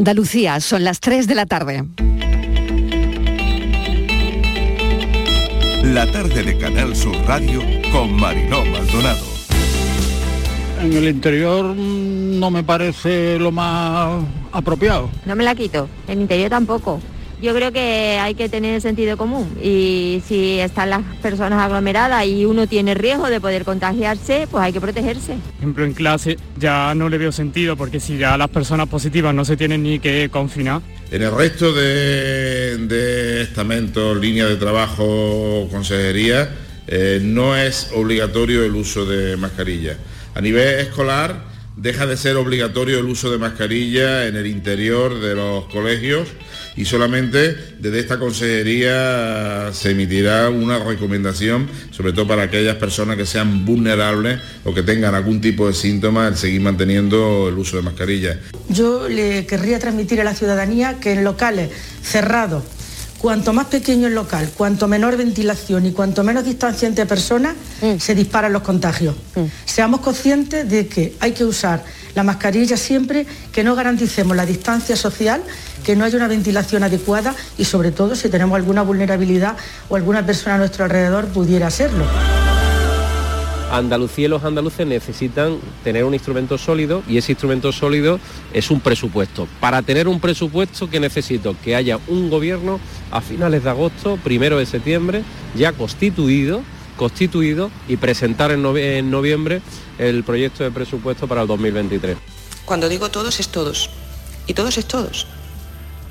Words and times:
Andalucía, 0.00 0.60
son 0.60 0.82
las 0.82 0.98
3 0.98 1.26
de 1.26 1.34
la 1.34 1.44
tarde. 1.44 1.84
La 5.84 6.10
tarde 6.10 6.42
de 6.42 6.56
Canal 6.56 6.96
Sur 6.96 7.14
Radio 7.26 7.60
con 7.92 8.10
Mariló 8.14 8.64
Maldonado. 8.64 9.26
En 10.80 10.94
el 10.94 11.06
interior 11.06 11.74
mm, 11.74 12.40
no 12.40 12.50
me 12.50 12.64
parece 12.64 13.38
lo 13.38 13.52
más 13.52 14.24
apropiado. 14.52 15.10
No 15.26 15.36
me 15.36 15.44
la 15.44 15.54
quito, 15.54 15.86
en 16.08 16.22
interior 16.22 16.48
tampoco. 16.48 16.98
Yo 17.42 17.54
creo 17.54 17.72
que 17.72 18.18
hay 18.20 18.34
que 18.34 18.50
tener 18.50 18.80
sentido 18.82 19.16
común 19.16 19.48
y 19.62 20.22
si 20.26 20.60
están 20.60 20.90
las 20.90 21.02
personas 21.22 21.60
aglomeradas 21.60 22.26
y 22.26 22.44
uno 22.44 22.66
tiene 22.66 22.94
riesgo 22.94 23.30
de 23.30 23.40
poder 23.40 23.64
contagiarse, 23.64 24.46
pues 24.50 24.62
hay 24.62 24.72
que 24.74 24.80
protegerse. 24.80 25.32
Por 25.32 25.54
ejemplo, 25.56 25.84
en 25.84 25.94
clase 25.94 26.36
ya 26.58 26.94
no 26.94 27.08
le 27.08 27.16
veo 27.16 27.32
sentido 27.32 27.76
porque 27.76 27.98
si 27.98 28.18
ya 28.18 28.36
las 28.36 28.50
personas 28.50 28.88
positivas 28.88 29.34
no 29.34 29.46
se 29.46 29.56
tienen 29.56 29.82
ni 29.82 29.98
que 30.00 30.28
confinar. 30.30 30.82
En 31.10 31.22
el 31.22 31.34
resto 31.34 31.72
de, 31.72 32.76
de 32.76 33.42
estamentos, 33.42 34.18
línea 34.18 34.46
de 34.46 34.56
trabajo, 34.56 35.66
consejería, 35.70 36.50
eh, 36.86 37.20
no 37.22 37.56
es 37.56 37.90
obligatorio 37.94 38.64
el 38.64 38.74
uso 38.74 39.06
de 39.06 39.36
mascarilla. 39.36 39.96
A 40.34 40.40
nivel 40.40 40.80
escolar, 40.80 41.49
deja 41.76 42.06
de 42.06 42.16
ser 42.16 42.36
obligatorio 42.36 42.98
el 42.98 43.06
uso 43.06 43.30
de 43.30 43.38
mascarilla 43.38 44.26
en 44.26 44.36
el 44.36 44.46
interior 44.46 45.20
de 45.20 45.34
los 45.34 45.64
colegios 45.66 46.28
y 46.76 46.84
solamente 46.84 47.56
desde 47.78 48.00
esta 48.00 48.18
consejería 48.18 49.70
se 49.72 49.90
emitirá 49.90 50.48
una 50.50 50.78
recomendación, 50.78 51.68
sobre 51.90 52.12
todo 52.12 52.28
para 52.28 52.42
aquellas 52.42 52.76
personas 52.76 53.16
que 53.16 53.26
sean 53.26 53.64
vulnerables 53.64 54.40
o 54.64 54.74
que 54.74 54.82
tengan 54.82 55.14
algún 55.14 55.40
tipo 55.40 55.66
de 55.66 55.74
síntoma, 55.74 56.28
el 56.28 56.36
seguir 56.36 56.60
manteniendo 56.60 57.48
el 57.48 57.58
uso 57.58 57.76
de 57.76 57.82
mascarilla. 57.82 58.38
Yo 58.68 59.08
le 59.08 59.46
querría 59.46 59.78
transmitir 59.78 60.20
a 60.20 60.24
la 60.24 60.34
ciudadanía 60.34 61.00
que 61.00 61.12
en 61.12 61.24
locales 61.24 61.70
cerrados, 62.02 62.64
cuanto 63.20 63.52
más 63.52 63.66
pequeño 63.66 64.06
el 64.06 64.14
local, 64.14 64.50
cuanto 64.56 64.88
menor 64.88 65.16
ventilación 65.16 65.84
y 65.86 65.92
cuanto 65.92 66.24
menos 66.24 66.44
distancia 66.44 66.88
entre 66.88 67.06
personas, 67.06 67.54
se 67.98 68.14
disparan 68.14 68.52
los 68.52 68.62
contagios. 68.62 69.14
Seamos 69.64 70.00
conscientes 70.00 70.68
de 70.68 70.86
que 70.86 71.16
hay 71.20 71.32
que 71.32 71.44
usar 71.44 71.84
la 72.14 72.22
mascarilla 72.22 72.76
siempre 72.76 73.26
que 73.52 73.62
no 73.62 73.74
garanticemos 73.74 74.36
la 74.36 74.46
distancia 74.46 74.96
social, 74.96 75.42
que 75.84 75.96
no 75.96 76.04
haya 76.04 76.16
una 76.16 76.28
ventilación 76.28 76.82
adecuada 76.82 77.34
y 77.58 77.64
sobre 77.64 77.92
todo 77.92 78.16
si 78.16 78.28
tenemos 78.28 78.56
alguna 78.56 78.82
vulnerabilidad 78.82 79.56
o 79.88 79.96
alguna 79.96 80.24
persona 80.24 80.54
a 80.54 80.58
nuestro 80.58 80.84
alrededor 80.84 81.26
pudiera 81.28 81.70
serlo. 81.70 82.04
Andalucía 83.70 84.26
y 84.26 84.28
los 84.28 84.44
andaluces 84.44 84.86
necesitan 84.86 85.58
tener 85.84 86.04
un 86.04 86.14
instrumento 86.14 86.58
sólido 86.58 87.02
y 87.08 87.18
ese 87.18 87.32
instrumento 87.32 87.72
sólido 87.72 88.18
es 88.52 88.70
un 88.70 88.80
presupuesto. 88.80 89.46
Para 89.60 89.82
tener 89.82 90.08
un 90.08 90.20
presupuesto 90.20 90.90
que 90.90 91.00
necesito 91.00 91.54
que 91.62 91.76
haya 91.76 91.98
un 92.08 92.30
gobierno 92.30 92.80
a 93.10 93.20
finales 93.20 93.64
de 93.64 93.70
agosto, 93.70 94.18
primero 94.22 94.58
de 94.58 94.66
septiembre, 94.66 95.22
ya 95.54 95.72
constituido, 95.72 96.62
constituido 96.96 97.70
y 97.88 97.96
presentar 97.96 98.50
en, 98.50 98.64
en 98.76 99.10
noviembre 99.10 99.62
el 99.98 100.24
proyecto 100.24 100.64
de 100.64 100.70
presupuesto 100.70 101.28
para 101.28 101.42
el 101.42 101.48
2023. 101.48 102.16
Cuando 102.64 102.88
digo 102.88 103.10
todos 103.10 103.40
es 103.40 103.48
todos. 103.48 103.90
Y 104.46 104.54
todos 104.54 104.76
es 104.78 104.86
todos. 104.86 105.26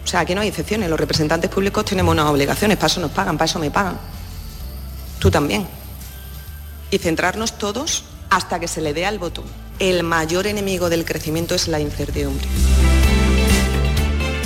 O 0.04 0.08
sea, 0.08 0.22
aquí 0.22 0.34
no 0.34 0.42
hay 0.42 0.48
excepciones. 0.48 0.90
Los 0.90 1.00
representantes 1.00 1.50
públicos 1.50 1.86
tenemos 1.86 2.14
unas 2.14 2.26
obligaciones. 2.26 2.78
Para 2.78 2.88
eso 2.88 3.02
nos 3.02 3.12
pagan, 3.12 3.38
para 3.38 3.46
eso 3.46 3.60
me 3.60 3.70
pagan. 3.70 3.98
Tú 5.20 5.30
también. 5.30 5.79
Y 6.92 6.98
centrarnos 6.98 7.58
todos 7.58 8.04
hasta 8.30 8.60
que 8.60 8.68
se 8.68 8.82
le 8.82 8.94
dé 8.94 9.06
al 9.06 9.20
botón. 9.20 9.46
El 9.80 10.04
mayor 10.04 10.48
enemigo 10.48 10.90
del 10.90 11.06
crecimiento 11.06 11.56
es 11.56 11.68
la 11.68 11.80
incertidumbre. 11.80 12.46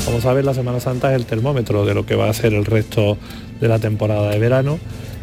Como 0.05 0.19
sabes, 0.21 0.43
la 0.43 0.53
Semana 0.53 0.79
Santa 0.79 1.11
es 1.11 1.15
el 1.15 1.25
termómetro 1.25 1.85
de 1.85 1.93
lo 1.93 2.05
que 2.05 2.15
va 2.15 2.29
a 2.29 2.33
ser 2.33 2.53
el 2.53 2.65
resto 2.65 3.17
de 3.59 3.67
la 3.67 3.79
temporada 3.79 4.29
de 4.29 4.39
verano 4.39 4.79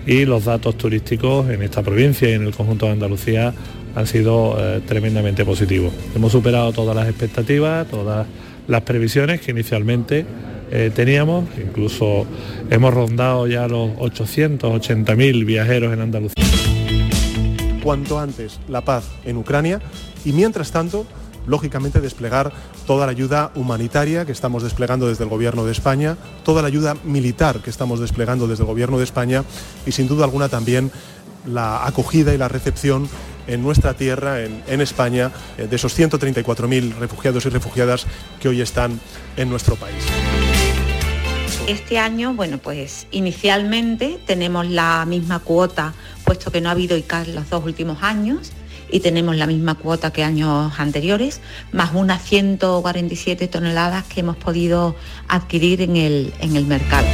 y 0.06 0.24
los 0.24 0.46
datos 0.46 0.76
turísticos 0.76 1.48
en 1.50 1.62
esta 1.62 1.82
provincia 1.82 2.28
y 2.28 2.32
en 2.32 2.46
el 2.46 2.54
conjunto 2.54 2.86
de 2.86 2.92
Andalucía 2.92 3.52
han 3.94 4.06
sido 4.06 4.56
eh, 4.58 4.80
tremendamente 4.86 5.44
positivos. 5.44 5.92
Hemos 6.14 6.32
superado 6.32 6.72
todas 6.72 6.96
las 6.96 7.08
expectativas, 7.08 7.86
todas 7.88 8.26
las 8.66 8.82
previsiones 8.82 9.40
que 9.40 9.50
inicialmente 9.50 10.24
eh, 10.70 10.90
teníamos, 10.94 11.44
incluso 11.58 12.26
hemos 12.70 12.94
rondado 12.94 13.46
ya 13.46 13.66
los 13.68 13.90
880.000 13.90 15.44
viajeros 15.44 15.92
en 15.92 16.00
Andalucía. 16.00 16.49
Cuanto 17.80 18.18
antes 18.18 18.60
la 18.68 18.82
paz 18.82 19.04
en 19.24 19.36
Ucrania 19.36 19.80
y 20.24 20.32
mientras 20.32 20.70
tanto, 20.70 21.06
lógicamente, 21.46 22.00
desplegar 22.00 22.52
toda 22.86 23.06
la 23.06 23.12
ayuda 23.12 23.50
humanitaria 23.54 24.24
que 24.24 24.32
estamos 24.32 24.62
desplegando 24.62 25.08
desde 25.08 25.24
el 25.24 25.30
Gobierno 25.30 25.64
de 25.64 25.72
España, 25.72 26.16
toda 26.44 26.62
la 26.62 26.68
ayuda 26.68 26.96
militar 27.04 27.60
que 27.60 27.70
estamos 27.70 28.00
desplegando 28.00 28.46
desde 28.46 28.62
el 28.62 28.68
Gobierno 28.68 28.98
de 28.98 29.04
España 29.04 29.44
y 29.86 29.92
sin 29.92 30.08
duda 30.08 30.24
alguna 30.24 30.48
también 30.48 30.90
la 31.46 31.86
acogida 31.86 32.34
y 32.34 32.38
la 32.38 32.48
recepción 32.48 33.08
en 33.46 33.62
nuestra 33.62 33.94
tierra, 33.94 34.42
en, 34.42 34.80
España, 34.80 35.32
eh, 35.58 35.66
de 35.66 35.76
esos 35.76 35.98
134.000 35.98 36.96
refugiados 36.98 37.46
y 37.46 37.48
refugiadas 37.48 38.06
que 38.38 38.48
hoy 38.48 38.60
están 38.60 39.00
en 39.36 39.48
nuestro 39.48 39.76
país. 39.76 40.04
Este 41.66 41.98
año, 41.98 42.34
bueno, 42.34 42.58
pues 42.58 43.06
inicialmente 43.10 44.18
tenemos 44.26 44.66
la 44.66 45.04
misma 45.06 45.40
cuota, 45.40 45.94
puesto 46.30 46.52
que 46.52 46.60
no 46.60 46.68
ha 46.68 46.72
habido 46.72 46.96
ICAR 46.96 47.26
los 47.26 47.50
dos 47.50 47.64
últimos 47.64 48.04
años, 48.04 48.52
y 48.88 49.00
tenemos 49.00 49.34
la 49.34 49.48
misma 49.48 49.74
cuota 49.74 50.12
que 50.12 50.22
años 50.22 50.72
anteriores, 50.78 51.40
más 51.72 51.90
unas 51.92 52.22
147 52.22 53.48
toneladas 53.48 54.04
que 54.04 54.20
hemos 54.20 54.36
podido 54.36 54.94
adquirir 55.26 55.82
en 55.82 55.96
el, 55.96 56.32
en 56.38 56.54
el 56.54 56.66
mercado. 56.66 57.08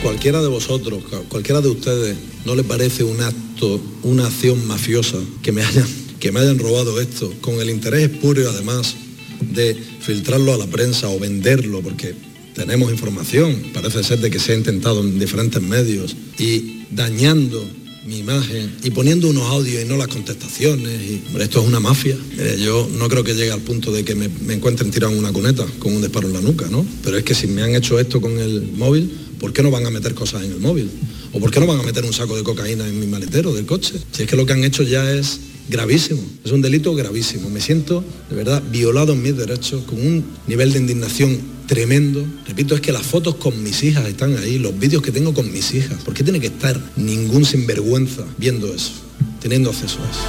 Cualquiera 0.00 0.40
de 0.42 0.46
vosotros, 0.46 1.02
cualquiera 1.28 1.60
de 1.60 1.66
ustedes, 1.70 2.16
¿no 2.44 2.54
le 2.54 2.62
parece 2.62 3.02
un 3.02 3.20
acto, 3.20 3.80
una 4.04 4.26
acción 4.28 4.64
mafiosa 4.68 5.18
que 5.42 5.50
me 5.50 5.64
hayan, 5.64 5.88
que 6.20 6.30
me 6.30 6.38
hayan 6.38 6.60
robado 6.60 7.00
esto 7.00 7.34
con 7.40 7.60
el 7.60 7.68
interés 7.68 8.12
espurio 8.12 8.48
además 8.48 8.94
de 9.40 9.74
filtrarlo 9.74 10.54
a 10.54 10.56
la 10.56 10.66
prensa 10.66 11.08
o 11.08 11.18
venderlo? 11.18 11.80
Porque 11.80 12.14
tenemos 12.54 12.92
información, 12.92 13.72
parece 13.74 14.04
ser 14.04 14.20
de 14.20 14.30
que 14.30 14.38
se 14.38 14.52
ha 14.52 14.54
intentado 14.54 15.00
en 15.00 15.18
diferentes 15.18 15.60
medios 15.60 16.14
y 16.38 16.75
dañando 16.90 17.64
mi 18.06 18.18
imagen 18.18 18.72
y 18.84 18.90
poniendo 18.90 19.28
unos 19.28 19.44
audios 19.44 19.82
y 19.82 19.88
no 19.88 19.96
las 19.96 20.08
contestaciones. 20.08 21.00
Y, 21.02 21.22
esto 21.40 21.60
es 21.60 21.66
una 21.66 21.80
mafia. 21.80 22.16
Yo 22.58 22.88
no 22.98 23.08
creo 23.08 23.24
que 23.24 23.34
llegue 23.34 23.50
al 23.50 23.60
punto 23.60 23.92
de 23.92 24.04
que 24.04 24.14
me, 24.14 24.28
me 24.28 24.54
encuentren 24.54 24.90
tirado 24.90 25.12
en 25.12 25.18
una 25.18 25.32
cuneta 25.32 25.66
con 25.78 25.94
un 25.94 26.00
disparo 26.00 26.28
en 26.28 26.34
la 26.34 26.40
nuca, 26.40 26.66
¿no? 26.70 26.86
Pero 27.02 27.18
es 27.18 27.24
que 27.24 27.34
si 27.34 27.46
me 27.46 27.62
han 27.62 27.74
hecho 27.74 27.98
esto 27.98 28.20
con 28.20 28.38
el 28.38 28.62
móvil, 28.76 29.10
¿por 29.38 29.52
qué 29.52 29.62
no 29.62 29.70
van 29.70 29.86
a 29.86 29.90
meter 29.90 30.14
cosas 30.14 30.44
en 30.44 30.52
el 30.52 30.60
móvil? 30.60 30.88
¿O 31.32 31.40
por 31.40 31.50
qué 31.50 31.60
no 31.60 31.66
van 31.66 31.80
a 31.80 31.82
meter 31.82 32.04
un 32.04 32.12
saco 32.12 32.36
de 32.36 32.42
cocaína 32.42 32.86
en 32.86 32.98
mi 32.98 33.06
maletero 33.06 33.52
del 33.52 33.66
coche? 33.66 33.94
Si 34.12 34.22
es 34.22 34.28
que 34.28 34.36
lo 34.36 34.46
que 34.46 34.52
han 34.52 34.64
hecho 34.64 34.82
ya 34.82 35.10
es 35.10 35.40
gravísimo, 35.68 36.22
es 36.44 36.52
un 36.52 36.62
delito 36.62 36.94
gravísimo. 36.94 37.48
Me 37.50 37.60
siento, 37.60 38.02
de 38.30 38.36
verdad, 38.36 38.62
violado 38.70 39.12
en 39.12 39.22
mis 39.22 39.36
derechos, 39.36 39.82
con 39.84 39.98
un 40.04 40.24
nivel 40.46 40.72
de 40.72 40.78
indignación 40.78 41.38
tremendo. 41.66 42.24
Repito, 42.46 42.74
es 42.74 42.80
que 42.80 42.92
las 42.92 43.02
fotos 43.02 43.34
con 43.36 43.62
mis 43.62 43.82
hijas 43.82 44.06
están 44.06 44.36
ahí, 44.38 44.58
los 44.58 44.78
vídeos 44.78 45.02
que 45.02 45.10
tengo 45.12 45.34
con 45.34 45.50
mis 45.52 45.74
hijas. 45.74 46.02
¿Por 46.04 46.14
qué 46.14 46.22
tiene 46.22 46.38
que 46.40 46.46
estar 46.48 46.78
ningún 46.96 47.44
sinvergüenza 47.44 48.22
viendo 48.38 48.72
eso, 48.72 48.92
teniendo 49.40 49.70
acceso 49.70 49.98
a 50.02 50.10
eso? 50.10 50.20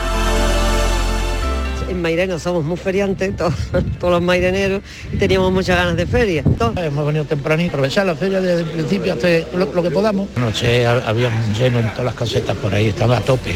En 1.90 2.02
Mairena 2.02 2.38
somos 2.38 2.66
muy 2.66 2.76
feriantes, 2.76 3.36
todos, 3.38 3.54
todos 4.00 4.14
los 4.16 4.22
maireneros, 4.22 4.82
y 5.14 5.18
teníamos 5.18 5.54
muchas 5.54 5.78
ganas 5.78 5.96
de 5.96 6.06
feria. 6.06 6.44
Hemos 6.76 7.06
venido 7.06 7.24
tempranito, 7.26 7.70
aprovechar 7.70 8.06
la 8.06 8.16
feria 8.16 8.42
desde 8.42 8.62
el 8.64 8.68
principio 8.70 9.14
hasta 9.14 9.28
lo, 9.56 9.72
lo 9.74 9.84
que 9.84 9.90
podamos. 9.92 10.28
Anoche 10.36 10.86
ha- 10.86 11.08
había 11.08 11.30
un 11.30 11.54
lleno 11.54 11.80
en 11.80 11.90
todas 11.92 12.06
las 12.06 12.16
casetas 12.16 12.58
por 12.58 12.74
ahí, 12.76 12.88
estaba 12.88 13.18
a 13.18 13.22
tope. 13.22 13.54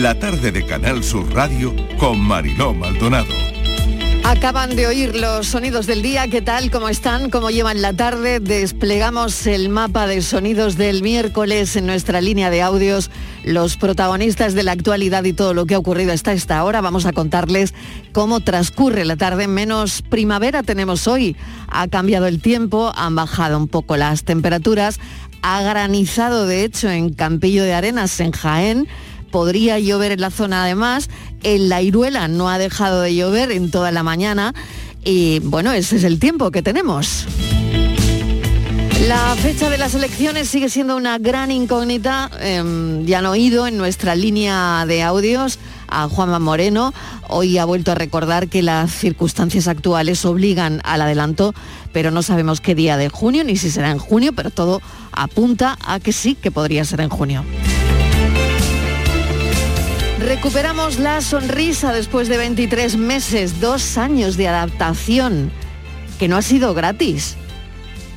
La 0.00 0.18
tarde 0.18 0.50
de 0.50 0.64
Canal 0.64 1.04
Sur 1.04 1.30
Radio 1.34 1.76
con 1.98 2.18
Mariló 2.18 2.72
Maldonado. 2.72 3.34
Acaban 4.24 4.74
de 4.74 4.86
oír 4.86 5.14
los 5.14 5.48
sonidos 5.48 5.86
del 5.86 6.00
día, 6.00 6.26
¿qué 6.28 6.40
tal? 6.40 6.70
¿Cómo 6.70 6.88
están? 6.88 7.28
¿Cómo 7.28 7.50
llevan 7.50 7.82
la 7.82 7.92
tarde? 7.92 8.40
Desplegamos 8.40 9.46
el 9.46 9.68
mapa 9.68 10.06
de 10.06 10.22
sonidos 10.22 10.78
del 10.78 11.02
miércoles 11.02 11.76
en 11.76 11.84
nuestra 11.84 12.22
línea 12.22 12.48
de 12.48 12.62
audios, 12.62 13.10
los 13.44 13.76
protagonistas 13.76 14.54
de 14.54 14.62
la 14.62 14.72
actualidad 14.72 15.24
y 15.24 15.34
todo 15.34 15.52
lo 15.52 15.66
que 15.66 15.74
ha 15.74 15.78
ocurrido 15.78 16.14
hasta 16.14 16.32
esta 16.32 16.64
hora. 16.64 16.80
Vamos 16.80 17.04
a 17.04 17.12
contarles 17.12 17.74
cómo 18.12 18.40
transcurre 18.40 19.04
la 19.04 19.16
tarde. 19.16 19.48
Menos 19.48 20.00
primavera 20.00 20.62
tenemos 20.62 21.08
hoy. 21.08 21.36
Ha 21.68 21.88
cambiado 21.88 22.26
el 22.26 22.40
tiempo, 22.40 22.90
han 22.96 23.16
bajado 23.16 23.58
un 23.58 23.68
poco 23.68 23.98
las 23.98 24.24
temperaturas, 24.24 24.98
ha 25.42 25.60
granizado 25.60 26.46
de 26.46 26.64
hecho 26.64 26.88
en 26.88 27.12
Campillo 27.12 27.64
de 27.64 27.74
Arenas, 27.74 28.18
en 28.20 28.32
Jaén. 28.32 28.88
Podría 29.30 29.78
llover 29.78 30.12
en 30.12 30.20
la 30.20 30.30
zona 30.30 30.64
además. 30.64 31.08
En 31.42 31.68
la 31.68 31.82
Iruela 31.82 32.28
no 32.28 32.48
ha 32.48 32.58
dejado 32.58 33.02
de 33.02 33.14
llover 33.14 33.52
en 33.52 33.70
toda 33.70 33.92
la 33.92 34.02
mañana. 34.02 34.54
Y 35.04 35.38
bueno, 35.40 35.72
ese 35.72 35.96
es 35.96 36.04
el 36.04 36.18
tiempo 36.18 36.50
que 36.50 36.62
tenemos. 36.62 37.26
La 39.08 39.34
fecha 39.34 39.70
de 39.70 39.78
las 39.78 39.94
elecciones 39.94 40.48
sigue 40.48 40.68
siendo 40.68 40.94
una 40.94 41.16
gran 41.16 41.50
incógnita. 41.50 42.30
Em, 42.38 43.06
ya 43.06 43.20
han 43.20 43.26
oído 43.26 43.66
en 43.66 43.78
nuestra 43.78 44.14
línea 44.14 44.84
de 44.86 45.02
audios 45.02 45.58
a 45.88 46.06
Juanma 46.06 46.38
Moreno. 46.38 46.92
Hoy 47.26 47.56
ha 47.56 47.64
vuelto 47.64 47.92
a 47.92 47.94
recordar 47.94 48.48
que 48.48 48.62
las 48.62 48.92
circunstancias 48.92 49.68
actuales 49.68 50.24
obligan 50.26 50.80
al 50.84 51.00
adelanto, 51.00 51.54
pero 51.94 52.10
no 52.10 52.22
sabemos 52.22 52.60
qué 52.60 52.74
día 52.74 52.98
de 52.98 53.08
junio 53.08 53.42
ni 53.42 53.56
si 53.56 53.70
será 53.70 53.90
en 53.90 53.98
junio, 53.98 54.32
pero 54.34 54.50
todo 54.50 54.82
apunta 55.12 55.78
a 55.82 55.98
que 55.98 56.12
sí, 56.12 56.34
que 56.34 56.50
podría 56.50 56.84
ser 56.84 57.00
en 57.00 57.08
junio. 57.08 57.42
Recuperamos 60.20 60.98
la 60.98 61.22
sonrisa 61.22 61.94
después 61.94 62.28
de 62.28 62.36
23 62.36 62.98
meses, 62.98 63.58
dos 63.58 63.96
años 63.96 64.36
de 64.36 64.48
adaptación, 64.48 65.50
que 66.18 66.28
no 66.28 66.36
ha 66.36 66.42
sido 66.42 66.74
gratis. 66.74 67.36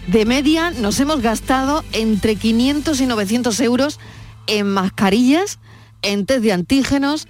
De 0.07 0.25
media 0.25 0.71
nos 0.71 0.99
hemos 0.99 1.21
gastado 1.21 1.81
entre 1.93 2.35
500 2.35 2.99
y 2.99 3.05
900 3.05 3.59
euros 3.61 3.99
en 4.47 4.67
mascarillas, 4.67 5.59
en 6.01 6.25
test 6.25 6.41
de 6.43 6.51
antígenos, 6.51 7.29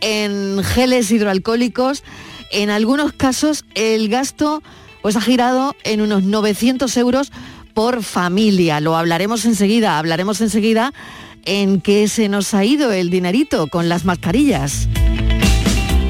en 0.00 0.64
geles 0.64 1.10
hidroalcohólicos. 1.10 2.02
En 2.50 2.70
algunos 2.70 3.12
casos 3.12 3.66
el 3.74 4.08
gasto 4.08 4.62
pues, 5.02 5.16
ha 5.16 5.20
girado 5.20 5.76
en 5.84 6.00
unos 6.00 6.22
900 6.22 6.96
euros 6.96 7.30
por 7.74 8.02
familia. 8.02 8.80
Lo 8.80 8.96
hablaremos 8.96 9.44
enseguida, 9.44 9.98
hablaremos 9.98 10.40
enseguida 10.40 10.94
en 11.44 11.80
qué 11.80 12.08
se 12.08 12.28
nos 12.28 12.54
ha 12.54 12.64
ido 12.64 12.92
el 12.92 13.10
dinerito 13.10 13.66
con 13.66 13.88
las 13.88 14.04
mascarillas. 14.04 14.88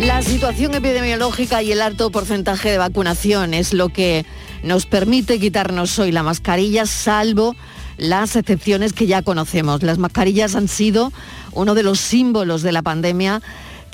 La 0.01 0.23
situación 0.23 0.75
epidemiológica 0.75 1.63
y 1.63 1.73
el 1.73 1.81
alto 1.81 2.11
porcentaje 2.11 2.71
de 2.71 2.79
vacunación 2.79 3.55
es 3.55 3.73
lo 3.73 3.89
que 3.89 4.27
nos 4.63 4.87
permite 4.87 5.39
quitarnos 5.39 5.99
hoy 5.99 6.13
la 6.13 6.23
mascarilla, 6.23 6.87
salvo 6.87 7.55
las 7.97 8.37
excepciones 8.37 8.93
que 8.93 9.07
ya 9.07 9.23
conocemos. 9.23 9.83
Las 9.83 9.99
mascarillas 9.99 10.55
han 10.57 10.69
sido 10.69 11.13
uno 11.53 11.75
de 11.75 11.83
los 11.83 12.01
símbolos 12.01 12.63
de 12.63 12.73
la 12.73 12.83
pandemia 12.83 13.41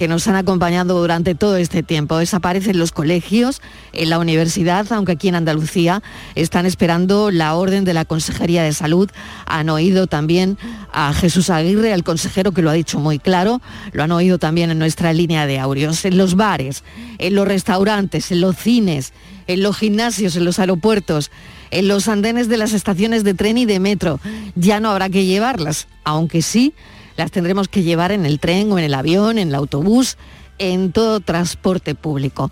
que 0.00 0.08
nos 0.08 0.26
han 0.29 0.37
acompañado 0.37 0.99
durante 0.99 1.35
todo 1.35 1.58
este 1.58 1.82
tiempo. 1.82 2.17
Desaparecen 2.17 2.79
los 2.79 2.91
colegios, 2.91 3.61
en 3.93 4.08
la 4.08 4.19
universidad, 4.19 4.91
aunque 4.94 5.12
aquí 5.12 5.29
en 5.29 5.35
Andalucía 5.35 6.02
están 6.35 6.64
esperando 6.64 7.31
la 7.31 7.55
orden 7.55 7.85
de 7.85 7.93
la 7.93 8.06
Consejería 8.06 8.62
de 8.62 8.73
Salud. 8.73 9.11
Han 9.44 9.69
oído 9.69 10.06
también 10.06 10.56
a 10.91 11.12
Jesús 11.12 11.50
Aguirre, 11.50 11.93
el 11.93 12.02
consejero 12.02 12.52
que 12.52 12.62
lo 12.62 12.70
ha 12.70 12.73
dicho 12.73 12.99
muy 12.99 13.19
claro. 13.19 13.61
Lo 13.93 14.02
han 14.02 14.11
oído 14.11 14.38
también 14.38 14.70
en 14.70 14.79
nuestra 14.79 15.12
línea 15.12 15.47
de 15.47 15.58
audios. 15.58 16.03
En 16.06 16.17
los 16.17 16.35
bares, 16.35 16.82
en 17.19 17.35
los 17.35 17.46
restaurantes, 17.46 18.32
en 18.32 18.41
los 18.41 18.56
cines, 18.56 19.12
en 19.49 19.62
los 19.62 19.76
gimnasios, 19.76 20.35
en 20.35 20.46
los 20.46 20.58
aeropuertos, 20.58 21.31
en 21.70 21.88
los 21.88 22.08
andenes 22.08 22.49
de 22.49 22.56
las 22.56 22.73
estaciones 22.73 23.23
de 23.23 23.35
tren 23.35 23.58
y 23.58 23.67
de 23.67 23.81
metro. 23.81 24.19
Ya 24.55 24.81
no 24.81 24.93
habrá 24.93 25.11
que 25.11 25.26
llevarlas, 25.26 25.88
aunque 26.05 26.41
sí 26.41 26.73
las 27.20 27.31
tendremos 27.31 27.69
que 27.69 27.82
llevar 27.82 28.12
en 28.12 28.25
el 28.25 28.40
tren 28.40 28.72
o 28.72 28.78
en 28.78 28.84
el 28.84 28.94
avión, 28.94 29.37
en 29.37 29.49
el 29.49 29.55
autobús, 29.55 30.17
en 30.58 30.90
todo 30.90 31.20
transporte 31.20 31.94
público. 31.94 32.50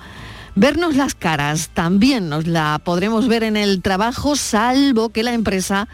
Vernos 0.54 0.94
las 0.94 1.14
caras 1.14 1.70
también 1.72 2.28
nos 2.28 2.46
la 2.46 2.78
podremos 2.84 3.28
ver 3.28 3.44
en 3.44 3.56
el 3.56 3.80
trabajo, 3.80 4.36
salvo 4.36 5.08
que 5.08 5.22
la 5.22 5.32
empresa 5.32 5.88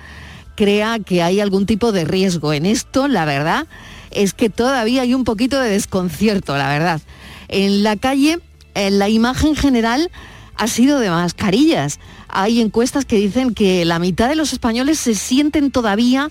crea 0.57 0.99
que 0.99 1.23
hay 1.23 1.39
algún 1.39 1.67
tipo 1.67 1.93
de 1.93 2.05
riesgo. 2.05 2.53
En 2.53 2.67
esto, 2.67 3.07
la 3.07 3.25
verdad, 3.25 3.69
es 4.11 4.35
que 4.35 4.51
todavía 4.51 5.03
hay 5.03 5.15
un 5.15 5.23
poquito 5.23 5.61
de 5.61 5.71
desconcierto, 5.71 6.57
la 6.57 6.69
verdad. 6.69 7.01
En 7.47 7.85
la 7.85 7.95
calle, 7.95 8.41
en 8.75 8.99
la 8.99 9.09
imagen 9.09 9.55
general 9.55 10.11
ha 10.57 10.67
sido 10.67 10.99
de 10.99 11.11
mascarillas. 11.11 12.01
Hay 12.27 12.61
encuestas 12.61 13.05
que 13.05 13.17
dicen 13.17 13.55
que 13.55 13.85
la 13.85 14.01
mitad 14.01 14.29
de 14.29 14.35
los 14.35 14.53
españoles 14.53 14.99
se 14.99 15.15
sienten 15.15 15.71
todavía 15.71 16.29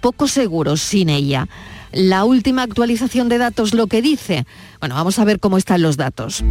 poco 0.00 0.28
seguros 0.28 0.80
sin 0.80 1.08
ella 1.08 1.48
la 1.92 2.24
última 2.24 2.62
actualización 2.62 3.28
de 3.28 3.38
datos 3.38 3.74
lo 3.74 3.86
que 3.86 4.02
dice. 4.02 4.46
Bueno, 4.80 4.94
vamos 4.94 5.18
a 5.18 5.24
ver 5.24 5.40
cómo 5.40 5.58
están 5.58 5.82
los 5.82 5.96
datos. 5.96 6.44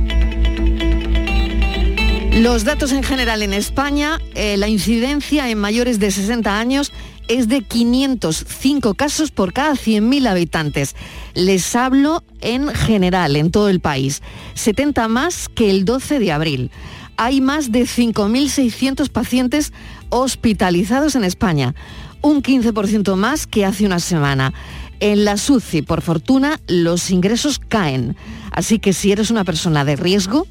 Los 2.34 2.64
datos 2.64 2.92
en 2.94 3.04
general 3.04 3.42
en 3.42 3.54
España, 3.54 4.20
eh, 4.34 4.56
la 4.56 4.70
incidencia 4.70 5.50
en 5.50 5.58
mayores 5.58 6.00
de 6.00 6.10
60 6.10 6.58
años 6.58 6.94
es 7.28 7.48
de 7.48 7.62
505 7.62 8.94
casos 8.94 9.32
por 9.32 9.52
cada 9.52 9.74
100.000 9.74 10.28
habitantes. 10.28 10.96
Les 11.34 11.76
hablo 11.76 12.24
en 12.42 12.70
general, 12.70 13.36
en 13.36 13.52
todo 13.52 13.70
el 13.70 13.82
país. 13.82 14.22
70 14.54 15.08
más 15.10 15.50
que 15.50 15.70
el 15.70 15.86
12 15.86 16.20
de 16.20 16.32
abril. 16.32 16.72
Hay 17.18 17.42
más 17.42 17.72
de 17.72 17.82
5.600 17.82 19.10
pacientes 19.10 19.74
hospitalizados 20.10 21.16
en 21.16 21.26
España, 21.26 21.76
un 22.22 22.42
15% 22.42 23.16
más 23.16 23.48
que 23.48 23.66
hace 23.66 23.86
una 23.86 24.00
semana. 24.00 24.54
En 25.00 25.24
la 25.24 25.38
SUCI, 25.38 25.82
por 25.82 26.02
fortuna, 26.02 26.60
los 26.68 27.10
ingresos 27.10 27.60
caen. 27.60 28.18
Así 28.52 28.80
que 28.80 28.92
si 28.92 29.12
eres 29.12 29.32
una 29.32 29.46
persona 29.46 29.86
de 29.86 29.96
riesgo, 29.96 30.46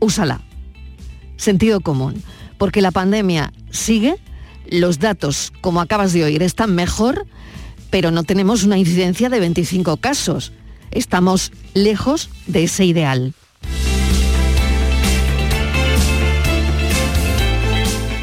úsala. 0.00 0.40
Sentido 1.36 1.80
común. 1.80 2.22
Porque 2.58 2.82
la 2.82 2.90
pandemia 2.90 3.52
sigue, 3.70 4.16
los 4.68 4.98
datos, 4.98 5.52
como 5.60 5.80
acabas 5.80 6.12
de 6.12 6.24
oír, 6.24 6.42
están 6.42 6.74
mejor, 6.74 7.26
pero 7.90 8.10
no 8.10 8.24
tenemos 8.24 8.64
una 8.64 8.78
incidencia 8.78 9.28
de 9.28 9.38
25 9.38 9.96
casos. 9.98 10.52
Estamos 10.90 11.52
lejos 11.74 12.30
de 12.48 12.64
ese 12.64 12.84
ideal. 12.84 13.32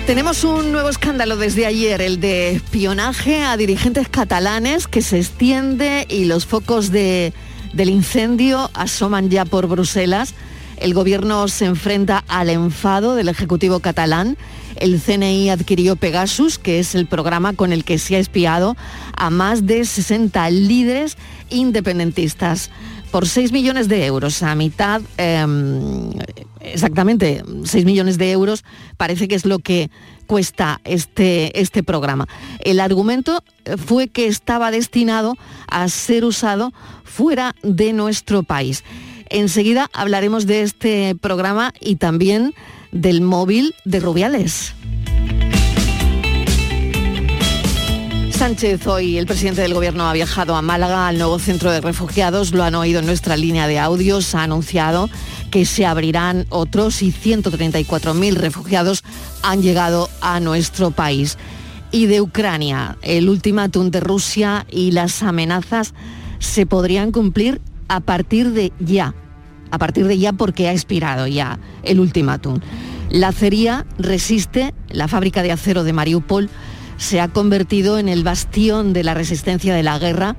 Tenemos 0.05 0.43
un 0.43 0.71
nuevo 0.71 0.89
escándalo 0.89 1.35
desde 1.35 1.65
ayer, 1.65 1.99
el 1.99 2.19
de 2.19 2.51
espionaje 2.51 3.41
a 3.41 3.57
dirigentes 3.57 4.07
catalanes 4.07 4.87
que 4.87 5.01
se 5.01 5.17
extiende 5.17 6.05
y 6.07 6.25
los 6.25 6.45
focos 6.45 6.91
del 6.91 7.33
incendio 7.75 8.69
asoman 8.75 9.31
ya 9.31 9.45
por 9.45 9.65
Bruselas. 9.65 10.35
El 10.77 10.93
gobierno 10.93 11.47
se 11.47 11.65
enfrenta 11.65 12.23
al 12.27 12.51
enfado 12.51 13.15
del 13.15 13.29
Ejecutivo 13.29 13.79
catalán. 13.79 14.37
El 14.75 15.01
CNI 15.01 15.49
adquirió 15.49 15.95
Pegasus, 15.95 16.59
que 16.59 16.77
es 16.77 16.93
el 16.93 17.07
programa 17.07 17.53
con 17.53 17.73
el 17.73 17.83
que 17.83 17.97
se 17.97 18.15
ha 18.15 18.19
espiado 18.19 18.77
a 19.17 19.31
más 19.31 19.65
de 19.65 19.85
60 19.85 20.47
líderes 20.51 21.17
independentistas 21.49 22.69
por 23.15 23.29
6 23.29 23.53
millones 23.53 23.87
de 23.87 24.05
euros, 24.05 24.43
a 24.43 24.55
mitad, 24.55 25.01
em, 25.15 26.09
exactamente 26.59 27.41
6 27.63 27.85
millones 27.85 28.17
de 28.17 28.29
euros, 28.29 28.65
parece 28.97 29.29
que 29.29 29.35
es 29.35 29.45
lo 29.45 29.59
que 29.59 29.89
cuesta 30.27 30.81
este, 30.83 31.57
este 31.61 31.81
programa. 31.81 32.27
El 32.59 32.81
argumento 32.81 33.41
fue 33.77 34.09
que 34.09 34.27
estaba 34.27 34.69
destinado 34.69 35.37
a 35.69 35.87
ser 35.87 36.25
usado 36.25 36.73
fuera 37.05 37.55
de 37.63 37.93
nuestro 37.93 38.43
país. 38.43 38.83
Enseguida 39.29 39.89
hablaremos 39.93 40.45
de 40.45 40.63
este 40.63 41.15
programa 41.15 41.73
y 41.79 41.95
también 41.95 42.53
del 42.91 43.21
móvil 43.21 43.75
de 43.85 44.01
Rubiales. 44.01 44.75
Sánchez, 48.45 48.85
hoy 48.85 49.17
el 49.17 49.25
presidente 49.25 49.63
del 49.63 49.73
Gobierno 49.73 50.07
ha 50.07 50.13
viajado 50.13 50.55
a 50.55 50.61
Málaga, 50.61 51.07
al 51.07 51.17
nuevo 51.17 51.39
centro 51.39 51.71
de 51.71 51.81
refugiados, 51.81 52.51
lo 52.51 52.63
han 52.63 52.75
oído 52.75 52.99
en 52.99 53.07
nuestra 53.07 53.37
línea 53.37 53.65
de 53.65 53.79
audios, 53.79 54.35
ha 54.35 54.43
anunciado 54.43 55.09
que 55.49 55.65
se 55.65 55.83
abrirán 55.83 56.45
otros 56.49 57.01
y 57.01 57.11
134.000 57.11 58.35
refugiados 58.35 59.03
han 59.41 59.63
llegado 59.63 60.11
a 60.21 60.39
nuestro 60.39 60.91
país. 60.91 61.39
Y 61.89 62.05
de 62.05 62.21
Ucrania, 62.21 62.99
el 63.01 63.29
ultimátum 63.29 63.89
de 63.89 63.99
Rusia 63.99 64.67
y 64.69 64.91
las 64.91 65.23
amenazas 65.23 65.95
se 66.37 66.67
podrían 66.67 67.11
cumplir 67.11 67.61
a 67.87 67.99
partir 67.99 68.51
de 68.51 68.71
ya, 68.79 69.15
a 69.71 69.79
partir 69.79 70.05
de 70.05 70.19
ya 70.19 70.33
porque 70.33 70.67
ha 70.67 70.71
expirado 70.71 71.25
ya 71.25 71.57
el 71.81 71.99
ultimátum. 71.99 72.59
La 73.09 73.29
acería 73.29 73.87
resiste, 73.97 74.75
la 74.89 75.07
fábrica 75.07 75.41
de 75.41 75.51
acero 75.51 75.83
de 75.83 75.93
Mariupol, 75.93 76.51
se 76.97 77.19
ha 77.21 77.27
convertido 77.27 77.97
en 77.99 78.09
el 78.09 78.23
bastión 78.23 78.93
de 78.93 79.03
la 79.03 79.13
resistencia 79.13 79.75
de 79.75 79.83
la 79.83 79.99
guerra. 79.99 80.35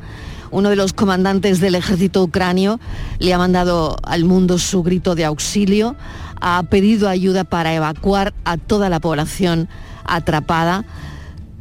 Uno 0.51 0.71
de 0.71 0.77
los 0.77 0.93
comandantes 0.93 1.61
del 1.61 1.75
ejército 1.75 2.23
ucranio 2.23 2.81
le 3.19 3.35
ha 3.35 3.39
mandado 3.39 3.97
al 4.05 4.25
mundo 4.25 4.59
su 4.59 4.83
grito 4.83 5.15
de 5.15 5.25
auxilio, 5.25 5.97
ha 6.41 6.63
pedido 6.65 7.09
ayuda 7.09 7.45
para 7.45 7.75
evacuar 7.75 8.33
a 8.45 8.57
toda 8.57 8.89
la 8.89 9.01
población 9.01 9.69
atrapada 10.05 10.85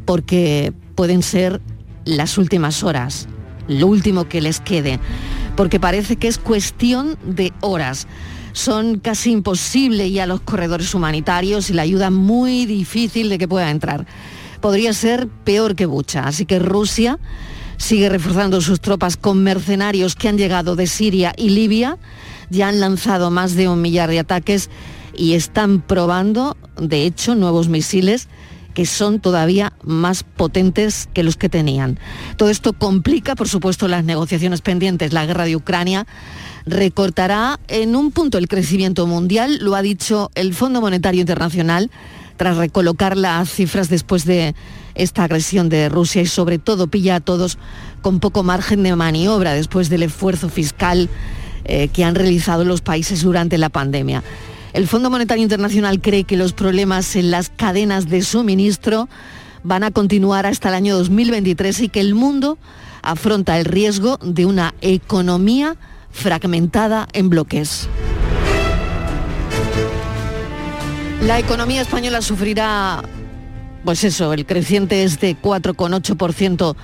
porque 0.05 0.71
pueden 0.93 1.23
ser 1.23 1.61
las 2.05 2.37
últimas 2.37 2.83
horas, 2.83 3.27
lo 3.67 3.87
último 3.87 4.29
que 4.29 4.39
les 4.39 4.59
quede, 4.59 4.99
porque 5.55 5.79
parece 5.79 6.17
que 6.17 6.27
es 6.27 6.37
cuestión 6.37 7.17
de 7.25 7.51
horas. 7.61 8.07
Son 8.53 8.99
casi 8.99 9.31
imposibles 9.31 10.13
ya 10.13 10.27
los 10.27 10.39
corredores 10.41 10.93
humanitarios 10.93 11.69
y 11.69 11.73
la 11.73 11.81
ayuda 11.81 12.11
muy 12.11 12.65
difícil 12.65 13.27
de 13.27 13.37
que 13.37 13.47
pueda 13.47 13.71
entrar 13.71 14.05
podría 14.65 14.93
ser 14.93 15.27
peor 15.27 15.75
que 15.75 15.86
Bucha. 15.86 16.22
Así 16.22 16.48
que 16.48 16.57
Rusia 16.57 17.19
sigue 17.77 18.10
reforzando 18.10 18.62
sus 18.62 18.81
tropas 18.81 19.15
con 19.15 19.43
mercenarios 19.43 20.15
que 20.15 20.27
han 20.27 20.39
llegado 20.39 20.75
de 20.75 20.88
Siria 20.88 21.36
y 21.38 21.50
Libia. 21.50 22.00
Ya 22.50 22.69
han 22.69 22.79
lanzado 22.79 23.29
más 23.29 23.53
de 23.53 23.69
un 23.69 23.79
millar 23.79 24.10
de 24.10 24.17
ataques 24.17 24.72
y 25.15 25.36
están 25.36 25.81
probando, 25.81 26.57
de 26.77 27.05
hecho, 27.05 27.36
nuevos 27.36 27.69
misiles 27.69 28.27
que 28.74 28.88
son 28.88 29.19
todavía 29.19 29.74
más 29.84 30.24
potentes 30.24 31.10
que 31.13 31.22
los 31.22 31.38
que 31.38 31.48
tenían. 31.48 32.00
Todo 32.36 32.50
esto 32.50 32.74
complica, 32.74 33.36
por 33.36 33.48
supuesto, 33.48 33.88
las 33.88 34.03
negociaciones 34.03 34.62
pendientes. 34.62 35.13
La 35.13 35.27
guerra 35.27 35.45
de 35.45 35.55
Ucrania 35.55 36.07
recortará 36.65 37.60
en 37.67 37.95
un 37.95 38.12
punto 38.12 38.39
el 38.39 38.48
crecimiento 38.48 39.05
mundial, 39.05 39.60
lo 39.62 39.75
ha 39.75 39.84
dicho 39.84 40.31
el 40.34 40.55
Fondo 40.55 40.81
Monetario 40.81 41.22
Internacional, 41.22 41.91
tras 42.37 42.57
recolocar 42.57 43.17
las 43.17 43.49
cifras 43.49 43.89
después 43.89 44.25
de 44.25 44.55
esta 44.95 45.23
agresión 45.23 45.69
de 45.69 45.89
Rusia 45.89 46.21
y 46.21 46.25
sobre 46.25 46.57
todo 46.57 46.87
pilla 46.87 47.15
a 47.15 47.19
todos 47.19 47.57
con 48.01 48.19
poco 48.19 48.43
margen 48.43 48.83
de 48.83 48.95
maniobra 48.95 49.53
después 49.53 49.89
del 49.89 50.03
esfuerzo 50.03 50.49
fiscal 50.49 51.09
eh, 51.65 51.87
que 51.89 52.03
han 52.03 52.15
realizado 52.15 52.63
los 52.63 52.81
países 52.81 53.23
durante 53.23 53.57
la 53.57 53.69
pandemia. 53.69 54.23
El 54.73 54.87
Fondo 54.87 55.09
Monetario 55.09 55.43
Internacional 55.43 56.01
cree 56.01 56.25
que 56.25 56.37
los 56.37 56.53
problemas 56.53 57.15
en 57.15 57.31
las 57.31 57.49
cadenas 57.49 58.09
de 58.09 58.21
suministro 58.21 59.07
van 59.63 59.83
a 59.83 59.91
continuar 59.91 60.45
hasta 60.45 60.69
el 60.69 60.75
año 60.75 60.97
2023 60.97 61.81
y 61.81 61.89
que 61.89 62.01
el 62.01 62.13
mundo 62.13 62.57
afronta 63.01 63.57
el 63.57 63.65
riesgo 63.65 64.17
de 64.17 64.45
una 64.45 64.75
economía 64.81 65.75
fragmentada 66.11 67.07
en 67.13 67.29
bloques. 67.29 67.87
La 71.22 71.39
economía 71.39 71.81
española 71.81 72.22
sufrirá, 72.22 73.03
pues 73.84 74.03
eso, 74.03 74.34
el 74.34 74.45
creciente 74.45 75.03
es 75.03 75.19
de 75.19 75.36
4,8% 75.36 76.75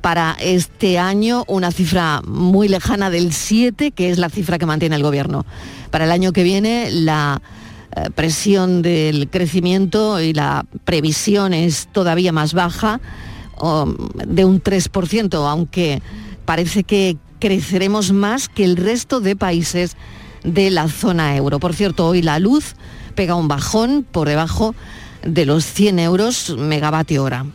para 0.00 0.36
este 0.40 0.98
año, 0.98 1.44
una 1.46 1.70
cifra 1.70 2.22
muy 2.26 2.68
lejana 2.68 3.10
del 3.10 3.32
7, 3.32 3.92
que 3.92 4.10
es 4.10 4.18
la 4.18 4.30
cifra 4.30 4.58
que 4.58 4.66
mantiene 4.66 4.96
el 4.96 5.02
gobierno. 5.02 5.44
Para 5.90 6.04
el 6.04 6.10
año 6.10 6.32
que 6.32 6.42
viene, 6.42 6.90
la 6.90 7.42
eh, 7.94 8.08
presión 8.14 8.82
del 8.82 9.28
crecimiento 9.28 10.20
y 10.20 10.32
la 10.32 10.64
previsión 10.84 11.52
es 11.52 11.88
todavía 11.92 12.32
más 12.32 12.54
baja, 12.54 13.00
de 14.26 14.44
un 14.44 14.60
3%, 14.60 15.48
aunque 15.48 16.02
parece 16.44 16.82
que 16.82 17.16
creceremos 17.38 18.12
más 18.12 18.48
que 18.48 18.64
el 18.64 18.76
resto 18.76 19.20
de 19.20 19.36
países 19.36 19.96
de 20.42 20.70
la 20.70 20.88
zona 20.88 21.36
euro. 21.36 21.60
Por 21.60 21.74
cierto, 21.74 22.08
hoy 22.08 22.22
la 22.22 22.38
luz 22.38 22.74
pega 23.12 23.34
un 23.34 23.48
bajón 23.48 24.04
por 24.10 24.28
debajo 24.28 24.74
de 25.24 25.46
los 25.46 25.64
100 25.64 25.98
euros 25.98 26.56
megavatio 26.56 27.22
hora. 27.22 27.46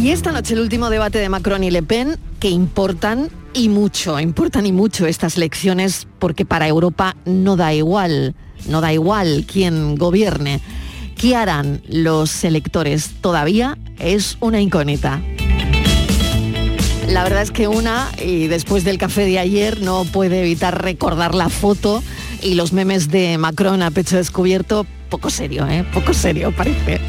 Y 0.00 0.10
esta 0.10 0.30
noche 0.30 0.54
el 0.54 0.60
último 0.60 0.90
debate 0.90 1.18
de 1.18 1.28
Macron 1.28 1.64
y 1.64 1.70
Le 1.70 1.82
Pen, 1.82 2.18
que 2.38 2.48
importan 2.48 3.28
y 3.54 3.68
mucho, 3.68 4.20
importan 4.20 4.66
y 4.66 4.72
mucho 4.72 5.06
estas 5.06 5.36
elecciones 5.36 6.06
porque 6.18 6.44
para 6.44 6.68
Europa 6.68 7.16
no 7.24 7.56
da 7.56 7.72
igual, 7.72 8.34
no 8.68 8.80
da 8.80 8.92
igual 8.92 9.46
quién 9.50 9.96
gobierne. 9.96 10.60
¿Qué 11.16 11.34
harán 11.34 11.82
los 11.88 12.44
electores? 12.44 13.12
Todavía 13.22 13.78
es 13.98 14.36
una 14.40 14.60
incógnita. 14.60 15.22
La 17.16 17.22
verdad 17.22 17.40
es 17.40 17.50
que 17.50 17.66
una, 17.66 18.10
y 18.22 18.46
después 18.46 18.84
del 18.84 18.98
café 18.98 19.24
de 19.24 19.38
ayer, 19.38 19.80
no 19.80 20.04
puede 20.04 20.40
evitar 20.40 20.82
recordar 20.82 21.34
la 21.34 21.48
foto 21.48 22.02
y 22.42 22.56
los 22.56 22.74
memes 22.74 23.08
de 23.08 23.38
Macron 23.38 23.80
a 23.80 23.90
pecho 23.90 24.18
descubierto. 24.18 24.84
Poco 25.08 25.30
serio, 25.30 25.66
¿eh? 25.66 25.82
Poco 25.94 26.12
serio 26.12 26.52
parece. 26.54 27.00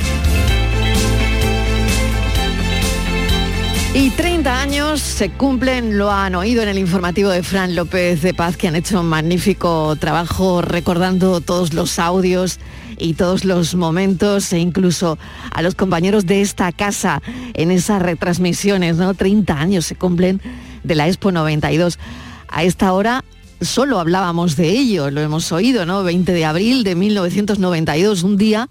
Y 3.94 4.12
30 4.12 4.62
años 4.62 5.02
se 5.02 5.30
cumplen, 5.30 5.98
lo 5.98 6.10
han 6.10 6.36
oído 6.36 6.64
en 6.64 6.70
el 6.70 6.78
informativo 6.78 7.30
de 7.30 7.44
Fran 7.44 7.76
López 7.76 8.22
de 8.22 8.34
Paz, 8.34 8.56
que 8.56 8.70
han 8.70 8.78
hecho 8.78 9.02
un 9.02 9.08
magnífico 9.08 9.98
trabajo 9.98 10.62
recordando 10.62 11.42
todos 11.42 11.74
los 11.74 12.00
audios 12.00 12.62
y 12.98 13.14
todos 13.14 13.46
los 13.46 13.76
momentos 13.76 14.52
e 14.54 14.60
incluso 14.60 15.18
a 15.52 15.62
los 15.62 15.76
compañeros 15.76 16.26
de 16.26 16.42
esta 16.42 16.72
casa 16.72 17.22
en 17.54 17.72
esas 17.72 18.02
retransmisiones, 18.02 18.98
¿no? 18.98 19.14
30 19.14 19.60
años 19.60 19.86
se 19.86 19.96
cumplen 19.96 20.42
de 20.84 20.96
la 20.96 21.08
Expo 21.08 21.32
92. 21.32 22.00
A 22.48 22.64
esta 22.64 22.94
hora 22.94 23.24
solo 23.62 24.00
hablábamos 24.00 24.56
de 24.56 24.70
ello, 24.70 25.12
lo 25.12 25.22
hemos 25.22 25.52
oído, 25.52 25.86
¿no? 25.86 26.04
20 26.04 26.32
de 26.32 26.46
abril 26.46 26.84
de 26.84 26.96
1992, 26.96 28.24
un 28.24 28.38
día 28.38 28.70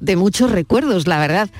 de 0.00 0.16
muchos 0.16 0.50
recuerdos, 0.50 1.06
la 1.06 1.18
verdad. 1.18 1.50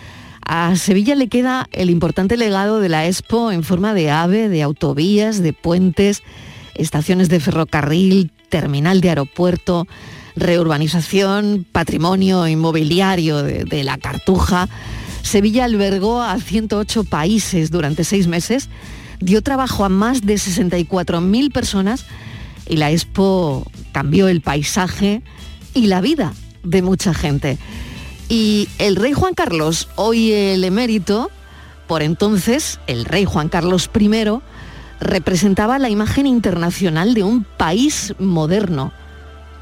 A 0.44 0.74
Sevilla 0.76 1.14
le 1.14 1.28
queda 1.28 1.68
el 1.72 1.88
importante 1.88 2.36
legado 2.36 2.80
de 2.80 2.88
la 2.88 3.06
Expo 3.06 3.52
en 3.52 3.62
forma 3.62 3.94
de 3.94 4.10
ave, 4.10 4.48
de 4.48 4.62
autovías, 4.62 5.40
de 5.40 5.52
puentes, 5.52 6.22
estaciones 6.74 7.28
de 7.28 7.38
ferrocarril, 7.38 8.32
terminal 8.48 9.00
de 9.00 9.10
aeropuerto, 9.10 9.86
reurbanización, 10.36 11.66
patrimonio 11.70 12.46
inmobiliario 12.46 13.42
de, 13.42 13.84
la 13.84 13.98
Cartuja. 13.98 14.68
Sevilla 15.22 15.64
albergó 15.64 16.22
a 16.22 16.38
108 16.38 17.04
países 17.04 17.70
durante 17.70 18.04
seis 18.04 18.26
meses, 18.26 18.68
dio 19.20 19.42
trabajo 19.42 19.84
a 19.84 19.88
más 19.88 20.22
de 20.22 20.34
64.000 20.34 21.52
personas 21.52 22.06
y 22.68 22.76
la 22.76 22.90
Expo 22.90 23.70
cambió 23.92 24.28
el 24.28 24.40
paisaje 24.40 25.22
y 25.74 25.86
la 25.86 26.00
vida 26.00 26.32
de 26.64 26.82
mucha 26.82 27.14
gente. 27.14 27.58
Y 28.28 28.68
el 28.78 28.96
rey 28.96 29.12
Juan 29.12 29.34
Carlos, 29.34 29.88
hoy 29.96 30.32
el 30.32 30.64
emérito, 30.64 31.30
por 31.86 32.02
entonces 32.02 32.80
el 32.86 33.04
rey 33.04 33.24
Juan 33.24 33.48
Carlos 33.48 33.90
I, 33.98 34.08
representaba 35.00 35.78
la 35.78 35.90
imagen 35.90 36.26
internacional 36.26 37.12
de 37.14 37.24
un 37.24 37.44
país 37.44 38.14
moderno, 38.18 38.92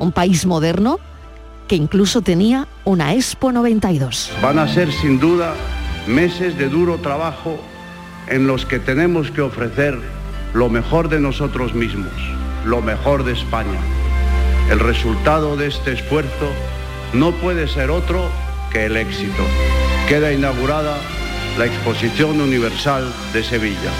un 0.01 0.13
país 0.13 0.47
moderno 0.47 0.99
que 1.69 1.77
incluso 1.77 2.21
tenía 2.21 2.67
una 2.85 3.15
Expo 3.15 3.53
92. 3.53 4.33
Van 4.43 4.59
a 4.59 4.67
ser 4.67 4.91
sin 4.91 5.21
duda 5.21 5.55
meses 6.09 6.59
de 6.59 6.69
duro 6.69 6.99
trabajo 6.99 7.61
en 8.27 8.47
los 8.47 8.67
que 8.67 8.81
tenemos 8.81 9.31
que 9.31 9.41
ofrecer 9.41 9.99
lo 10.53 10.69
mejor 10.69 11.09
de 11.09 11.21
nosotros 11.21 11.75
mismos, 11.75 12.13
lo 12.65 12.83
mejor 12.83 13.25
de 13.25 13.33
España. 13.33 13.79
El 14.71 14.81
resultado 14.81 15.57
de 15.57 15.69
este 15.69 15.93
esfuerzo 15.93 16.51
no 17.13 17.33
puede 17.33 17.69
ser 17.69 17.91
otro 17.91 18.29
que 18.73 18.87
el 18.87 18.97
éxito. 18.97 19.43
Queda 20.09 20.33
inaugurada 20.33 20.97
la 21.59 21.67
Exposición 21.67 22.41
Universal 22.41 23.13
de 23.33 23.45
Sevilla. 23.45 23.91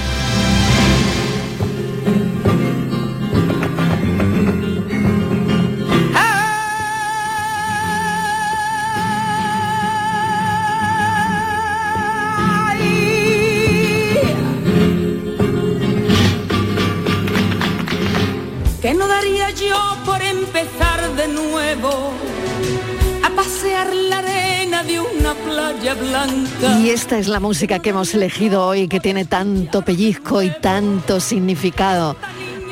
Y 26.81 26.91
esta 26.91 27.19
es 27.19 27.29
la 27.29 27.41
música 27.41 27.79
que 27.79 27.91
hemos 27.91 28.15
elegido 28.15 28.67
hoy, 28.67 28.89
que 28.89 29.01
tiene 29.01 29.25
tanto 29.25 29.83
pellizco 29.83 30.43
y 30.43 30.51
tanto 30.51 31.21
significado 31.21 32.17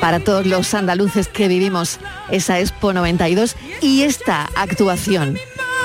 para 0.01 0.19
todos 0.19 0.45
los 0.45 0.73
andaluces 0.73 1.27
que 1.27 1.47
vivimos 1.47 1.99
esa 2.31 2.59
Expo 2.59 2.93
92 2.93 3.55
y 3.81 4.03
esta 4.03 4.49
actuación, 4.55 5.37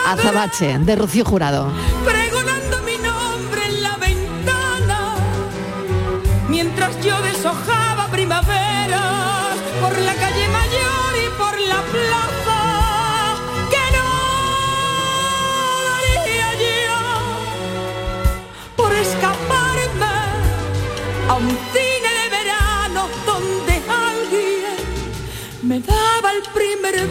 Azabache, 0.06 0.78
de 0.78 0.96
Rocío 0.96 1.25
Jurado. 1.25 1.70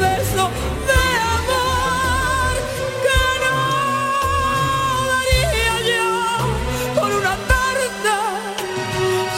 Beso 0.04 0.44
de 0.90 1.04
amor 1.40 2.54
que 3.06 3.22
no 3.44 3.58
daría 5.14 5.76
yo 5.92 6.08
por 7.00 7.12
una 7.22 7.36
tarde 7.54 7.86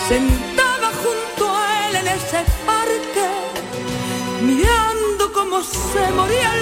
sentada 0.10 0.88
junto 1.04 1.44
a 1.56 1.90
él 1.90 1.96
en 2.02 2.08
ese 2.20 2.40
parque 2.70 3.28
mirando 4.42 5.24
cómo 5.38 5.58
se 5.64 6.04
moría 6.20 6.55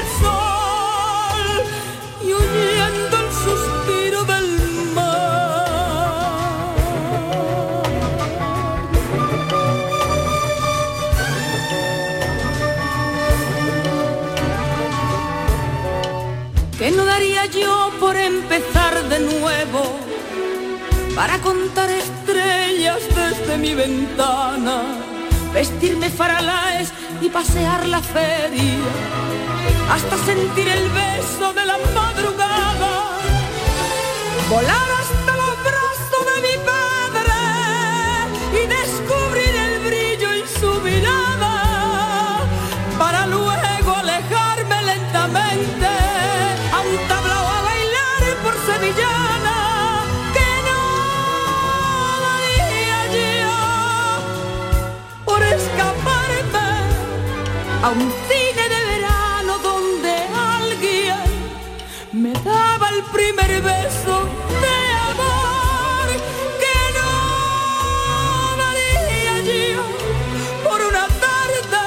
para 21.15 21.37
contar 21.39 21.89
estrellas 21.89 23.01
desde 23.15 23.57
mi 23.57 23.75
ventana, 23.75 24.83
vestirme 25.53 26.09
faralaes 26.09 26.91
y 27.21 27.29
pasear 27.29 27.87
la 27.87 28.01
feria, 28.01 28.79
hasta 29.91 30.17
sentir 30.17 30.67
el 30.67 30.89
beso 30.89 31.53
de 31.53 31.65
la 31.65 31.77
madrugada, 31.93 32.93
volar 34.49 34.89
hasta 35.01 35.31
los 35.41 35.55
brazos 35.69 36.23
de 36.31 36.37
mi 36.47 36.55
padre 36.71 37.35
y 38.59 38.67
descubrir 38.67 39.55
el 39.67 39.79
brillo 39.87 40.33
en 40.33 40.47
su 40.59 40.81
mirada, 40.81 42.39
para 42.97 43.27
luego 43.27 43.95
alejarme 43.95 44.81
lentamente 44.83 45.87
a 46.75 46.79
un 46.81 47.07
tablao 47.07 47.47
a 47.47 47.61
bailar 47.61 48.21
por 48.43 48.53
sevillana 48.65 49.32
a 57.83 57.89
un 57.89 57.99
cine 58.29 58.63
de 58.73 58.81
verano 58.93 59.57
donde 59.59 60.13
alguien 60.57 61.25
me 62.13 62.31
daba 62.31 62.87
el 62.95 63.03
primer 63.11 63.61
beso 63.61 64.15
de 64.63 64.77
amor 65.11 66.07
que 66.61 66.79
no 66.97 67.11
daría 68.63 69.35
yo 69.51 69.83
por 70.63 70.79
una 70.81 71.07
tarde 71.27 71.81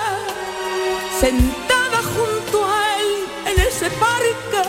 sentada 1.19 1.99
junto 2.15 2.57
a 2.67 3.01
él 3.01 3.11
en 3.51 3.57
ese 3.67 3.89
parque 3.93 4.65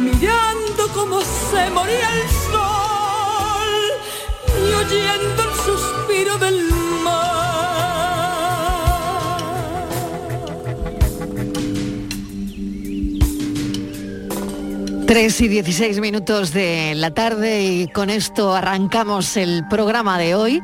mirando 0.00 0.88
cómo 0.94 1.20
se 1.20 1.70
moría 1.70 2.08
el 2.18 2.28
sol 2.50 3.82
y 4.66 4.72
oyendo 4.82 5.42
el 5.48 5.54
suspiro 5.64 6.38
del 6.38 6.74
3 15.14 15.40
y 15.42 15.48
16 15.48 16.00
minutos 16.00 16.52
de 16.52 16.92
la 16.96 17.12
tarde 17.12 17.62
y 17.62 17.86
con 17.86 18.10
esto 18.10 18.52
arrancamos 18.52 19.36
el 19.36 19.64
programa 19.70 20.18
de 20.18 20.34
hoy. 20.34 20.60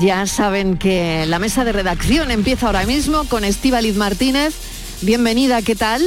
Ya 0.00 0.26
saben 0.26 0.76
que 0.76 1.24
la 1.26 1.38
mesa 1.38 1.64
de 1.64 1.70
redacción 1.70 2.32
empieza 2.32 2.66
ahora 2.66 2.84
mismo 2.84 3.28
con 3.28 3.44
Estíbaliz 3.44 3.94
Martínez. 3.94 4.56
Bienvenida, 5.02 5.62
¿qué 5.62 5.76
tal? 5.76 6.02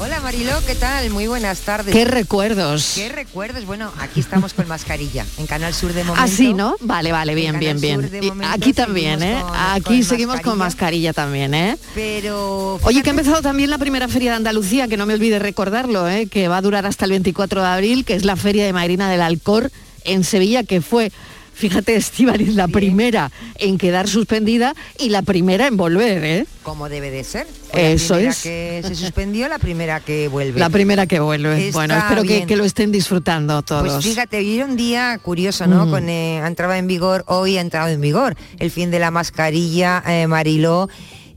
Hola 0.00 0.20
Mariló, 0.20 0.52
¿qué 0.64 0.76
tal? 0.76 1.10
Muy 1.10 1.26
buenas 1.26 1.60
tardes. 1.62 1.92
¿Qué 1.92 2.04
recuerdos? 2.04 2.92
¿Qué 2.94 3.08
recuerdos? 3.08 3.64
Bueno, 3.66 3.92
aquí 3.98 4.20
estamos 4.20 4.54
con 4.54 4.68
mascarilla, 4.68 5.26
en 5.38 5.46
Canal 5.48 5.74
Sur 5.74 5.92
de 5.92 6.04
momento. 6.04 6.22
Así, 6.22 6.54
¿no? 6.54 6.76
Vale, 6.80 7.10
vale, 7.10 7.34
bien, 7.34 7.54
En 7.56 7.60
bien, 7.60 7.80
bien. 7.80 8.00
Momento 8.28 8.46
Aquí 8.54 8.72
también, 8.72 9.22
¿eh? 9.24 9.38
con- 9.42 9.56
Aquí 9.56 9.82
con 9.96 10.04
seguimos 10.04 10.40
con 10.40 10.56
mascarilla 10.56 11.12
también, 11.12 11.52
¿eh? 11.52 11.76
Pero... 11.96 12.78
Oye, 12.82 13.02
que 13.02 13.10
ha 13.10 13.12
empezado 13.12 13.42
también 13.42 13.70
la 13.70 13.78
primera 13.78 14.06
feria 14.06 14.30
de 14.30 14.36
Andalucía, 14.36 14.86
que 14.86 14.96
no 14.96 15.04
me 15.04 15.14
olvide 15.14 15.40
recordarlo, 15.40 16.08
¿eh? 16.08 16.26
que 16.28 16.46
va 16.46 16.58
a 16.58 16.62
durar 16.62 16.86
hasta 16.86 17.04
el 17.04 17.10
24 17.10 17.60
de 17.60 17.66
abril, 17.68 18.04
que 18.04 18.14
es 18.14 18.24
la 18.24 18.36
feria 18.36 18.64
de 18.64 18.72
Marina 18.72 19.10
del 19.10 19.20
Alcor 19.20 19.72
en 20.04 20.22
Sevilla, 20.22 20.62
que 20.62 20.80
fue, 20.80 21.10
fíjate, 21.58 21.96
Estivaliz, 21.96 22.54
la 22.54 22.68
primera 22.68 23.30
en 23.56 23.78
quedar 23.78 24.08
suspendida 24.08 24.74
y 24.98 25.08
la 25.10 25.22
primera 25.22 25.66
en 25.66 25.76
volver, 25.76 26.24
¿eh? 26.24 26.46
Como 26.62 26.88
debe 26.88 27.10
de 27.10 27.24
ser. 27.24 27.46
Fue 27.70 27.82
la 27.82 27.88
Eso 27.90 28.14
primera 28.14 28.30
es. 28.30 28.42
que 28.42 28.82
se 28.86 28.94
suspendió, 28.94 29.48
la 29.48 29.58
primera 29.58 30.00
que 30.00 30.28
vuelve. 30.28 30.60
La 30.60 30.70
primera 30.70 31.06
que 31.06 31.18
vuelve. 31.18 31.66
Está 31.68 31.78
bueno, 31.78 31.96
espero 31.96 32.22
que, 32.22 32.46
que 32.46 32.56
lo 32.56 32.64
estén 32.64 32.92
disfrutando 32.92 33.60
todos. 33.62 33.92
Pues 33.92 34.04
fíjate, 34.04 34.38
hoy 34.38 34.56
era 34.56 34.66
un 34.66 34.76
día 34.76 35.18
curioso, 35.18 35.66
¿no? 35.66 35.86
Mm. 35.86 35.90
Con, 35.90 36.08
eh, 36.08 36.38
entraba 36.38 36.78
en 36.78 36.86
vigor, 36.86 37.24
hoy 37.26 37.58
ha 37.58 37.60
entrado 37.60 37.88
en 37.88 38.00
vigor 38.00 38.36
el 38.58 38.70
fin 38.70 38.90
de 38.90 39.00
la 39.00 39.10
mascarilla, 39.10 40.02
eh, 40.06 40.26
Mariló. 40.28 40.88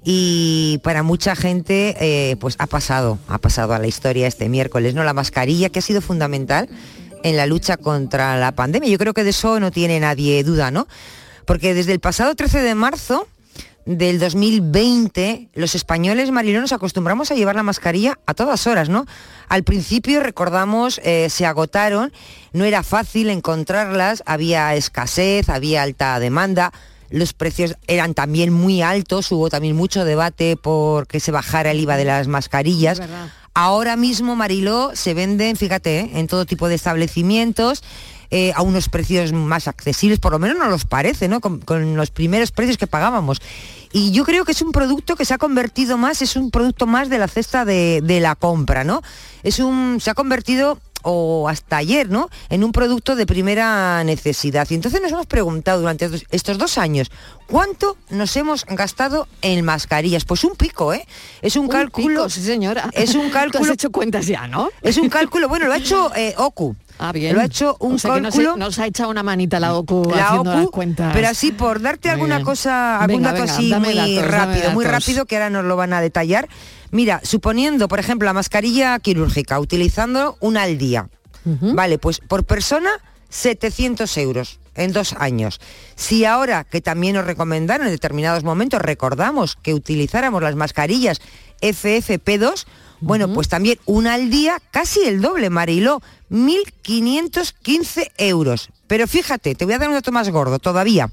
Y 0.03 0.79
para 0.83 1.03
mucha 1.03 1.35
gente, 1.35 1.95
eh, 1.99 2.35
pues 2.37 2.55
ha 2.57 2.65
pasado, 2.65 3.19
ha 3.27 3.37
pasado 3.37 3.73
a 3.73 3.79
la 3.79 3.85
historia 3.85 4.27
este 4.27 4.49
miércoles, 4.49 4.95
¿no? 4.95 5.03
La 5.03 5.13
mascarilla 5.13 5.69
que 5.69 5.79
ha 5.79 5.81
sido 5.83 6.01
fundamental 6.01 6.69
en 7.23 7.37
la 7.37 7.45
lucha 7.45 7.77
contra 7.77 8.37
la 8.37 8.53
pandemia. 8.53 8.89
Yo 8.89 8.97
creo 8.97 9.13
que 9.13 9.23
de 9.23 9.31
eso 9.31 9.59
no 9.59 9.71
tiene 9.71 9.99
nadie 9.99 10.43
duda, 10.43 10.71
¿no? 10.71 10.87
Porque 11.45 11.73
desde 11.73 11.93
el 11.93 11.99
pasado 11.99 12.35
13 12.35 12.61
de 12.61 12.75
marzo 12.75 13.27
del 13.85 14.19
2020, 14.19 15.49
los 15.53 15.75
españoles 15.75 16.31
Mariló 16.31 16.61
nos 16.61 16.71
acostumbramos 16.71 17.31
a 17.31 17.35
llevar 17.35 17.55
la 17.55 17.63
mascarilla 17.63 18.19
a 18.25 18.33
todas 18.33 18.67
horas, 18.67 18.89
¿no? 18.89 19.05
Al 19.49 19.63
principio 19.63 20.21
recordamos 20.21 21.01
eh, 21.03 21.29
se 21.29 21.45
agotaron, 21.45 22.13
no 22.53 22.63
era 22.63 22.83
fácil 22.83 23.29
encontrarlas, 23.29 24.23
había 24.25 24.75
escasez, 24.75 25.49
había 25.49 25.81
alta 25.81 26.19
demanda, 26.19 26.71
los 27.09 27.33
precios 27.33 27.75
eran 27.87 28.13
también 28.13 28.53
muy 28.53 28.81
altos, 28.81 29.31
hubo 29.31 29.49
también 29.49 29.75
mucho 29.75 30.05
debate 30.05 30.55
por 30.55 31.07
que 31.07 31.19
se 31.19 31.31
bajara 31.31 31.71
el 31.71 31.79
IVA 31.81 31.97
de 31.97 32.05
las 32.05 32.27
mascarillas. 32.27 33.01
Ahora 33.53 33.97
mismo, 33.97 34.35
Mariló, 34.35 34.91
se 34.93 35.13
venden, 35.13 35.57
fíjate, 35.57 35.99
¿eh? 35.99 36.11
en 36.15 36.27
todo 36.27 36.45
tipo 36.45 36.69
de 36.69 36.75
establecimientos, 36.75 37.83
eh, 38.29 38.53
a 38.55 38.61
unos 38.61 38.87
precios 38.87 39.33
más 39.33 39.67
accesibles, 39.67 40.19
por 40.19 40.31
lo 40.31 40.39
menos 40.39 40.57
nos 40.57 40.69
los 40.69 40.85
parece, 40.85 41.27
¿no? 41.27 41.41
Con, 41.41 41.59
con 41.59 41.97
los 41.97 42.11
primeros 42.11 42.51
precios 42.51 42.77
que 42.77 42.87
pagábamos. 42.87 43.41
Y 43.91 44.11
yo 44.11 44.23
creo 44.23 44.45
que 44.45 44.53
es 44.53 44.61
un 44.61 44.71
producto 44.71 45.17
que 45.17 45.25
se 45.25 45.33
ha 45.33 45.37
convertido 45.37 45.97
más, 45.97 46.21
es 46.21 46.37
un 46.37 46.49
producto 46.49 46.87
más 46.87 47.09
de 47.09 47.17
la 47.17 47.27
cesta 47.27 47.65
de, 47.65 47.99
de 48.01 48.21
la 48.21 48.35
compra, 48.35 48.85
¿no? 48.85 49.01
Es 49.43 49.59
un, 49.59 49.99
se 49.99 50.11
ha 50.11 50.13
convertido 50.13 50.79
o 51.03 51.47
hasta 51.49 51.77
ayer, 51.77 52.09
¿no? 52.09 52.29
En 52.49 52.63
un 52.63 52.71
producto 52.71 53.15
de 53.15 53.25
primera 53.25 54.03
necesidad. 54.03 54.67
Y 54.69 54.75
entonces 54.75 55.01
nos 55.01 55.11
hemos 55.11 55.25
preguntado 55.27 55.79
durante 55.81 56.09
estos- 56.31 56.57
dos 56.57 56.77
años, 56.77 57.11
¿cuánto 57.47 57.97
nos 58.09 58.35
hemos 58.37 58.65
gastado 58.65 59.27
en 59.41 59.63
mascarillas? 59.65 60.25
Pues 60.25 60.43
un 60.43 60.55
pico, 60.55 60.93
¿eh? 60.93 61.05
Es 61.41 61.55
un, 61.55 61.63
Un 61.63 61.69
cálculo. 61.69 62.07
pico, 62.07 62.29
sí, 62.29 62.41
señora. 62.41 62.89
Es 62.93 63.15
un 63.15 63.29
cálculo. 63.31 63.63
has 63.65 63.71
hecho 63.71 63.91
cuentas 63.91 64.27
ya, 64.27 64.47
¿no? 64.47 64.69
Es 64.81 64.97
un 64.97 65.09
cálculo, 65.09 65.47
bueno, 65.49 65.67
lo 65.67 65.73
ha 65.73 65.77
hecho 65.77 66.11
eh, 66.15 66.33
OCU. 66.37 66.75
Ah, 66.99 67.11
bien. 67.11 67.33
Lo 67.33 67.41
ha 67.41 67.45
hecho 67.45 67.77
un 67.79 67.95
O 67.95 67.97
sea 67.97 68.13
que 68.13 68.21
nos- 68.21 68.35
cálculo. 68.35 68.57
Nos, 68.57 68.77
ha 68.77 68.85
echado 68.85 69.09
una 69.09 69.23
manita 69.23 69.59
la 69.59 69.73
OCU 69.75 70.03
la 70.13 70.27
haciendo 70.27 70.51
OCU, 70.51 70.59
las 70.61 70.69
cuentas. 70.69 71.13
pero 71.13 71.27
así 71.29 71.51
por 71.51 71.81
darte 71.81 72.09
Muy 72.09 72.13
alguna 72.13 72.35
bien. 72.37 72.45
cosa, 72.45 72.99
algún 72.99 73.17
Venga, 73.23 73.31
dato 73.31 73.41
venga, 73.41 73.53
así 73.55 73.73
muy 73.73 73.95
datos, 74.17 74.31
rápido, 74.31 74.71
muy 74.71 74.85
rápido 74.85 75.25
que 75.25 75.35
ahora 75.37 75.49
nos 75.49 75.65
lo 75.65 75.75
van 75.75 75.93
a 75.93 76.01
detallar. 76.01 76.47
Mira, 76.91 77.21
suponiendo, 77.23 77.87
por 77.87 77.99
ejemplo, 77.99 78.25
la 78.25 78.33
mascarilla 78.33 78.99
quirúrgica, 78.99 79.59
utilizando 79.59 80.37
una 80.39 80.63
al 80.63 80.77
día, 80.77 81.09
vale, 81.45 81.97
pues 81.97 82.19
por 82.19 82.43
persona 82.43 82.89
700 83.29 84.17
euros 84.17 84.59
en 84.75 84.93
dos 84.93 85.13
años. 85.13 85.59
Si 85.95 86.25
ahora, 86.25 86.63
que 86.63 86.81
también 86.81 87.15
nos 87.15 87.25
recomendaron 87.25 87.87
en 87.87 87.93
determinados 87.93 88.43
momentos, 88.43 88.81
recordamos 88.81 89.55
que 89.55 89.73
utilizáramos 89.73 90.41
las 90.43 90.55
mascarillas 90.55 91.21
FFP2, 91.61 92.65
bueno, 92.99 93.33
pues 93.33 93.47
también 93.47 93.79
una 93.85 94.13
al 94.13 94.29
día, 94.29 94.61
casi 94.71 95.01
el 95.01 95.21
doble, 95.21 95.49
Mariló, 95.49 96.01
1.515 96.29 98.11
euros. 98.17 98.69
Pero 98.87 99.07
fíjate, 99.07 99.55
te 99.55 99.65
voy 99.65 99.73
a 99.73 99.79
dar 99.79 99.89
un 99.89 99.95
dato 99.95 100.11
más 100.11 100.29
gordo 100.29 100.59
todavía. 100.59 101.09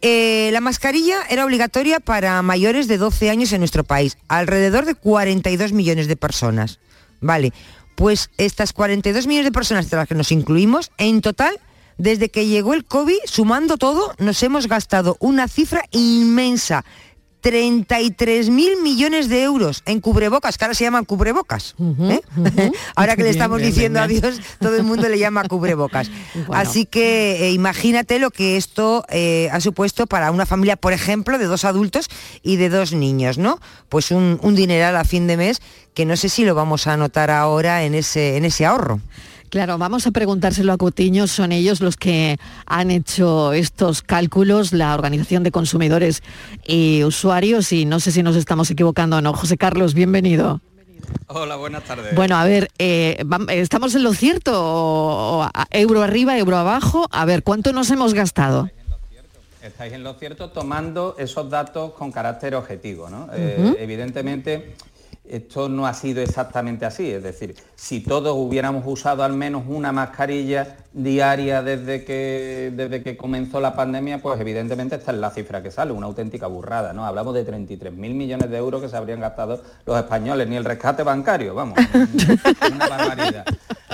Eh, 0.00 0.50
la 0.52 0.60
mascarilla 0.60 1.16
era 1.30 1.44
obligatoria 1.44 2.00
para 2.00 2.40
mayores 2.42 2.88
de 2.88 2.98
12 2.98 3.30
años 3.30 3.52
en 3.52 3.60
nuestro 3.60 3.84
país, 3.84 4.18
alrededor 4.28 4.84
de 4.84 4.94
42 4.94 5.72
millones 5.72 6.08
de 6.08 6.16
personas. 6.16 6.78
Vale, 7.20 7.52
pues 7.94 8.30
estas 8.36 8.72
42 8.72 9.26
millones 9.26 9.46
de 9.46 9.52
personas 9.52 9.88
de 9.88 9.96
las 9.96 10.08
que 10.08 10.14
nos 10.14 10.32
incluimos, 10.32 10.90
en 10.98 11.20
total, 11.20 11.58
desde 11.96 12.28
que 12.28 12.46
llegó 12.46 12.74
el 12.74 12.84
COVID, 12.84 13.18
sumando 13.24 13.76
todo, 13.78 14.14
nos 14.18 14.42
hemos 14.42 14.66
gastado 14.66 15.16
una 15.20 15.48
cifra 15.48 15.84
inmensa. 15.92 16.84
33 17.44 18.48
mil 18.48 18.80
millones 18.80 19.28
de 19.28 19.42
euros 19.42 19.82
en 19.84 20.00
cubrebocas, 20.00 20.56
que 20.56 20.64
ahora 20.64 20.72
se 20.72 20.84
llaman 20.84 21.04
cubrebocas. 21.04 21.74
¿eh? 21.78 22.22
ahora 22.96 23.16
que 23.16 23.22
le 23.22 23.28
estamos 23.28 23.58
bien, 23.58 23.70
diciendo 23.70 24.00
bien, 24.06 24.22
bien. 24.22 24.24
adiós, 24.32 24.46
todo 24.60 24.74
el 24.76 24.82
mundo 24.82 25.10
le 25.10 25.18
llama 25.18 25.44
cubrebocas. 25.44 26.10
Bueno. 26.34 26.60
Así 26.60 26.84
que 26.84 27.46
eh, 27.46 27.52
imagínate 27.52 28.18
lo 28.18 28.30
que 28.30 28.56
esto 28.56 29.04
eh, 29.08 29.48
ha 29.52 29.60
supuesto 29.60 30.06
para 30.06 30.30
una 30.30 30.46
familia, 30.46 30.76
por 30.76 30.92
ejemplo, 30.92 31.38
de 31.38 31.44
dos 31.44 31.64
adultos 31.64 32.08
y 32.42 32.56
de 32.56 32.68
dos 32.70 32.92
niños, 32.92 33.38
¿no? 33.38 33.60
Pues 33.88 34.10
un, 34.10 34.38
un 34.42 34.54
dineral 34.54 34.96
a 34.96 35.04
fin 35.04 35.26
de 35.26 35.36
mes 35.36 35.60
que 35.94 36.06
no 36.06 36.16
sé 36.16 36.28
si 36.28 36.44
lo 36.44 36.54
vamos 36.54 36.86
a 36.86 36.96
notar 36.96 37.30
ahora 37.30 37.84
en 37.84 37.94
ese, 37.94 38.36
en 38.36 38.44
ese 38.44 38.66
ahorro. 38.66 39.00
Claro, 39.54 39.78
vamos 39.78 40.04
a 40.04 40.10
preguntárselo 40.10 40.72
a 40.72 40.76
Cutiño, 40.76 41.28
son 41.28 41.52
ellos 41.52 41.80
los 41.80 41.96
que 41.96 42.38
han 42.66 42.90
hecho 42.90 43.52
estos 43.52 44.02
cálculos, 44.02 44.72
la 44.72 44.92
Organización 44.94 45.44
de 45.44 45.52
Consumidores 45.52 46.24
y 46.66 47.04
Usuarios, 47.04 47.70
y 47.70 47.84
no 47.84 48.00
sé 48.00 48.10
si 48.10 48.24
nos 48.24 48.34
estamos 48.34 48.68
equivocando 48.72 49.18
o 49.18 49.20
no. 49.20 49.32
José 49.32 49.56
Carlos, 49.56 49.94
bienvenido. 49.94 50.60
Hola, 51.28 51.54
buenas 51.54 51.84
tardes. 51.84 52.16
Bueno, 52.16 52.36
a 52.36 52.44
ver, 52.44 52.68
eh, 52.80 53.24
¿estamos 53.50 53.94
en 53.94 54.02
lo 54.02 54.12
cierto? 54.12 54.50
O, 54.56 55.48
¿Euro 55.70 56.02
arriba, 56.02 56.36
euro 56.36 56.56
abajo? 56.56 57.06
A 57.12 57.24
ver, 57.24 57.44
¿cuánto 57.44 57.72
nos 57.72 57.88
hemos 57.92 58.12
gastado? 58.12 58.68
Estáis 59.62 59.92
en 59.92 60.02
lo 60.02 60.14
cierto 60.14 60.50
tomando 60.50 61.14
esos 61.16 61.48
datos 61.48 61.92
con 61.92 62.10
carácter 62.10 62.56
objetivo, 62.56 63.08
¿no? 63.08 63.28
Eh, 63.32 63.76
evidentemente, 63.78 64.74
esto 65.28 65.68
no 65.68 65.86
ha 65.86 65.94
sido 65.94 66.22
exactamente 66.22 66.84
así. 66.84 67.10
Es 67.10 67.22
decir, 67.22 67.56
si 67.74 68.00
todos 68.00 68.36
hubiéramos 68.36 68.84
usado 68.86 69.22
al 69.24 69.32
menos 69.32 69.64
una 69.66 69.92
mascarilla 69.92 70.76
diaria 70.92 71.62
desde 71.62 72.04
que, 72.04 72.72
desde 72.74 73.02
que 73.02 73.16
comenzó 73.16 73.60
la 73.60 73.74
pandemia, 73.74 74.20
pues 74.20 74.40
evidentemente 74.40 74.96
esta 74.96 75.12
es 75.12 75.18
la 75.18 75.30
cifra 75.30 75.62
que 75.62 75.70
sale, 75.70 75.92
una 75.92 76.06
auténtica 76.06 76.46
burrada. 76.46 76.92
¿no? 76.92 77.06
Hablamos 77.06 77.34
de 77.34 77.46
33.000 77.46 77.92
millones 77.92 78.50
de 78.50 78.56
euros 78.56 78.82
que 78.82 78.88
se 78.88 78.96
habrían 78.96 79.20
gastado 79.20 79.62
los 79.86 79.96
españoles, 79.96 80.48
ni 80.48 80.56
el 80.56 80.64
rescate 80.64 81.02
bancario, 81.02 81.54
vamos, 81.54 81.78
una 82.72 82.88
barbaridad. 82.88 83.44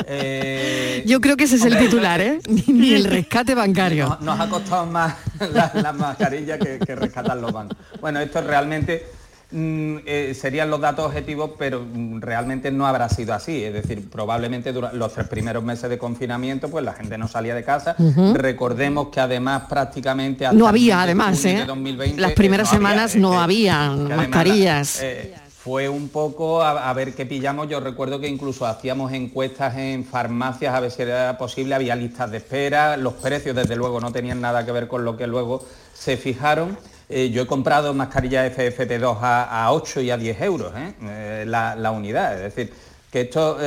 Eh, 0.07 1.05
Yo 1.07 1.21
creo 1.21 1.37
que 1.37 1.45
ese 1.45 1.57
es 1.57 1.64
el 1.64 1.79
titular, 1.79 2.21
¿eh? 2.21 2.40
Ni, 2.66 2.95
el 2.95 3.05
rescate 3.05 3.55
bancario. 3.55 4.09
nos, 4.09 4.21
nos 4.23 4.40
ha 4.40 4.49
costado 4.49 4.87
más 4.87 5.14
las 5.53 5.75
la 5.83 5.93
mascarillas 5.93 6.59
que, 6.59 6.79
que 6.79 6.97
rescatar 6.97 7.37
los 7.37 7.53
bancos. 7.53 7.77
Bueno, 8.01 8.21
esto 8.21 8.40
realmente 8.40 9.07
mm, 9.07 9.20
eh, 9.53 10.33
serían 10.39 10.71
los 10.71 10.81
datos 10.81 11.07
objetivos, 11.07 11.51
pero 11.59 11.81
mm, 11.81 12.21
realmente 12.21 12.71
no 12.71 12.87
habrá 12.87 13.09
sido 13.09 13.35
así. 13.35 13.65
Es 13.65 13.73
decir, 13.73 14.09
probablemente 14.09 14.73
durante 14.73 14.97
los 14.97 15.13
tres 15.13 15.29
primeros 15.29 15.63
meses 15.65 15.91
de 15.91 15.99
confinamiento, 15.99 16.69
pues 16.69 16.85
la 16.85 16.93
gente 16.93 17.19
no 17.19 17.27
salía 17.29 17.55
de 17.55 17.65
casa. 17.65 17.97
Recordemos 18.35 19.09
que 19.09 19.21
además 19.21 19.65
prácticamente 19.69 20.47
hasta 20.47 20.57
No 20.59 20.69
había, 20.69 21.03
además, 21.03 21.45
¿eh? 21.45 21.65
2020, 21.67 22.21
Las 22.21 22.33
eh, 22.33 22.35
primeras 22.35 22.69
no 22.69 22.73
semanas 22.73 23.17
no 23.17 23.41
había 23.41 23.87
además 23.87 24.17
mascarillas. 24.19 25.01
eh, 25.03 25.35
fue 25.63 25.91
un 25.91 26.09
poco 26.09 26.63
a, 26.63 26.89
a 26.89 26.93
ver 26.95 27.15
qué 27.15 27.27
pillamos. 27.27 27.69
Yo 27.69 27.81
recuerdo 27.81 28.19
que 28.19 28.29
incluso 28.29 28.65
hacíamos 28.67 29.13
encuestas 29.13 29.77
en 29.77 30.05
farmacias 30.07 30.75
a 30.75 30.81
ver 30.81 30.91
si 30.91 31.03
era 31.03 31.37
posible, 31.37 31.75
había 31.75 31.95
listas 31.97 32.31
de 32.31 32.39
espera, 32.39 32.97
los 32.97 33.13
precios 33.15 33.55
desde 33.55 33.77
luego 33.77 34.01
no 34.01 34.11
tenían 34.11 34.41
nada 34.41 34.65
que 34.65 34.73
ver 34.73 34.89
con 34.89 35.05
lo 35.05 35.17
que 35.19 35.27
luego 35.27 35.63
se 35.93 36.17
fijaron. 36.17 36.79
Eh, 37.12 37.31
yo 37.31 37.42
he 37.42 37.46
comprado 37.46 37.92
mascarillas 37.92 38.57
FFP2 38.57 39.18
a, 39.20 39.64
a 39.64 39.73
8 39.73 40.01
y 40.01 40.12
a 40.12 40.16
10 40.16 40.40
euros 40.42 40.73
¿eh? 40.77 40.94
Eh, 41.03 41.44
la, 41.44 41.75
la 41.75 41.90
unidad, 41.90 42.35
es 42.37 42.55
decir, 42.55 42.73
que 43.11 43.23
esto, 43.23 43.59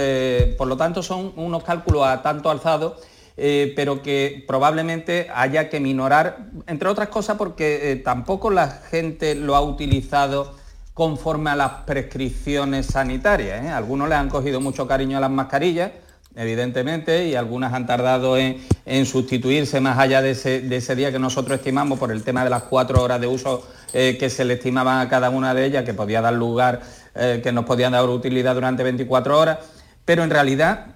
por 0.57 0.67
lo 0.69 0.77
tanto, 0.77 1.03
son 1.03 1.33
unos 1.35 1.65
cálculos 1.65 2.07
a 2.07 2.21
tanto 2.21 2.49
alzado 2.49 2.95
pero 3.35 4.01
que 4.01 4.45
probablemente 4.47 5.27
haya 5.35 5.67
que 5.67 5.81
minorar, 5.81 6.45
entre 6.67 6.87
otras 6.87 7.09
cosas 7.09 7.35
porque 7.35 8.01
tampoco 8.05 8.51
la 8.51 8.69
gente 8.69 9.35
lo 9.35 9.57
ha 9.57 9.61
utilizado 9.61 10.55
conforme 10.93 11.49
a 11.49 11.57
las 11.57 11.71
prescripciones 11.85 12.85
sanitarias. 12.85 13.65
Algunos 13.73 14.07
le 14.07 14.15
han 14.15 14.29
cogido 14.29 14.61
mucho 14.61 14.87
cariño 14.87 15.17
a 15.17 15.21
las 15.21 15.31
mascarillas, 15.31 15.91
evidentemente, 16.35 17.27
y 17.27 17.35
algunas 17.35 17.73
han 17.73 17.85
tardado 17.85 18.37
en, 18.37 18.57
en 18.85 19.05
sustituirse 19.05 19.79
más 19.79 19.97
allá 19.99 20.21
de 20.21 20.31
ese, 20.31 20.61
de 20.61 20.77
ese 20.77 20.95
día 20.95 21.11
que 21.11 21.19
nosotros 21.19 21.57
estimamos 21.57 21.99
por 21.99 22.11
el 22.11 22.23
tema 22.23 22.43
de 22.43 22.49
las 22.49 22.63
cuatro 22.63 23.01
horas 23.01 23.21
de 23.21 23.27
uso 23.27 23.67
eh, 23.93 24.17
que 24.19 24.29
se 24.29 24.45
le 24.45 24.55
estimaban 24.55 24.99
a 24.99 25.09
cada 25.09 25.29
una 25.29 25.53
de 25.53 25.65
ellas, 25.65 25.83
que 25.83 25.93
podía 25.93 26.21
dar 26.21 26.33
lugar, 26.33 26.81
eh, 27.15 27.41
que 27.43 27.51
nos 27.51 27.65
podían 27.65 27.91
dar 27.91 28.07
utilidad 28.09 28.55
durante 28.55 28.83
24 28.83 29.39
horas, 29.39 29.59
pero 30.05 30.23
en 30.23 30.29
realidad 30.29 30.87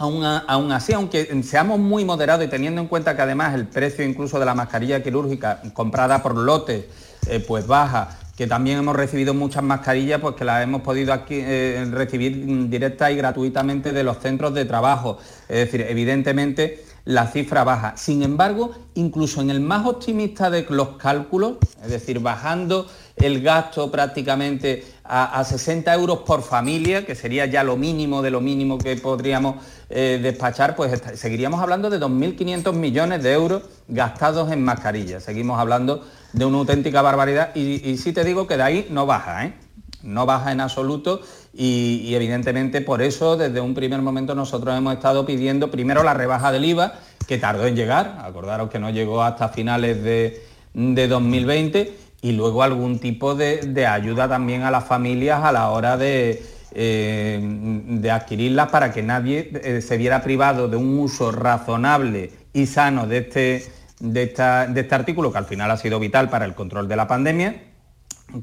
Aún, 0.00 0.24
aún 0.24 0.70
así, 0.70 0.92
aunque 0.92 1.42
seamos 1.42 1.80
muy 1.80 2.04
moderados 2.04 2.46
y 2.46 2.48
teniendo 2.48 2.80
en 2.80 2.86
cuenta 2.86 3.16
que 3.16 3.22
además 3.22 3.52
el 3.54 3.66
precio 3.66 4.04
incluso 4.04 4.38
de 4.38 4.46
la 4.46 4.54
mascarilla 4.54 5.02
quirúrgica 5.02 5.60
comprada 5.74 6.22
por 6.22 6.36
lotes 6.36 6.84
eh, 7.26 7.44
pues 7.46 7.66
baja, 7.66 8.16
que 8.38 8.46
también 8.46 8.78
hemos 8.78 8.94
recibido 8.94 9.34
muchas 9.34 9.64
mascarillas 9.64 10.20
pues 10.20 10.36
que 10.36 10.44
las 10.44 10.62
hemos 10.62 10.82
podido 10.82 11.12
aquí, 11.12 11.40
eh, 11.42 11.84
recibir 11.90 12.68
directa 12.70 13.10
y 13.10 13.16
gratuitamente 13.16 13.90
de 13.90 14.04
los 14.04 14.18
centros 14.18 14.54
de 14.54 14.64
trabajo. 14.64 15.18
Es 15.48 15.56
decir, 15.56 15.80
evidentemente 15.80 16.84
la 17.04 17.26
cifra 17.26 17.64
baja. 17.64 17.96
Sin 17.96 18.22
embargo, 18.22 18.70
incluso 18.94 19.40
en 19.40 19.50
el 19.50 19.58
más 19.58 19.84
optimista 19.86 20.50
de 20.50 20.64
los 20.68 20.90
cálculos, 20.90 21.54
es 21.82 21.90
decir, 21.90 22.20
bajando 22.20 22.86
el 23.16 23.42
gasto 23.42 23.90
prácticamente 23.90 24.84
a, 25.02 25.40
a 25.40 25.44
60 25.44 25.92
euros 25.94 26.18
por 26.18 26.42
familia, 26.42 27.04
que 27.04 27.16
sería 27.16 27.46
ya 27.46 27.64
lo 27.64 27.76
mínimo 27.76 28.22
de 28.22 28.30
lo 28.30 28.40
mínimo 28.40 28.78
que 28.78 28.94
podríamos 28.94 29.56
eh, 29.90 30.20
despachar, 30.22 30.76
pues 30.76 31.02
seguiríamos 31.14 31.60
hablando 31.60 31.90
de 31.90 31.98
2.500 31.98 32.72
millones 32.72 33.20
de 33.20 33.32
euros 33.32 33.62
gastados 33.88 34.52
en 34.52 34.62
mascarillas. 34.62 35.24
Seguimos 35.24 35.58
hablando 35.58 36.04
de 36.32 36.44
una 36.44 36.58
auténtica 36.58 37.02
barbaridad 37.02 37.54
y, 37.54 37.88
y 37.88 37.96
sí 37.98 38.12
te 38.12 38.24
digo 38.24 38.46
que 38.46 38.56
de 38.56 38.62
ahí 38.62 38.86
no 38.90 39.06
baja, 39.06 39.46
¿eh? 39.46 39.54
no 40.02 40.26
baja 40.26 40.52
en 40.52 40.60
absoluto 40.60 41.20
y, 41.52 42.14
evidentemente 42.14 42.80
por 42.80 43.02
eso 43.02 43.36
desde 43.36 43.60
un 43.60 43.74
primer 43.74 44.00
momento 44.00 44.34
nosotros 44.34 44.76
hemos 44.76 44.94
estado 44.94 45.26
pidiendo 45.26 45.70
primero 45.70 46.02
la 46.02 46.14
rebaja 46.14 46.52
del 46.52 46.64
IVA, 46.64 46.94
que 47.26 47.38
tardó 47.38 47.66
en 47.66 47.76
llegar, 47.76 48.18
acordaros 48.22 48.70
que 48.70 48.78
no 48.78 48.90
llegó 48.90 49.22
hasta 49.22 49.48
finales 49.48 50.02
de, 50.02 50.42
de 50.72 51.08
2020, 51.08 51.96
y 52.20 52.32
luego 52.32 52.62
algún 52.62 52.98
tipo 52.98 53.34
de, 53.34 53.58
de 53.58 53.86
ayuda 53.86 54.28
también 54.28 54.62
a 54.62 54.70
las 54.70 54.84
familias 54.84 55.44
a 55.44 55.52
la 55.52 55.70
hora 55.70 55.96
de, 55.96 56.42
eh, 56.72 57.40
de 57.42 58.10
adquirirlas 58.10 58.70
para 58.70 58.92
que 58.92 59.02
nadie 59.02 59.50
eh, 59.62 59.80
se 59.80 59.96
viera 59.96 60.22
privado 60.22 60.68
de 60.68 60.76
un 60.76 60.98
uso 60.98 61.30
razonable 61.30 62.32
y 62.52 62.66
sano 62.66 63.06
de 63.06 63.18
este, 63.18 63.72
de, 64.00 64.22
esta- 64.24 64.66
de 64.66 64.80
este 64.80 64.94
artículo, 64.94 65.32
que 65.32 65.38
al 65.38 65.46
final 65.46 65.70
ha 65.70 65.76
sido 65.76 65.98
vital 65.98 66.28
para 66.30 66.44
el 66.44 66.54
control 66.54 66.88
de 66.88 66.96
la 66.96 67.06
pandemia, 67.08 67.62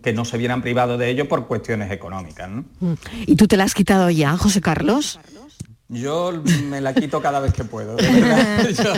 que 0.01 0.13
no 0.13 0.25
se 0.25 0.37
vieran 0.37 0.61
privados 0.61 0.97
de 0.99 1.09
ello 1.09 1.27
por 1.27 1.47
cuestiones 1.47 1.91
económicas. 1.91 2.49
Mm. 2.79 2.93
¿Y 3.27 3.35
tú 3.35 3.47
te 3.47 3.55
la 3.57 3.65
has 3.65 3.73
quitado 3.75 4.09
ya, 4.09 4.35
José 4.37 4.59
Carlos? 4.61 5.19
Yo 5.87 6.33
me 6.63 6.81
la 6.81 6.95
quito 6.95 7.21
cada 7.21 7.39
vez 7.39 7.53
que 7.53 7.63
puedo. 7.63 7.95
de 7.95 8.09
verdad. 8.09 8.69
Yo- 8.83 8.93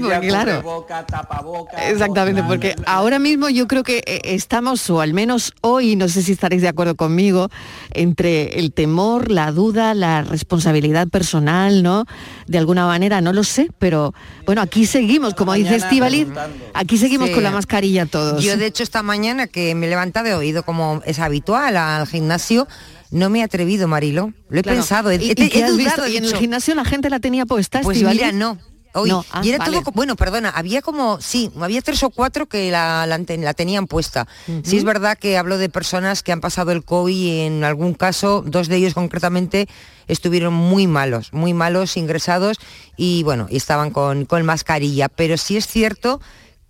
porque, 0.00 0.28
claro. 0.28 0.84
tapaboca. 1.06 1.88
Exactamente, 1.88 2.42
porque 2.42 2.74
ahora 2.86 3.18
mismo 3.20 3.48
yo 3.48 3.68
creo 3.68 3.84
que 3.84 3.98
eh, 4.06 4.20
estamos, 4.24 4.88
o 4.90 5.00
al 5.00 5.14
menos 5.14 5.52
hoy, 5.60 5.94
no 5.94 6.08
sé 6.08 6.22
si 6.22 6.32
estaréis 6.32 6.62
de 6.62 6.68
acuerdo 6.68 6.96
conmigo, 6.96 7.48
entre 7.92 8.58
el 8.58 8.72
temor, 8.72 9.30
la 9.30 9.52
duda, 9.52 9.94
la 9.94 10.22
responsabilidad 10.22 11.06
personal, 11.08 11.82
¿no? 11.82 12.06
De 12.46 12.58
alguna 12.58 12.86
manera, 12.86 13.20
no 13.20 13.32
lo 13.32 13.44
sé, 13.44 13.68
pero 13.78 14.12
bueno, 14.46 14.62
aquí 14.62 14.84
seguimos, 14.86 15.34
como 15.34 15.54
dice 15.54 15.76
Estivaliz, 15.76 16.26
aquí 16.74 16.98
seguimos 16.98 17.28
Sí. 17.28 17.34
con 17.34 17.44
la 17.44 17.50
mascarilla 17.52 18.06
todos. 18.06 18.42
Yo 18.42 18.56
de 18.56 18.66
hecho 18.66 18.82
esta 18.82 19.02
mañana 19.04 19.46
que 19.46 19.74
me 19.76 19.86
he 19.86 19.90
levantado 19.90 20.26
he 20.26 20.34
oído 20.34 20.64
como 20.64 21.02
es 21.04 21.18
habitual 21.20 21.76
al 21.76 22.06
gimnasio, 22.08 22.66
no 23.10 23.30
me 23.30 23.40
he 23.40 23.42
atrevido, 23.42 23.88
Marilo. 23.88 24.32
Lo 24.48 24.60
he 24.60 24.62
Claro. 24.62 24.78
pensado, 24.78 25.10
he, 25.10 25.16
¿Y, 25.16 25.30
he- 25.30 25.44
y 25.44 25.48
qué 25.48 25.58
he 25.60 25.64
has 25.64 25.76
visto? 25.76 25.92
dudado, 25.96 26.04
he 26.06 26.10
¿Y 26.12 26.16
en 26.18 26.24
el 26.24 26.36
gimnasio 26.36 26.74
la 26.74 26.84
gente 26.84 27.10
la 27.10 27.20
tenía 27.20 27.46
puesta, 27.46 27.80
Pues 27.80 27.96
Estíbaliz? 27.96 28.20
mira, 28.22 28.32
no. 28.32 28.58
Hoy, 28.92 29.08
No, 29.08 29.24
ah, 29.30 29.40
y 29.44 29.50
era 29.50 29.58
vale. 29.58 29.78
todo, 29.82 29.92
bueno, 29.94 30.16
perdona, 30.16 30.48
había 30.50 30.82
como, 30.82 31.20
sí, 31.20 31.48
había 31.60 31.80
tres 31.80 32.02
o 32.02 32.10
cuatro 32.10 32.46
que 32.46 32.72
la, 32.72 33.06
la 33.06 33.20
ten- 33.20 33.44
la 33.44 33.54
tenían 33.54 33.86
puesta. 33.86 34.26
Sí 34.64 34.76
es 34.78 34.82
verdad 34.82 35.16
que 35.16 35.38
hablo 35.38 35.58
de 35.58 35.68
personas 35.68 36.24
que 36.24 36.32
han 36.32 36.40
pasado 36.40 36.72
el 36.72 36.84
COVID 36.84 37.14
y 37.14 37.40
en 37.42 37.62
algún 37.62 37.94
caso, 37.94 38.42
dos 38.44 38.66
de 38.66 38.74
ellos 38.78 38.94
concretamente, 38.94 39.68
estuvieron 40.08 40.54
muy 40.54 40.88
malos, 40.88 41.32
muy 41.32 41.54
malos, 41.54 41.96
ingresados 41.96 42.56
y 42.96 43.22
bueno, 43.22 43.46
y 43.48 43.58
estaban 43.58 43.90
con, 43.92 44.24
con 44.24 44.44
mascarilla. 44.44 45.08
Pero 45.08 45.36
sí 45.36 45.56
es 45.56 45.68
cierto 45.68 46.20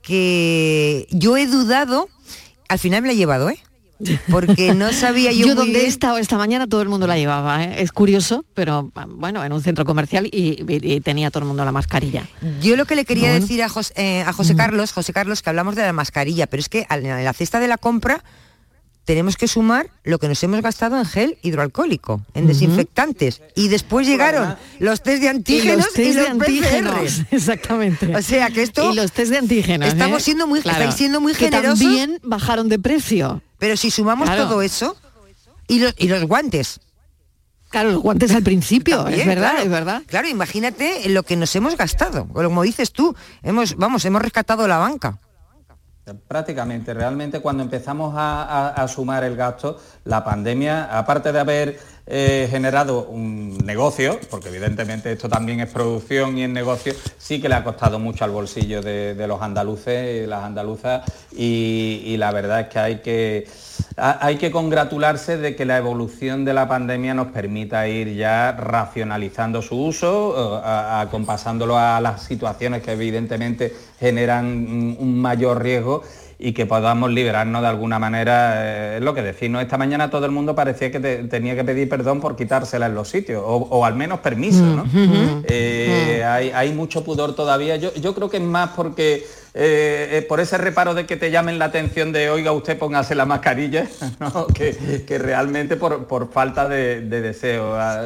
que 0.02 1.06
yo 1.10 1.38
he 1.38 1.46
dudado, 1.46 2.08
al 2.68 2.78
final 2.78 3.00
me 3.00 3.08
la 3.08 3.14
he 3.14 3.16
llevado, 3.16 3.48
¿eh? 3.48 3.58
Porque 4.30 4.74
no 4.74 4.92
sabía 4.92 5.30
yo, 5.32 5.40
Yo 5.40 5.46
muy 5.48 5.54
donde 5.56 5.72
he 5.72 5.82
bien- 5.82 5.88
estado 5.88 6.18
esta 6.18 6.36
mañana 6.38 6.66
todo 6.66 6.82
el 6.82 6.88
mundo 6.88 7.06
la 7.06 7.16
llevaba, 7.18 7.64
¿eh? 7.64 7.82
es 7.82 7.92
curioso, 7.92 8.44
pero 8.54 8.90
bueno, 9.08 9.44
en 9.44 9.52
un 9.52 9.62
centro 9.62 9.84
comercial 9.84 10.26
y, 10.26 10.64
y- 10.66 10.92
y 10.94 11.00
tenía 11.00 11.30
todo 11.30 11.42
el 11.42 11.48
mundo 11.48 11.64
la 11.64 11.72
mascarilla. 11.72 12.26
Yo 12.62 12.76
lo 12.76 12.86
que 12.86 12.96
le 12.96 13.04
quería 13.04 13.30
Bueno. 13.30 13.40
decir 13.42 13.62
a, 13.62 13.68
Jos- 13.68 13.92
eh, 13.96 14.22
a 14.26 14.32
José 14.32 14.56
Carlos, 14.56 14.92
José 14.92 15.12
Carlos, 15.12 15.42
que 15.42 15.50
hablamos 15.50 15.76
de 15.76 15.82
la 15.82 15.92
mascarilla, 15.92 16.46
pero 16.46 16.60
es 16.60 16.68
que 16.68 16.86
en 16.90 17.24
la 17.24 17.32
cesta 17.32 17.60
de 17.60 17.68
la 17.68 17.76
compra 17.78 18.24
tenemos 19.10 19.36
que 19.36 19.48
sumar 19.48 19.90
lo 20.04 20.20
que 20.20 20.28
nos 20.28 20.40
hemos 20.44 20.62
gastado 20.62 20.96
en 20.96 21.04
gel 21.04 21.36
hidroalcohólico, 21.42 22.24
en 22.32 22.46
desinfectantes. 22.46 23.42
Y 23.56 23.66
después 23.66 24.06
llegaron 24.06 24.54
los 24.78 25.02
test 25.02 25.20
de 25.20 25.28
antígenos 25.28 25.88
y 25.98 26.12
los, 26.12 26.14
de 26.14 26.28
antígenos, 26.28 27.22
exactamente. 27.32 28.14
O 28.14 28.22
sea 28.22 28.50
que 28.50 28.62
esto 28.62 28.92
y 28.92 28.94
los 28.94 29.10
test 29.10 29.32
de 29.32 29.38
antígenos. 29.38 29.88
estamos 29.88 30.22
¿eh? 30.22 30.24
siendo 30.26 30.46
muy 30.46 30.60
Claro, 30.60 30.78
estáis 30.78 30.94
siendo 30.94 31.20
muy 31.20 31.32
que 31.32 31.46
generosos. 31.46 31.80
También 31.80 32.20
bajaron 32.22 32.68
de 32.68 32.78
precio. 32.78 33.42
Pero 33.58 33.76
si 33.76 33.90
sumamos 33.90 34.28
Claro. 34.28 34.46
todo 34.46 34.62
eso 34.62 34.94
y 35.66 35.80
los, 35.80 35.92
y 35.98 36.06
los 36.06 36.22
guantes. 36.26 36.78
Claro, 37.68 37.90
los 37.90 38.02
guantes 38.02 38.30
al 38.30 38.44
principio, 38.44 38.98
También, 38.98 39.22
es 39.22 39.26
verdad, 39.26 39.50
claro. 39.50 39.64
es 39.64 39.70
verdad. 39.70 40.02
Claro, 40.06 40.28
imagínate 40.28 41.08
lo 41.08 41.24
que 41.24 41.34
nos 41.34 41.56
hemos 41.56 41.76
gastado. 41.76 42.28
Como 42.28 42.62
dices 42.62 42.92
tú, 42.92 43.16
hemos, 43.42 43.74
vamos, 43.74 44.04
hemos 44.04 44.22
rescatado 44.22 44.68
la 44.68 44.78
banca. 44.78 45.18
Prácticamente, 46.14 46.94
realmente 46.94 47.40
cuando 47.40 47.62
empezamos 47.62 48.14
a, 48.16 48.86
sumar 48.88 49.24
el 49.24 49.36
gasto, 49.36 49.78
la 50.04 50.24
pandemia, 50.24 50.96
aparte 50.98 51.32
de 51.32 51.40
haber 51.40 51.80
eh, 52.06 52.48
generado 52.50 53.04
un 53.04 53.58
negocio, 53.58 54.18
porque 54.30 54.48
evidentemente 54.48 55.12
esto 55.12 55.28
también 55.28 55.60
es 55.60 55.68
producción 55.70 56.36
y 56.38 56.44
es 56.44 56.50
negocio, 56.50 56.92
sí 57.18 57.40
que 57.40 57.48
le 57.48 57.54
ha 57.54 57.64
costado 57.64 57.98
mucho 57.98 58.24
al 58.24 58.30
bolsillo 58.30 58.82
de, 58.82 59.14
los 59.28 59.40
andaluces 59.42 60.24
y 60.24 60.26
las 60.26 60.44
andaluzas 60.44 61.02
y, 61.36 62.16
la 62.18 62.32
verdad 62.32 62.60
es 62.60 62.68
que 62.68 62.78
hay 62.78 62.96
que 62.96 63.46
ha- 63.96 64.26
hay 64.26 64.36
que 64.36 64.50
congratularse 64.50 65.36
de 65.36 65.54
que 65.54 65.64
la 65.64 65.78
evolución 65.78 66.44
de 66.44 66.52
la 66.52 66.68
pandemia 66.68 67.14
nos 67.14 67.28
permita 67.28 67.86
ir 67.86 68.14
ya 68.14 68.52
racionalizando 68.52 69.62
su 69.62 69.76
uso, 69.76 70.60
eh, 70.62 70.62
acompasándolo 70.64 71.78
a 71.78 72.00
las 72.00 72.22
situaciones 72.22 72.82
que 72.82 72.92
evidentemente 72.92 73.72
generan 73.98 74.46
un 74.98 75.20
mayor 75.20 75.62
riesgo 75.62 76.02
y 76.42 76.52
que 76.52 76.64
podamos 76.64 77.10
liberarnos 77.10 77.60
de 77.60 77.68
alguna 77.68 77.98
manera. 77.98 78.54
eh, 78.94 78.96
es 78.96 79.02
lo 79.02 79.12
que 79.14 79.22
decimos. 79.22 79.60
Esta 79.62 79.76
mañana 79.76 80.08
todo 80.10 80.24
el 80.24 80.32
mundo 80.32 80.54
parecía 80.54 80.90
que 80.90 80.98
te- 80.98 81.24
tenía 81.24 81.54
que 81.54 81.64
pedir 81.64 81.88
perdón 81.88 82.20
por 82.20 82.34
quitársela 82.34 82.86
en 82.86 82.94
los 82.94 83.08
sitios, 83.10 83.42
o, 83.44 83.56
o 83.56 83.84
al 83.84 83.94
menos 83.94 84.20
permiso, 84.20 84.62
¿no? 84.64 84.84
Eh, 85.46 86.24
hay, 86.26 86.50
hay 86.50 86.72
mucho 86.72 87.04
pudor 87.04 87.34
todavía. 87.34 87.76
Yo, 87.76 87.92
yo 87.94 88.14
creo 88.14 88.30
que 88.30 88.38
es 88.38 88.42
más 88.42 88.70
porque 88.70 89.26
eh, 89.52 90.24
por 90.28 90.40
ese 90.40 90.56
reparo 90.58 90.94
de 90.94 91.06
que 91.06 91.16
te 91.16 91.30
llamen 91.30 91.58
la 91.58 91.66
atención 91.66 92.12
de 92.12 92.30
oiga 92.30 92.52
usted 92.52 92.78
póngase 92.78 93.14
la 93.14 93.26
mascarilla, 93.26 93.86
¿no? 94.20 94.46
que, 94.46 95.04
que 95.06 95.18
realmente 95.18 95.76
por, 95.76 96.06
por 96.06 96.30
falta 96.32 96.68
de, 96.68 97.02
de 97.02 97.20
deseo 97.20 97.74
ah, 97.74 98.02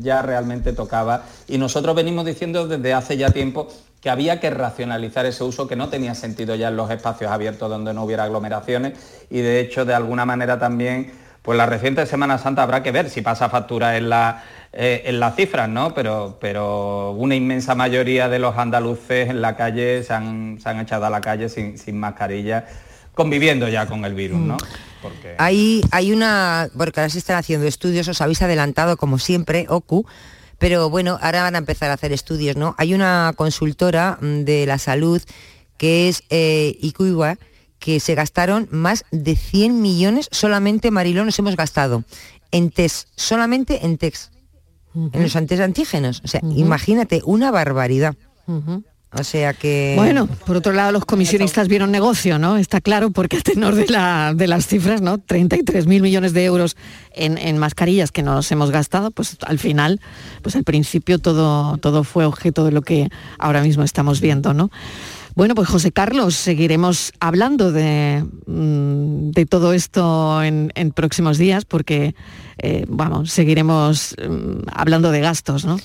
ya 0.00 0.20
realmente 0.22 0.72
tocaba. 0.72 1.22
Y 1.48 1.58
nosotros 1.58 1.94
venimos 1.96 2.24
diciendo 2.26 2.66
desde 2.68 2.92
hace 2.92 3.16
ya 3.16 3.30
tiempo 3.30 3.68
que 4.00 4.10
había 4.10 4.40
que 4.40 4.50
racionalizar 4.50 5.26
ese 5.26 5.44
uso 5.44 5.68
que 5.68 5.76
no 5.76 5.88
tenía 5.88 6.14
sentido 6.14 6.54
ya 6.54 6.68
en 6.68 6.76
los 6.76 6.90
espacios 6.90 7.30
abiertos 7.30 7.68
donde 7.68 7.92
no 7.92 8.04
hubiera 8.04 8.24
aglomeraciones 8.24 8.98
y 9.30 9.40
de 9.40 9.60
hecho 9.60 9.84
de 9.84 9.94
alguna 9.94 10.24
manera 10.24 10.58
también 10.58 11.12
pues 11.42 11.56
la 11.56 11.66
reciente 11.66 12.04
Semana 12.06 12.38
Santa 12.38 12.62
habrá 12.62 12.82
que 12.82 12.92
ver 12.92 13.08
si 13.08 13.22
pasa 13.22 13.48
factura 13.48 13.96
en, 13.96 14.10
la, 14.10 14.44
eh, 14.72 15.02
en 15.06 15.20
las 15.20 15.36
cifras, 15.36 15.68
¿no? 15.68 15.94
Pero, 15.94 16.36
pero 16.40 17.12
una 17.12 17.34
inmensa 17.34 17.74
mayoría 17.74 18.28
de 18.28 18.38
los 18.38 18.56
andaluces 18.58 19.30
en 19.30 19.40
la 19.40 19.56
calle 19.56 20.02
se 20.02 20.12
han, 20.12 20.58
se 20.62 20.68
han 20.68 20.80
echado 20.80 21.06
a 21.06 21.10
la 21.10 21.22
calle 21.22 21.48
sin, 21.48 21.78
sin 21.78 21.98
mascarilla, 21.98 22.66
conviviendo 23.14 23.68
ya 23.68 23.86
con 23.86 24.04
el 24.04 24.14
virus, 24.14 24.38
¿no? 24.38 24.58
Porque... 25.00 25.34
Hay, 25.38 25.80
hay 25.92 26.12
una, 26.12 26.68
porque 26.76 27.00
ahora 27.00 27.08
se 27.08 27.18
están 27.18 27.38
haciendo 27.38 27.66
estudios, 27.66 28.06
os 28.06 28.20
habéis 28.20 28.42
adelantado 28.42 28.98
como 28.98 29.18
siempre, 29.18 29.64
OCU, 29.70 30.04
pero 30.60 30.90
bueno, 30.90 31.18
ahora 31.22 31.42
van 31.42 31.54
a 31.54 31.58
empezar 31.58 31.90
a 31.90 31.94
hacer 31.94 32.12
estudios, 32.12 32.54
¿no? 32.54 32.74
Hay 32.78 32.92
una 32.92 33.32
consultora 33.34 34.18
mm, 34.20 34.44
de 34.44 34.66
la 34.66 34.78
salud 34.78 35.20
que 35.78 36.10
es 36.10 36.22
eh, 36.28 36.76
Ikuiwa, 36.82 37.38
que 37.78 37.98
se 37.98 38.14
gastaron 38.14 38.68
más 38.70 39.06
de 39.10 39.36
100 39.36 39.80
millones, 39.80 40.28
solamente 40.30 40.90
Mariló 40.90 41.24
nos 41.24 41.38
hemos 41.38 41.56
gastado 41.56 42.04
en 42.50 42.70
test, 42.70 43.08
solamente 43.16 43.86
en 43.86 43.96
test, 43.96 44.34
en 44.94 45.22
los 45.22 45.34
antes 45.34 45.60
antígenos. 45.60 46.20
O 46.24 46.28
sea, 46.28 46.42
imagínate, 46.42 47.22
una 47.24 47.50
barbaridad. 47.50 48.14
O 49.12 49.24
sea 49.24 49.54
que... 49.54 49.94
Bueno, 49.96 50.28
por 50.46 50.56
otro 50.56 50.72
lado, 50.72 50.92
los 50.92 51.04
comisionistas 51.04 51.66
vieron 51.66 51.90
negocio, 51.90 52.38
¿no? 52.38 52.56
Está 52.56 52.80
claro, 52.80 53.10
porque 53.10 53.38
a 53.38 53.40
tenor 53.40 53.74
de, 53.74 53.86
la- 53.88 54.34
de 54.34 54.46
las 54.46 54.68
cifras, 54.68 55.00
¿no? 55.02 55.18
33 55.18 55.86
mil 55.88 56.00
millones 56.00 56.32
de 56.32 56.44
euros 56.44 56.76
en, 57.12 57.36
en 57.36 57.58
mascarillas 57.58 58.12
que 58.12 58.22
nos 58.22 58.52
hemos 58.52 58.70
gastado, 58.70 59.10
pues 59.10 59.36
al 59.44 59.58
final, 59.58 60.00
pues 60.42 60.54
al 60.54 60.62
principio 60.62 61.18
todo, 61.18 61.76
todo 61.78 62.04
fue 62.04 62.24
objeto 62.24 62.64
de 62.64 62.70
lo 62.70 62.82
que 62.82 63.08
ahora 63.38 63.62
mismo 63.62 63.82
estamos 63.82 64.20
viendo, 64.20 64.54
¿no? 64.54 64.70
Bueno, 65.34 65.54
pues 65.56 65.68
José 65.68 65.90
Carlos, 65.90 66.34
seguiremos 66.36 67.12
hablando 67.18 67.72
de, 67.72 68.24
mm, 68.46 69.30
de 69.30 69.46
todo 69.46 69.72
esto 69.72 70.42
en, 70.42 70.70
en 70.74 70.92
próximos 70.92 71.36
días, 71.38 71.64
porque, 71.64 72.14
eh, 72.58 72.84
vamos, 72.88 73.32
seguiremos 73.32 74.14
mm, 74.28 74.68
hablando 74.72 75.10
de 75.10 75.20
gastos, 75.20 75.64
¿no? 75.64 75.78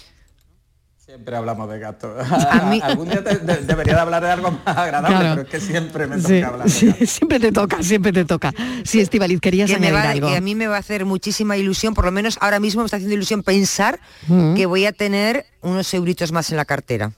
Siempre 1.15 1.38
hablamos 1.38 1.69
de 1.69 1.80
gatos. 1.80 2.12
Algún 2.84 3.08
día 3.08 3.23
te- 3.23 3.38
de- 3.38 3.58
debería 3.62 3.93
de 3.95 3.99
hablar 4.01 4.21
de 4.21 4.32
algo 4.32 4.51
más 4.51 4.78
agradable, 4.78 5.15
Claro. 5.17 5.30
pero 5.36 5.41
es 5.43 5.47
que 5.49 5.62
siempre 5.62 6.08
me 6.08 6.17
toca 6.17 6.28
Sí, 6.28 6.41
hablar 6.41 6.63
de 6.65 6.69
sí, 6.69 6.88
gatos. 6.88 7.10
siempre 7.10 7.39
te 7.39 7.51
toca, 7.54 7.84
siempre 7.84 8.12
te 8.12 8.25
toca. 8.25 8.54
Sí, 8.84 8.99
Estivaliz, 8.99 9.39
querías 9.39 9.71
que, 9.71 9.80
me 9.80 9.88
añadir 9.88 10.06
va- 10.06 10.12
algo. 10.12 10.28
que 10.28 10.36
a 10.36 10.41
mí 10.41 10.56
me 10.56 10.67
va 10.67 10.75
a 10.75 10.80
hacer 10.80 11.06
muchísima 11.06 11.56
ilusión, 11.56 11.93
por 11.93 12.04
lo 12.04 12.12
menos 12.12 12.38
ahora 12.41 12.60
mismo 12.60 12.82
me 12.82 12.86
está 12.88 12.97
haciendo 12.97 13.15
ilusión 13.15 13.43
pensar 13.43 14.01
Mm. 14.28 14.56
que 14.56 14.65
voy 14.65 14.86
a 14.86 14.91
tener 14.91 15.45
unos 15.62 15.93
euritos 15.93 16.34
más 16.34 16.51
en 16.51 16.58
la 16.58 16.65
cartera. 16.65 17.12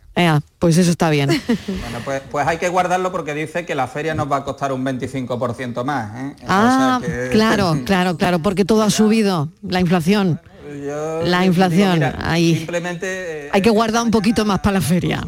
Pues 0.59 0.77
eso 0.77 0.91
está 0.91 1.09
bien. 1.09 1.29
Bueno, 1.67 1.99
pues, 2.05 2.21
pues 2.29 2.45
hay 2.47 2.57
que 2.59 2.69
guardarlo 2.69 3.11
porque 3.11 3.33
dice 3.33 3.65
que 3.65 3.73
la 3.73 3.87
feria 3.87 4.13
nos 4.13 4.31
va 4.31 4.37
a 4.37 4.43
costar 4.43 4.71
un 4.73 4.83
25% 4.85 5.83
más. 5.83 6.15
¿eh? 6.21 6.35
Ah, 6.47 6.99
O 7.01 7.03
sea 7.03 7.15
que- 7.15 7.29
claro, 7.29 7.75
claro, 7.83 8.15
claro, 8.15 8.39
porque 8.39 8.63
todo 8.63 8.83
ha 8.83 8.91
subido, 8.91 9.49
la 9.67 9.79
inflación. 9.79 10.39
Yo 10.85 11.21
La 11.25 11.41
digo, 11.41 11.51
inflación, 11.53 11.93
mira, 11.93 12.15
ahí. 12.21 12.55
Simplemente, 12.57 13.47
eh, 13.47 13.49
Hay 13.53 13.61
que 13.61 13.69
guardar 13.69 14.03
un 14.03 14.11
poquito 14.11 14.45
más 14.45 14.59
para 14.59 14.73
la 14.75 14.81
feria. 14.81 15.25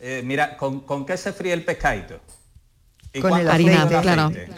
eh, 0.00 0.22
mira, 0.24 0.56
¿con, 0.56 0.80
con 0.80 1.04
qué 1.06 1.16
se 1.16 1.32
fríe 1.32 1.52
el 1.52 1.64
pescadito? 1.64 2.20
¿Y 3.16 3.20
Con 3.20 3.32
el 3.38 3.46
claro, 3.46 3.64
aceite? 3.64 4.00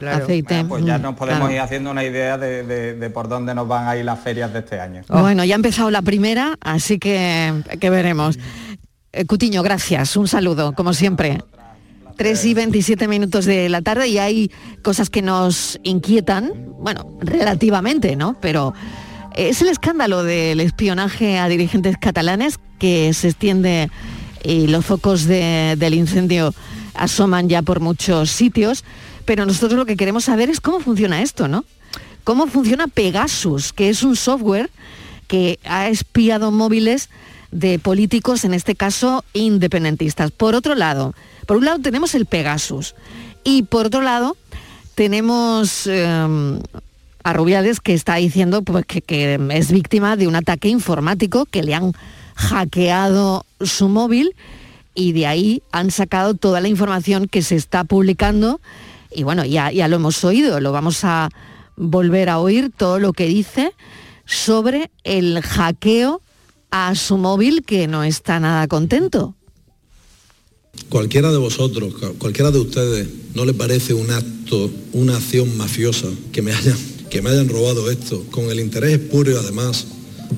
claro. 0.01 0.25
aceite, 0.25 0.55
Bueno, 0.55 0.69
pues 0.71 0.85
ya 0.87 0.99
mm, 0.99 1.03
nos 1.03 1.15
podemos 1.15 1.41
claro. 1.41 1.55
ir 1.55 1.61
haciendo 1.61 1.91
una 1.91 2.05
idea 2.05 2.39
de, 2.39 2.63
de- 2.65 2.95
de 2.95 3.11
por 3.11 3.29
dónde 3.29 3.55
nos 3.55 3.69
van 3.69 3.87
a 3.87 3.97
ir 3.99 4.05
las 4.07 4.19
ferias 4.19 4.51
de 4.53 4.61
este 4.61 4.81
año. 4.81 5.03
Bueno, 5.09 5.45
ya 5.45 5.55
ha 5.55 5.57
empezado 5.57 5.91
la 5.91 6.01
primera, 6.01 6.57
así 6.63 6.99
que, 6.99 7.53
que 7.79 7.91
veremos. 7.91 8.39
Eh, 9.13 9.27
Cutiño, 9.27 9.63
gracias, 9.63 10.17
un 10.17 10.27
saludo, 10.27 10.73
como 10.75 10.95
siempre. 10.95 11.43
3 12.17 12.45
y 12.47 12.55
27 12.55 13.09
minutos 13.09 13.45
de 13.45 13.69
la 13.69 13.83
tarde 13.83 14.09
y 14.09 14.17
hay 14.17 14.51
cosas 14.83 15.11
que 15.11 15.21
nos 15.21 15.79
inquietan, 15.83 16.51
bueno, 16.81 17.19
relativamente, 17.21 18.17
¿no? 18.17 18.39
Pero 18.41 18.73
es 19.37 19.61
el 19.63 19.69
escándalo 19.69 20.23
del 20.23 20.61
espionaje 20.61 21.39
a 21.39 21.49
dirigentes 21.49 21.97
catalanes 21.99 22.59
que 22.79 23.13
se 23.15 23.29
extiende 23.29 23.91
y 24.45 24.67
los 24.67 24.85
focos 24.85 25.25
de- 25.25 25.77
del 25.79 25.95
incendio 25.95 26.55
asoman 26.95 27.49
ya 27.49 27.63
por 27.63 27.81
muchos 27.81 28.31
sitios, 28.31 28.85
pero 29.25 29.45
nosotros 29.45 29.75
lo 29.79 29.87
que 29.87 29.97
queremos 29.97 30.25
saber 30.25 30.51
es 30.51 30.61
cómo 30.61 30.81
funciona 30.81 31.21
esto, 31.23 31.49
¿no? 31.49 31.65
¿Cómo 32.25 32.47
funciona 32.47 32.87
Pegasus, 32.89 33.73
que 33.73 33.89
es 33.89 34.03
un 34.03 34.17
software 34.17 34.71
que 35.27 35.59
ha 35.65 35.89
espiado 35.89 36.51
móviles 36.51 37.09
de 37.51 37.79
políticos, 37.79 38.45
en 38.45 38.55
este 38.55 38.75
caso 38.75 39.25
independentistas? 39.33 40.31
Por 40.31 40.55
otro 40.55 40.75
lado, 40.75 41.15
por 41.47 41.57
un 41.59 41.65
lado 41.67 41.79
tenemos 41.81 42.15
el 42.15 42.27
Pegasus 42.27 42.95
y 43.45 43.63
por 43.63 43.87
otro 43.87 44.01
lado 44.03 44.37
tenemos 44.95 45.87
eh, 45.87 46.59
a 47.27 47.33
Rubiales 47.33 47.81
que 47.81 47.93
está 47.93 48.15
diciendo 48.15 48.63
pues, 48.63 48.85
que, 48.87 49.41
es 49.51 49.73
víctima 49.73 50.15
de 50.17 50.29
un 50.29 50.37
ataque 50.37 50.69
informático, 50.69 51.45
que 51.45 51.65
le 51.65 51.75
han 51.75 51.93
hackeado 52.37 53.45
su 53.61 53.89
móvil 53.89 54.37
y 54.95 55.11
de 55.11 55.27
ahí 55.27 55.63
han 55.73 55.91
sacado 55.91 56.35
toda 56.35 56.61
la 56.61 56.69
información 56.69 57.27
que 57.27 57.43
se 57.43 57.57
está 57.57 57.83
publicando 57.83 58.61
y 59.11 59.25
bueno, 59.25 59.45
ya, 59.45 59.73
ya 59.73 59.89
lo 59.89 59.97
hemos 59.97 60.23
oído, 60.23 60.61
lo 60.61 60.71
vamos 60.71 61.03
a 61.03 61.29
volver 61.77 62.29
a 62.29 62.39
oír 62.39 62.71
todo 62.77 63.01
lo 63.01 63.13
que 63.13 63.27
dice 63.27 63.73
sobre 64.25 64.93
el 65.03 65.41
hackeo 65.43 66.23
a 66.71 66.95
su 66.95 67.19
móvil 67.19 67.65
que 67.65 67.89
no 67.89 68.05
está 68.05 68.39
nada 68.39 68.69
contento. 68.69 69.35
Cualquiera 70.91 71.33
de 71.33 71.39
vosotros, 71.39 71.93
cu- 71.95 72.15
cualquiera 72.19 72.53
de 72.53 72.61
ustedes, 72.61 73.09
¿no 73.35 73.45
le 73.45 73.53
parece 73.53 73.95
un 73.95 74.13
acto, 74.13 74.71
una 74.93 75.17
acción 75.17 75.57
mafiosa 75.57 76.07
que 76.33 76.43
me 76.43 76.53
hayan, 76.53 76.77
que 77.11 77.23
me 77.23 77.31
hayan 77.31 77.49
robado 77.49 77.91
esto 77.91 78.25
con 78.31 78.51
el 78.51 78.61
interés 78.61 78.93
espurio 78.93 79.39
además 79.39 79.87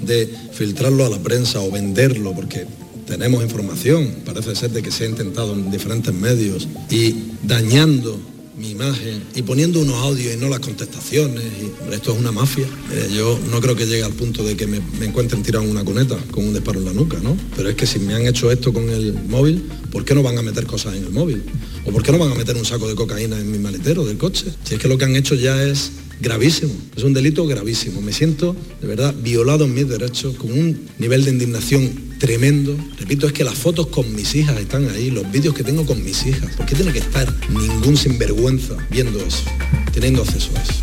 de 0.04 0.28
filtrarlo 0.52 1.04
a 1.04 1.08
la 1.08 1.18
prensa 1.18 1.60
o 1.60 1.70
venderlo? 1.70 2.32
Porque 2.34 2.66
tenemos 3.06 3.42
información, 3.42 4.16
parece 4.24 4.54
ser 4.54 4.70
de 4.70 4.82
que 4.82 4.90
se 4.90 5.04
ha 5.04 5.08
intentado 5.08 5.54
en 5.54 5.70
diferentes 5.70 6.12
medios 6.12 6.68
y 6.90 7.14
dañando 7.42 8.18
mi 8.58 8.70
imagen 8.70 9.22
y 9.36 9.42
poniendo 9.42 9.80
unos 9.80 9.94
audios 9.94 10.34
y 10.34 10.36
no 10.36 10.48
las 10.48 10.58
contestaciones. 10.58 11.44
Y, 11.44 11.94
esto 11.94 12.12
es 12.12 12.18
una 12.18 12.32
mafia. 12.32 12.66
Eh, 12.92 13.08
yo 13.14 13.38
no 13.50 13.60
creo 13.60 13.76
que 13.76 13.86
llegue 13.86 14.02
al 14.02 14.12
punto 14.12 14.42
de 14.42 14.56
que 14.56 14.66
me, 14.66 14.80
me 14.98 15.06
encuentren 15.06 15.42
tirado 15.42 15.64
en 15.64 15.70
una 15.70 15.84
cuneta 15.84 16.16
con 16.30 16.44
un 16.44 16.52
disparo 16.52 16.80
en 16.80 16.86
la 16.86 16.92
nuca, 16.92 17.18
¿no? 17.22 17.36
Pero 17.56 17.70
es 17.70 17.76
que 17.76 17.86
si 17.86 18.00
me 18.00 18.14
han 18.14 18.26
hecho 18.26 18.50
esto 18.50 18.72
con 18.72 18.90
el 18.90 19.14
móvil, 19.28 19.62
¿por 19.92 20.04
qué 20.04 20.14
no 20.14 20.22
van 20.22 20.36
a 20.38 20.42
meter 20.42 20.66
cosas 20.66 20.96
en 20.96 21.04
el 21.04 21.10
móvil? 21.10 21.42
¿O 21.86 21.92
por 21.92 22.02
qué 22.02 22.12
no 22.12 22.18
van 22.18 22.32
a 22.32 22.34
meter 22.34 22.56
un 22.56 22.64
saco 22.64 22.88
de 22.88 22.94
cocaína 22.94 23.38
en 23.38 23.50
mi 23.50 23.58
maletero 23.58 24.04
del 24.04 24.18
coche? 24.18 24.46
Si 24.64 24.74
es 24.74 24.80
que 24.80 24.88
lo 24.88 24.98
que 24.98 25.04
han 25.04 25.14
hecho 25.14 25.34
ya 25.36 25.62
es 25.62 25.92
gravísimo, 26.20 26.72
es 26.96 27.02
un 27.02 27.14
delito 27.14 27.46
gravísimo. 27.46 28.00
Me 28.00 28.12
siento 28.12 28.56
de 28.80 28.86
verdad 28.86 29.14
violado 29.22 29.64
en 29.64 29.74
mis 29.74 29.88
derechos 29.88 30.36
con 30.36 30.52
un 30.52 30.88
nivel 30.98 31.24
de 31.24 31.30
indignación 31.30 32.08
tremendo. 32.18 32.76
Repito, 32.98 33.26
es 33.26 33.32
que 33.32 33.44
las 33.44 33.54
fotos 33.54 33.88
con 33.88 34.14
mis 34.14 34.34
hijas 34.34 34.58
están 34.58 34.88
ahí, 34.90 35.10
los 35.10 35.30
vídeos 35.30 35.54
que 35.54 35.64
tengo 35.64 35.86
con 35.86 36.04
mis 36.04 36.26
hijas. 36.26 36.54
¿Por 36.56 36.66
qué 36.66 36.74
tiene 36.74 36.92
que 36.92 36.98
estar 36.98 37.32
ningún 37.50 37.96
sinvergüenza 37.96 38.74
viendo 38.90 39.18
eso, 39.20 39.44
teniendo 39.92 40.22
acceso 40.22 40.50
a 40.56 40.62
eso? 40.62 40.82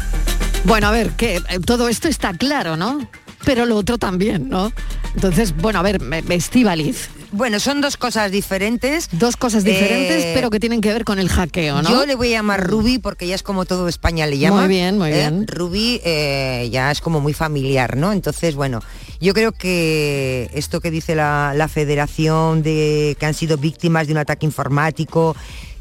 Bueno, 0.64 0.88
a 0.88 0.92
ver, 0.92 1.12
que 1.12 1.36
eh, 1.36 1.60
todo 1.64 1.90
esto 1.90 2.08
está 2.08 2.34
claro, 2.34 2.76
¿no? 2.78 3.08
Pero 3.46 3.66
lo 3.66 3.76
otro 3.76 3.98
también, 3.98 4.50
¿no? 4.50 4.74
Entonces, 5.14 5.56
bueno, 5.56 5.80
a 5.80 5.84
ver, 5.84 6.02
Estíbaliz. 6.30 7.10
Bueno, 7.36 7.60
son 7.60 7.82
dos 7.82 7.98
cosas 7.98 8.32
diferentes. 8.32 9.10
Dos 9.12 9.36
cosas 9.36 9.66
diferentes, 9.66 10.24
Eh, 10.24 10.32
pero 10.34 10.50
que 10.50 10.60
tienen 10.60 10.80
que 10.80 10.94
ver 10.94 11.04
con 11.04 11.20
el 11.20 11.28
hackeo, 11.28 11.82
¿no? 11.82 11.90
Yo 11.90 12.06
le 12.06 12.16
voy 12.16 12.30
a 12.30 12.38
llamar 12.38 12.66
Ruby 12.66 12.98
porque 12.98 13.28
ya 13.28 13.36
es 13.36 13.44
como 13.44 13.66
todo 13.66 13.90
España 13.90 14.26
le 14.26 14.38
llama. 14.38 14.62
Muy 14.62 14.70
bien, 14.70 14.98
muy 14.98 15.12
¿eh? 15.12 15.16
bien. 15.16 15.46
Ruby 15.46 16.00
eh, 16.06 16.70
ya 16.72 16.92
es 16.92 17.02
como 17.02 17.20
muy 17.20 17.34
familiar, 17.34 17.98
¿no? 17.98 18.14
Entonces, 18.14 18.56
bueno, 18.56 18.80
yo 19.20 19.34
creo 19.34 19.52
que 19.52 20.50
esto 20.54 20.80
que 20.80 20.92
dice 20.92 21.14
la, 21.14 21.52
la 21.54 21.68
federación 21.68 22.64
de 22.64 23.18
que 23.20 23.26
han 23.26 23.34
sido 23.34 23.58
víctimas 23.58 24.08
de 24.08 24.14
un 24.14 24.20
ataque 24.20 24.46
informático, 24.46 25.36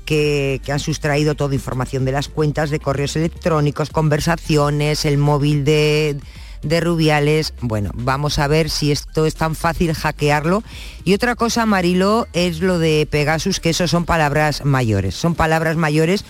que, 0.04 0.60
que 0.64 0.72
han 0.72 0.80
sustraído 0.80 1.36
toda 1.36 1.54
información 1.54 2.04
de 2.04 2.12
las 2.12 2.28
cuentas 2.28 2.70
de 2.70 2.80
correos 2.80 3.14
electrónicos, 3.14 3.90
conversaciones, 3.90 5.04
el 5.04 5.18
móvil 5.18 5.64
de 5.64 6.16
de 6.64 6.80
Rubiales. 6.80 7.54
Bueno, 7.60 7.90
vamos 7.94 8.38
a 8.38 8.48
ver 8.48 8.70
si 8.70 8.90
esto 8.92 9.26
es 9.26 9.34
tan 9.34 9.54
fácil 9.54 9.94
hackearlo. 9.94 10.62
Y 11.04 11.14
otra 11.14 11.36
cosa, 11.36 11.66
Marilo, 11.66 12.26
es 12.32 12.60
lo 12.60 12.78
de 12.78 13.06
Pegasus, 13.10 13.60
que 13.60 13.70
eso 13.70 13.86
son 13.86 14.04
palabras 14.04 14.64
mayores. 14.64 15.14
Son 15.14 15.34
palabras 15.34 15.76
mayores 15.76 16.24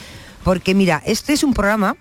porque 0.44 0.74
mira, 0.74 1.02
este 1.06 1.32
es 1.32 1.42
un 1.42 1.54
programa 1.54 1.96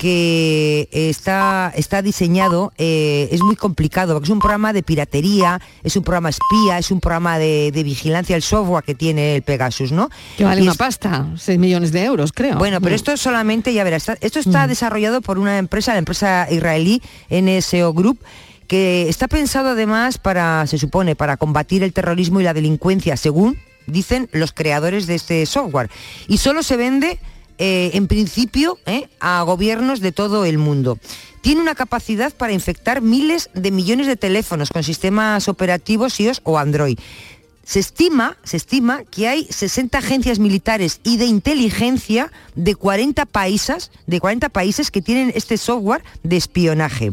que 0.00 0.88
está, 0.92 1.70
está 1.76 2.00
diseñado, 2.00 2.72
eh, 2.78 3.28
es 3.32 3.42
muy 3.42 3.54
complicado, 3.54 4.14
porque 4.14 4.24
es 4.28 4.30
un 4.30 4.38
programa 4.38 4.72
de 4.72 4.82
piratería, 4.82 5.60
es 5.84 5.94
un 5.94 6.02
programa 6.04 6.30
espía, 6.30 6.78
es 6.78 6.90
un 6.90 7.00
programa 7.00 7.38
de, 7.38 7.70
de 7.70 7.82
vigilancia 7.82 8.34
del 8.34 8.42
software 8.42 8.82
que 8.82 8.94
tiene 8.94 9.36
el 9.36 9.42
Pegasus, 9.42 9.92
¿no? 9.92 10.08
Que 10.38 10.44
vale 10.44 10.60
Y 10.60 10.62
una 10.62 10.72
es- 10.72 10.78
pasta, 10.78 11.28
6 11.36 11.58
millones 11.58 11.92
de 11.92 12.02
euros, 12.02 12.32
creo. 12.32 12.56
Bueno, 12.56 12.80
pero 12.80 12.94
Mm. 12.94 12.96
esto 12.96 13.16
solamente, 13.18 13.74
ya 13.74 13.84
verás, 13.84 14.10
esto 14.22 14.38
está 14.38 14.66
desarrollado 14.66 15.20
por 15.20 15.38
una 15.38 15.58
empresa, 15.58 15.92
la 15.92 15.98
empresa 15.98 16.48
israelí 16.50 17.02
NSO 17.28 17.92
Group, 17.92 18.20
que 18.68 19.06
está 19.08 19.28
pensado 19.28 19.68
además 19.70 20.16
para, 20.16 20.66
se 20.66 20.78
supone, 20.78 21.14
para 21.14 21.36
combatir 21.36 21.82
el 21.82 21.92
terrorismo 21.92 22.40
y 22.40 22.44
la 22.44 22.54
delincuencia, 22.54 23.18
según 23.18 23.58
dicen 23.86 24.30
los 24.32 24.52
creadores 24.52 25.06
de 25.06 25.16
este 25.16 25.44
software. 25.44 25.90
Y 26.26 26.38
solo 26.38 26.62
se 26.62 26.76
vende, 26.78 27.18
eh, 27.62 27.90
en 27.92 28.06
principio, 28.06 28.78
eh, 28.86 29.10
a 29.20 29.42
gobiernos 29.42 30.00
de 30.00 30.12
todo 30.12 30.46
el 30.46 30.56
mundo. 30.56 30.98
Tiene 31.42 31.60
una 31.60 31.74
capacidad 31.74 32.32
para 32.32 32.54
infectar 32.54 33.02
miles 33.02 33.50
de 33.52 33.70
millones 33.70 34.06
de 34.06 34.16
teléfonos 34.16 34.70
con 34.70 34.82
sistemas 34.82 35.46
operativos 35.46 36.18
iOS 36.18 36.40
o 36.44 36.58
Android. 36.58 36.98
Se 37.62 37.78
estima, 37.78 38.38
se 38.44 38.56
estima 38.56 39.04
que 39.04 39.28
hay 39.28 39.44
60 39.44 39.98
agencias 39.98 40.38
militares 40.38 41.00
y 41.04 41.18
de 41.18 41.26
inteligencia 41.26 42.32
de 42.54 42.74
40 42.74 43.26
países, 43.26 43.90
de 44.06 44.20
40 44.20 44.48
países 44.48 44.90
que 44.90 45.02
tienen 45.02 45.30
este 45.34 45.58
software 45.58 46.02
de 46.22 46.38
espionaje. 46.38 47.12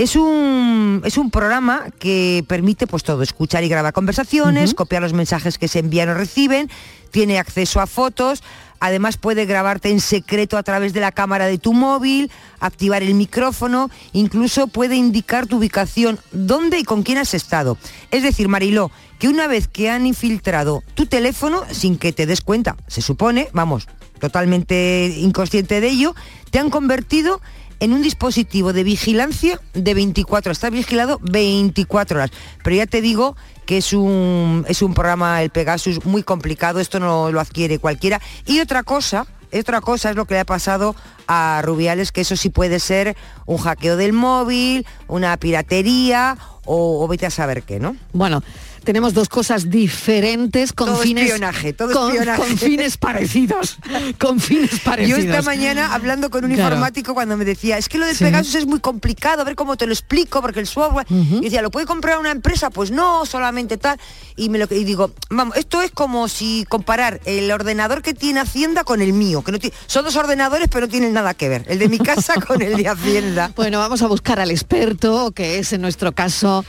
Es 0.00 0.16
un, 0.16 1.02
es 1.04 1.18
un 1.18 1.30
programa 1.30 1.84
que 1.98 2.42
permite 2.48 2.86
pues 2.86 3.02
todo, 3.02 3.20
escuchar 3.20 3.64
y 3.64 3.68
grabar 3.68 3.92
conversaciones, 3.92 4.72
copiar 4.72 5.02
los 5.02 5.12
mensajes 5.12 5.58
que 5.58 5.68
se 5.68 5.80
envían 5.80 6.08
o 6.08 6.14
reciben, 6.14 6.70
tiene 7.10 7.38
acceso 7.38 7.82
a 7.82 7.86
fotos, 7.86 8.42
además 8.80 9.18
puede 9.18 9.44
grabarte 9.44 9.90
en 9.90 10.00
secreto 10.00 10.56
a 10.56 10.62
través 10.62 10.94
de 10.94 11.00
la 11.00 11.12
cámara 11.12 11.48
de 11.48 11.58
tu 11.58 11.74
móvil, 11.74 12.30
activar 12.60 13.02
el 13.02 13.12
micrófono, 13.12 13.90
incluso 14.14 14.68
puede 14.68 14.96
indicar 14.96 15.46
tu 15.46 15.58
ubicación, 15.58 16.18
dónde 16.32 16.78
y 16.78 16.84
con 16.84 17.02
quién 17.02 17.18
has 17.18 17.34
estado. 17.34 17.76
Es 18.10 18.22
decir, 18.22 18.48
Mariló, 18.48 18.90
que 19.18 19.28
una 19.28 19.48
vez 19.48 19.68
que 19.68 19.90
han 19.90 20.06
infiltrado 20.06 20.82
tu 20.94 21.04
teléfono, 21.04 21.64
sin 21.72 21.98
que 21.98 22.14
te 22.14 22.24
des 22.24 22.40
cuenta, 22.40 22.78
se 22.86 23.02
supone, 23.02 23.50
vamos, 23.52 23.86
totalmente 24.18 25.14
inconsciente 25.18 25.82
de 25.82 25.88
ello, 25.88 26.14
te 26.50 26.58
han 26.58 26.70
convertido 26.70 27.42
en 27.80 27.92
un 27.92 28.02
dispositivo 28.02 28.72
de 28.72 28.84
vigilancia 28.84 29.60
de 29.72 29.94
24 29.94 30.50
horas. 30.50 30.58
Está 30.58 30.70
vigilado 30.70 31.18
24 31.22 32.18
horas. 32.18 32.30
Pero 32.62 32.76
ya 32.76 32.86
te 32.86 33.00
digo 33.00 33.36
que 33.66 33.78
es 33.78 33.92
un, 33.92 34.64
es 34.68 34.82
un 34.82 34.94
programa, 34.94 35.42
el 35.42 35.50
Pegasus, 35.50 36.04
muy 36.04 36.22
complicado. 36.22 36.78
Esto 36.78 37.00
no 37.00 37.32
lo 37.32 37.40
adquiere 37.40 37.78
cualquiera. 37.78 38.20
Y 38.46 38.60
otra 38.60 38.82
cosa, 38.82 39.26
otra 39.52 39.80
cosa 39.80 40.10
es 40.10 40.16
lo 40.16 40.26
que 40.26 40.34
le 40.34 40.40
ha 40.40 40.44
pasado 40.44 40.94
a 41.26 41.62
Rubiales, 41.64 42.12
que 42.12 42.20
eso 42.20 42.36
sí 42.36 42.50
puede 42.50 42.80
ser 42.80 43.16
un 43.46 43.58
hackeo 43.58 43.96
del 43.96 44.12
móvil, 44.12 44.86
una 45.08 45.36
piratería 45.38 46.36
o, 46.64 47.02
o 47.02 47.08
vete 47.08 47.26
a 47.26 47.30
saber 47.30 47.62
qué, 47.62 47.80
¿no? 47.80 47.96
Bueno, 48.12 48.42
tenemos 48.80 49.14
dos 49.14 49.28
cosas 49.28 49.70
diferentes 49.70 50.72
con 50.72 50.88
Todo 50.88 50.98
fines 50.98 51.24
espionaje, 51.24 51.72
todo 51.72 51.92
con, 51.92 52.08
espionaje. 52.12 52.40
con 52.42 52.58
fines 52.58 52.96
parecidos, 52.96 53.78
con 54.18 54.40
fines 54.40 54.70
Yo 54.72 54.78
parecidos. 54.84 55.18
esta 55.20 55.42
mañana 55.42 55.94
hablando 55.94 56.30
con 56.30 56.44
un 56.44 56.50
Claro. 56.50 56.74
informático 56.74 57.14
cuando 57.14 57.36
me 57.36 57.44
decía, 57.44 57.78
es 57.78 57.88
que 57.88 57.98
lo 57.98 58.06
del 58.06 58.16
Sí. 58.16 58.24
Pegasus 58.24 58.54
es 58.56 58.66
muy 58.66 58.80
complicado, 58.80 59.42
a 59.42 59.44
ver 59.44 59.54
cómo 59.54 59.76
te 59.76 59.86
lo 59.86 59.92
explico, 59.92 60.40
porque 60.42 60.60
el 60.60 60.66
software, 60.66 61.06
y 61.10 61.40
decía, 61.40 61.62
¿lo 61.62 61.70
puede 61.70 61.86
comprar 61.86 62.18
una 62.18 62.30
empresa? 62.30 62.70
Pues 62.70 62.90
no, 62.90 63.24
solamente 63.26 63.76
tal. 63.76 63.98
Y 64.36 64.48
me 64.48 64.58
lo 64.58 64.66
y 64.70 64.84
digo, 64.84 65.12
vamos, 65.30 65.56
esto 65.56 65.80
es 65.82 65.90
como 65.90 66.28
si 66.28 66.66
comparar 66.68 67.20
el 67.24 67.50
ordenador 67.50 68.02
que 68.02 68.14
tiene 68.14 68.40
Hacienda 68.40 68.84
con 68.84 69.00
el 69.00 69.12
mío, 69.12 69.42
que 69.42 69.52
no 69.52 69.58
tiene, 69.58 69.74
son 69.86 70.04
dos 70.04 70.16
ordenadores 70.16 70.68
pero 70.70 70.86
no 70.86 70.90
tienen 70.90 71.12
nada 71.12 71.34
que 71.34 71.48
ver, 71.48 71.64
el 71.68 71.78
de 71.78 71.88
mi 71.88 71.98
casa 71.98 72.34
con 72.40 72.60
el 72.62 72.76
de 72.76 72.88
Hacienda. 72.88 73.52
Bueno, 73.56 73.78
vamos 73.78 74.02
a 74.02 74.06
buscar 74.06 74.40
al 74.40 74.50
experto, 74.50 75.32
que 75.32 75.58
es 75.58 75.72
en 75.72 75.82
nuestro 75.82 76.12
caso 76.12 76.64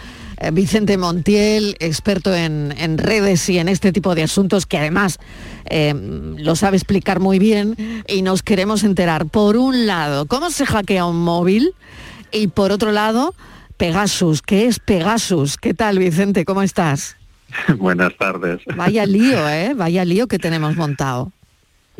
Vicente 0.52 0.98
Montiel, 0.98 1.76
experto 1.80 2.34
en, 2.36 2.74
en 2.78 2.98
redes 2.98 3.48
y 3.50 3.60
en 3.60 3.70
este 3.70 3.92
tipo 3.92 4.16
de 4.16 4.24
asuntos, 4.24 4.66
que 4.66 4.78
además 4.78 5.20
eh, 5.66 5.94
lo 6.38 6.56
sabe 6.56 6.78
explicar 6.78 7.20
muy 7.20 7.38
bien 7.38 8.04
y 8.08 8.24
nos 8.24 8.42
queremos 8.42 8.84
enterar, 8.84 9.28
por 9.28 9.58
un 9.58 9.86
lado, 9.86 10.26
cómo 10.26 10.50
se 10.50 10.66
hackea 10.66 11.06
un 11.06 11.24
móvil 11.24 11.74
y 12.32 12.48
por 12.48 12.72
otro 12.72 12.92
lado, 12.92 13.36
Pegasus. 13.78 14.42
¿Qué 14.42 14.66
es 14.66 14.80
Pegasus? 14.80 15.58
¿Qué 15.58 15.74
tal, 15.74 16.00
Vicente? 16.00 16.46
¿Cómo 16.46 16.62
estás? 16.62 17.18
Buenas 17.78 18.16
tardes. 18.18 18.62
Vaya 18.76 19.06
lío, 19.06 19.50
¿eh? 19.50 19.74
Vaya 19.76 20.06
lío 20.06 20.28
que 20.28 20.40
tenemos 20.40 20.76
montado. 20.76 21.32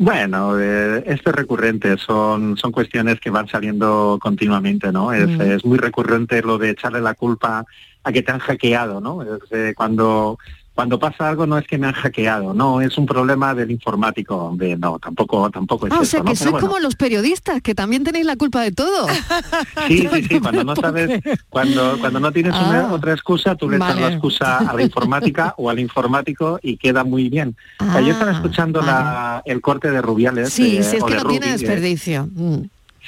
Bueno, 0.04 0.58
eh, 0.58 1.04
esto 1.06 1.30
es 1.30 1.36
recurrente, 1.36 1.96
son, 1.96 2.56
son 2.56 2.72
cuestiones 2.72 3.20
que 3.20 3.30
van 3.30 3.46
saliendo 3.46 4.18
continuamente, 4.20 4.90
¿no? 4.90 5.12
Es, 5.12 5.28
Mm. 5.28 5.40
es 5.42 5.64
muy 5.64 5.78
recurrente 5.78 6.42
lo 6.42 6.58
de 6.58 6.70
echarle 6.70 7.00
la 7.00 7.14
culpa 7.14 7.64
a 8.02 8.10
que 8.12 8.20
te 8.22 8.32
han 8.32 8.40
hackeado, 8.40 9.00
¿no? 9.00 9.22
Es, 9.22 9.40
eh, 9.52 9.74
cuando, 9.76 10.40
cuando 10.74 10.98
pasa 10.98 11.28
algo 11.28 11.46
no 11.46 11.58
es 11.58 11.66
que 11.66 11.76
me 11.76 11.86
han 11.86 11.92
hackeado, 11.92 12.54
no, 12.54 12.80
es 12.80 12.96
un 12.96 13.04
problema 13.06 13.54
del 13.54 13.70
informático, 13.70 14.34
hombre, 14.36 14.76
no, 14.76 14.98
tampoco, 14.98 15.50
tampoco 15.50 15.86
es 15.86 15.92
Ah, 15.92 15.98
o 15.98 16.02
eso, 16.02 16.10
sea 16.10 16.20
¿no? 16.20 16.30
que 16.30 16.36
sois 16.36 16.50
bueno. 16.52 16.66
como 16.66 16.78
los 16.80 16.96
periodistas, 16.96 17.60
que 17.60 17.74
también 17.74 18.04
tenéis 18.04 18.24
la 18.24 18.36
culpa 18.36 18.62
de 18.62 18.72
todo. 18.72 19.06
Sí, 19.88 20.08
sí, 20.12 20.22
sí, 20.28 20.40
cuando 20.40 20.64
no 20.64 20.74
sabes, 20.76 21.20
cuando, 21.50 21.98
cuando 22.00 22.20
no 22.20 22.32
tienes 22.32 22.52
una- 22.54 22.88
Ah, 22.88 22.92
otra 22.92 23.12
excusa, 23.12 23.54
tú 23.54 23.68
le 23.68 23.76
echas 23.76 23.88
vale. 23.90 24.00
la 24.00 24.08
excusa 24.12 24.58
a 24.58 24.72
la 24.74 24.82
informática 24.82 25.54
o 25.58 25.68
al 25.68 25.78
informático 25.78 26.58
y 26.62 26.76
queda 26.76 27.04
muy 27.04 27.28
bien. 27.28 27.54
O 27.78 27.84
sea, 27.92 28.00
yo 28.00 28.12
estaba 28.12 28.32
escuchando 28.32 28.80
la- 28.80 29.42
el 29.44 29.60
corte 29.60 29.90
de 29.90 30.00
Rubiales. 30.00 30.48
Ah, 30.48 30.50
Sí, 30.50 30.78
eh, 30.78 30.82
sí, 30.82 30.96
es 30.96 31.02
o 31.02 31.06
que 31.06 31.14
de 31.16 31.22
no 31.22 31.28
tiene 31.28 31.48
eh, 31.48 31.52
desperdicio. 31.52 32.28
Mm. 32.34 32.56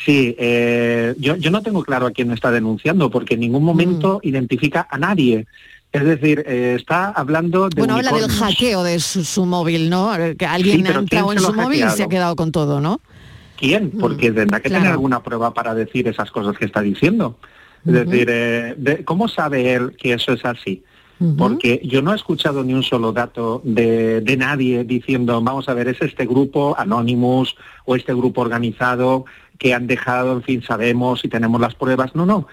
Sí, 0.05 0.35
eh, 0.39 1.15
yo, 1.19 1.37
yo 1.37 1.51
no 1.51 1.63
tengo 1.63 1.83
claro 1.85 2.07
a 2.07 2.11
quién 2.11 2.31
está 2.33 2.51
denunciando 2.51 3.11
porque 3.11 3.35
en 3.35 3.41
ningún 3.41 3.63
Mm. 3.63 3.67
momento 3.67 4.21
identifica 4.23 4.87
a 4.91 4.99
nadie. 4.99 5.47
Es 5.95 6.05
decir, 6.05 6.43
eh, 6.45 6.75
está 6.77 7.11
hablando 7.11 7.69
de 7.69 7.77
Bueno, 7.79 7.95
habla 7.95 8.11
del 8.11 8.29
hackeo 8.29 8.83
de 8.83 8.99
su, 8.99 9.23
su 9.25 9.47
móvil, 9.47 9.89
¿no? 9.89 10.11
Que 10.37 10.45
alguien 10.45 10.85
Sí, 10.85 10.93
ha 10.93 10.99
entrado 10.99 11.29
¿quién 11.29 11.39
en 11.39 11.45
su 11.45 11.55
móvil 11.55 11.85
y 11.87 11.91
se 11.91 12.03
ha 12.03 12.09
quedado 12.09 12.35
con 12.35 12.51
todo, 12.51 12.81
¿no? 12.81 13.01
¿Quién? 13.57 13.93
Porque 13.93 14.33
tendrá 14.33 14.59
que 14.59 14.69
tener 14.71 14.89
alguna 14.91 15.23
prueba 15.23 15.55
para 15.55 15.73
decir 15.73 16.09
esas 16.09 16.33
cosas 16.33 16.59
que 16.59 16.65
está 16.65 16.81
diciendo. 16.81 17.39
Es 17.87 17.93
decir, 17.93 18.27
eh, 18.29 18.75
de- 18.77 19.05
¿cómo 19.05 19.29
sabe 19.29 19.73
él 19.73 19.95
que 19.97 20.15
eso 20.15 20.33
es 20.33 20.45
así? 20.45 20.83
Porque 21.39 21.81
yo 21.85 22.03
no 22.03 22.13
he 22.13 22.17
escuchado 22.17 22.65
ni 22.65 22.75
un 22.75 22.83
solo 22.83 23.13
dato 23.13 23.63
de, 23.65 24.21
de 24.21 24.37
nadie 24.37 24.83
diciendo, 24.83 25.41
vamos 25.41 25.69
a 25.69 25.75
ver, 25.75 25.87
es 25.87 26.03
este 26.03 26.27
grupo 26.27 26.75
Anonymous 26.77 27.55
o 27.85 27.95
este 27.95 28.13
grupo 28.13 28.41
organizado 28.41 29.25
que 29.59 29.73
han 29.73 29.87
dejado, 29.87 30.33
en 30.33 30.43
fin, 30.43 30.63
sabemos 30.67 31.25
y 31.25 31.29
tenemos 31.29 31.61
las 31.61 31.77
pruebas. 31.77 32.17
No, 32.17 32.27
no. 32.27 32.49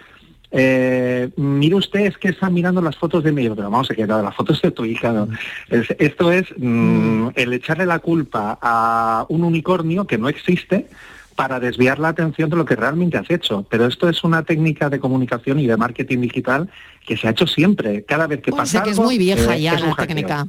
Eh, 0.51 1.29
mire 1.37 1.75
usted, 1.75 2.01
es 2.01 2.17
que 2.17 2.27
está 2.29 2.49
mirando 2.49 2.81
las 2.81 2.97
fotos 2.97 3.23
de 3.23 3.31
mi 3.31 3.47
pero 3.49 3.69
vamos 3.71 3.89
a 3.89 3.95
quedar 3.95 4.21
las 4.23 4.35
fotos 4.35 4.61
de 4.61 4.71
tu 4.71 4.83
hija. 4.85 5.11
¿no? 5.13 5.27
Es- 5.69 5.95
esto 5.97 6.31
es 6.31 6.45
mm, 6.57 7.29
el 7.35 7.53
echarle 7.53 7.85
la 7.85 7.99
culpa 7.99 8.59
a 8.61 9.25
un 9.29 9.43
unicornio 9.43 10.05
que 10.05 10.17
no 10.17 10.27
existe 10.29 10.87
para 11.35 11.59
desviar 11.61 11.97
la 11.99 12.09
atención 12.09 12.49
de 12.49 12.57
lo 12.57 12.65
que 12.65 12.75
realmente 12.75 13.17
has 13.17 13.29
hecho. 13.31 13.65
Pero 13.69 13.85
esto 13.87 14.09
es 14.09 14.23
una 14.25 14.43
técnica 14.43 14.89
de 14.89 14.99
comunicación 14.99 15.59
y 15.59 15.67
de 15.67 15.77
marketing 15.77 16.19
digital 16.19 16.69
que 17.07 17.15
se 17.17 17.27
ha 17.27 17.31
hecho 17.31 17.47
siempre. 17.47 18.03
Cada 18.03 18.27
vez 18.27 18.41
que 18.41 18.51
Bueno, 18.51 18.63
pasa 18.63 18.79
sé 18.79 18.83
que 18.83 18.89
es 18.91 18.97
algo, 18.97 19.05
muy 19.09 19.17
vieja 19.17 19.55
eh, 19.55 19.61
ya 19.61 19.73
es 19.75 19.81
la 19.81 19.95
técnica. 19.95 20.45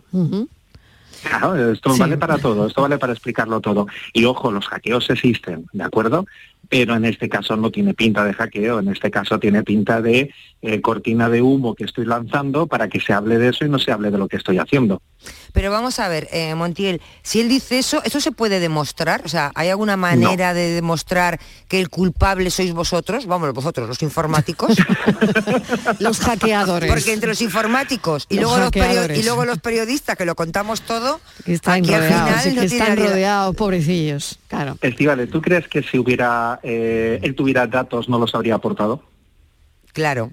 Claro, 1.23 1.71
esto 1.73 1.91
Sí. 1.95 2.01
vale 2.01 2.17
para 2.17 2.37
todo, 2.39 2.67
esto 2.67 2.83
vale 2.83 2.99
para 2.99 3.13
explicarlo 3.13 3.61
todo. 3.61 3.87
Y 4.13 4.25
ojo, 4.25 4.51
los 4.51 4.67
hackeos 4.67 5.09
existen, 5.09 5.67
¿de 5.73 5.85
acuerdo? 5.85 6.27
Pero 6.73 6.97
en 6.97 7.05
este 7.05 7.29
caso 7.29 7.55
no 7.55 7.71
tiene 7.71 7.93
pinta 7.93 8.25
de 8.25 8.33
hackeo, 8.33 8.79
en 8.79 8.89
este 8.89 9.11
caso 9.11 9.39
tiene 9.39 9.63
pinta 9.63 10.01
de 10.01 10.33
eh, 10.63 10.81
cortina 10.81 11.29
de 11.29 11.43
humo 11.43 11.75
que 11.75 11.85
estoy 11.85 12.07
lanzando 12.07 12.67
para 12.67 12.89
que 12.89 12.99
se 12.99 13.13
hable 13.13 13.37
de 13.37 13.51
eso 13.51 13.67
y 13.67 13.69
no 13.69 13.79
se 13.79 13.93
hable 13.93 14.11
de 14.11 14.17
lo 14.17 14.27
que 14.27 14.39
estoy 14.39 14.57
haciendo. 14.57 15.03
Pero 15.53 15.71
vamos 15.71 15.99
a 15.99 16.09
ver, 16.09 16.29
eh, 16.33 16.55
Montiel, 16.55 17.03
si 17.23 17.41
él 17.41 17.49
dice 17.49 17.79
eso, 17.79 18.03
¿eso 18.05 18.21
se 18.21 18.33
puede 18.33 18.59
demostrar? 18.59 19.21
O 19.25 19.29
sea, 19.29 19.53
¿hay 19.55 19.69
alguna 19.69 19.97
manera 19.99 20.55
de 20.55 20.71
demostrar 20.71 21.39
que 21.69 21.79
el 21.79 21.91
culpable 21.91 22.51
sois 22.51 22.73
vosotros? 22.73 23.27
Vamos, 23.27 23.53
vosotros, 23.53 23.87
los 23.89 24.03
informáticos. 24.03 24.77
los 25.99 26.21
hackeadores. 26.21 26.91
Porque 26.91 27.13
entre 27.13 27.29
los 27.29 27.43
informáticos 27.43 28.27
y, 28.29 28.37
Los 28.37 28.45
luego 28.45 28.59
los, 28.59 28.71
perio- 28.71 28.83
hackeadores. 28.87 29.19
y 29.19 29.23
luego 29.25 29.45
los 29.45 29.59
periodistas 29.59 30.17
que 30.17 30.25
lo 30.25 30.35
contamos 30.35 30.81
todo, 30.83 31.21
Que 31.45 31.53
están 31.55 31.81
aquí 31.81 31.93
al 31.93 32.01
rodeados, 32.03 32.29
final 32.31 32.43
sí, 32.43 32.55
no 32.55 32.61
que 32.61 32.67
están 32.67 32.97
rodeados, 32.97 33.57
pobrecillos. 33.57 34.39
Claro. 34.49 34.79
Estivale, 34.81 35.27
¿tú 35.27 35.43
crees 35.43 35.69
que 35.69 35.83
si 35.83 35.99
hubiera 35.99 36.61
eh, 36.63 37.19
él 37.23 37.35
tuviera 37.35 37.67
datos 37.67 38.09
no 38.09 38.19
los 38.19 38.35
habría 38.35 38.55
aportado? 38.55 39.03
Claro, 39.93 40.31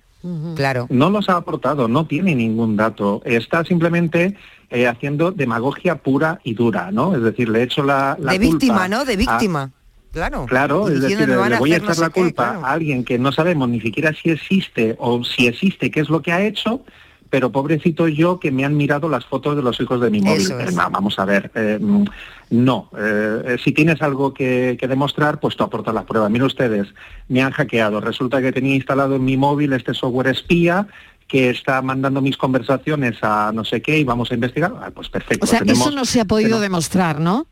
claro. 0.55 0.87
No 0.89 1.09
los 1.09 1.29
ha 1.29 1.37
aportado, 1.37 1.87
no 1.87 2.05
tiene 2.05 2.35
ningún 2.35 2.75
dato. 2.75 3.21
Está 3.25 3.63
simplemente 3.63 4.35
eh, 4.69 4.87
haciendo 4.87 5.31
demagogia 5.31 5.95
pura 5.95 6.39
y 6.43 6.53
dura, 6.53 6.91
¿no? 6.91 7.15
Es 7.15 7.21
decir, 7.23 7.49
le 7.49 7.59
he 7.59 7.63
hecho 7.63 7.83
la, 7.83 8.17
la 8.19 8.33
de 8.33 8.37
culpa 8.39 8.51
víctima, 8.53 8.87
¿no? 8.87 9.05
De 9.05 9.13
a- 9.13 9.17
víctima. 9.17 9.71
Claro. 10.11 10.45
Claro, 10.47 10.89
Y 10.89 10.93
es 10.95 11.01
diciendo, 11.01 11.25
decir, 11.25 11.27
"Me 11.29 11.35
van 11.37 11.49
le 11.51 11.55
a 11.55 11.59
voy 11.59 11.73
a 11.73 11.77
no 11.77 11.83
echar 11.85 11.97
la 11.99 12.05
sé 12.07 12.11
qué", 12.13 12.21
culpa 12.21 12.49
claro. 12.51 12.65
a 12.65 12.71
alguien 12.71 13.03
que 13.03 13.19
no 13.19 13.31
sabemos 13.31 13.69
ni 13.69 13.79
siquiera 13.79 14.11
si 14.13 14.31
existe 14.31 14.95
o 14.99 15.23
si 15.23 15.45
existe 15.47 15.91
qué 15.91 15.99
es 15.99 16.09
lo 16.09 16.21
que 16.23 16.31
ha 16.31 16.41
hecho, 16.41 16.81
pero 17.29 17.51
pobrecito 17.51 18.07
yo 18.07 18.39
que 18.39 18.51
me 18.51 18.65
han 18.65 18.75
mirado 18.75 19.07
las 19.09 19.25
fotos 19.25 19.55
de 19.55 19.61
los 19.61 19.79
hijos 19.79 20.01
de 20.01 20.09
mi 20.09 20.19
móvil. 20.21 20.41
Es. 20.41 20.49
Eh, 20.49 20.71
no, 20.75 20.89
vamos 20.89 21.19
a 21.19 21.25
ver, 21.25 21.51
eh, 21.55 21.77
mm, 21.79 22.05
no. 22.51 22.89
eh, 22.97 23.57
si 23.63 23.71
tienes 23.71 24.01
algo 24.01 24.33
que, 24.33 24.77
que 24.79 24.87
demostrar, 24.87 25.39
pues 25.39 25.55
tú 25.55 25.63
aportas 25.63 25.93
la 25.93 26.05
prueba. 26.05 26.27
Miren 26.29 26.47
ustedes, 26.47 26.87
me 27.27 27.41
han 27.41 27.51
hackeado. 27.51 28.01
Resulta 28.01 28.41
que 28.41 28.51
tenía 28.51 28.75
instalado 28.75 29.15
en 29.15 29.25
mi 29.25 29.37
móvil 29.37 29.73
este 29.73 29.93
software 29.93 30.27
espía 30.27 30.87
que 31.27 31.51
está 31.51 31.81
mandando 31.83 32.21
mis 32.21 32.37
conversaciones 32.37 33.17
a 33.21 33.51
no 33.53 33.63
sé 33.63 33.81
qué 33.83 33.99
y 33.99 34.03
vamos 34.03 34.31
a 34.31 34.33
investigar. 34.33 34.73
Ah, 34.81 34.89
pues 34.91 35.09
perfecto. 35.09 35.45
O 35.45 35.47
sea, 35.47 35.59
tenemos- 35.59 35.87
eso 35.87 35.95
no 35.95 36.05
se 36.05 36.21
ha 36.21 36.25
podido 36.25 36.49
tenemos- 36.57 36.61
demostrar, 36.61 37.19
¿no? 37.19 37.45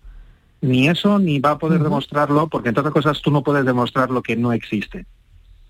ni 0.60 0.88
eso 0.90 1.20
ni 1.20 1.38
va 1.40 1.52
a 1.52 1.58
poder 1.60 1.84
demostrarlo, 1.84 2.48
porque 2.48 2.70
entre 2.70 2.80
otras 2.82 2.92
cosas 2.94 3.22
tú 3.22 3.30
no 3.30 3.44
puedes 3.44 3.64
demostrar 3.64 4.10
lo 4.10 4.24
que 4.24 4.36
no 4.36 4.52
existe. 4.54 5.06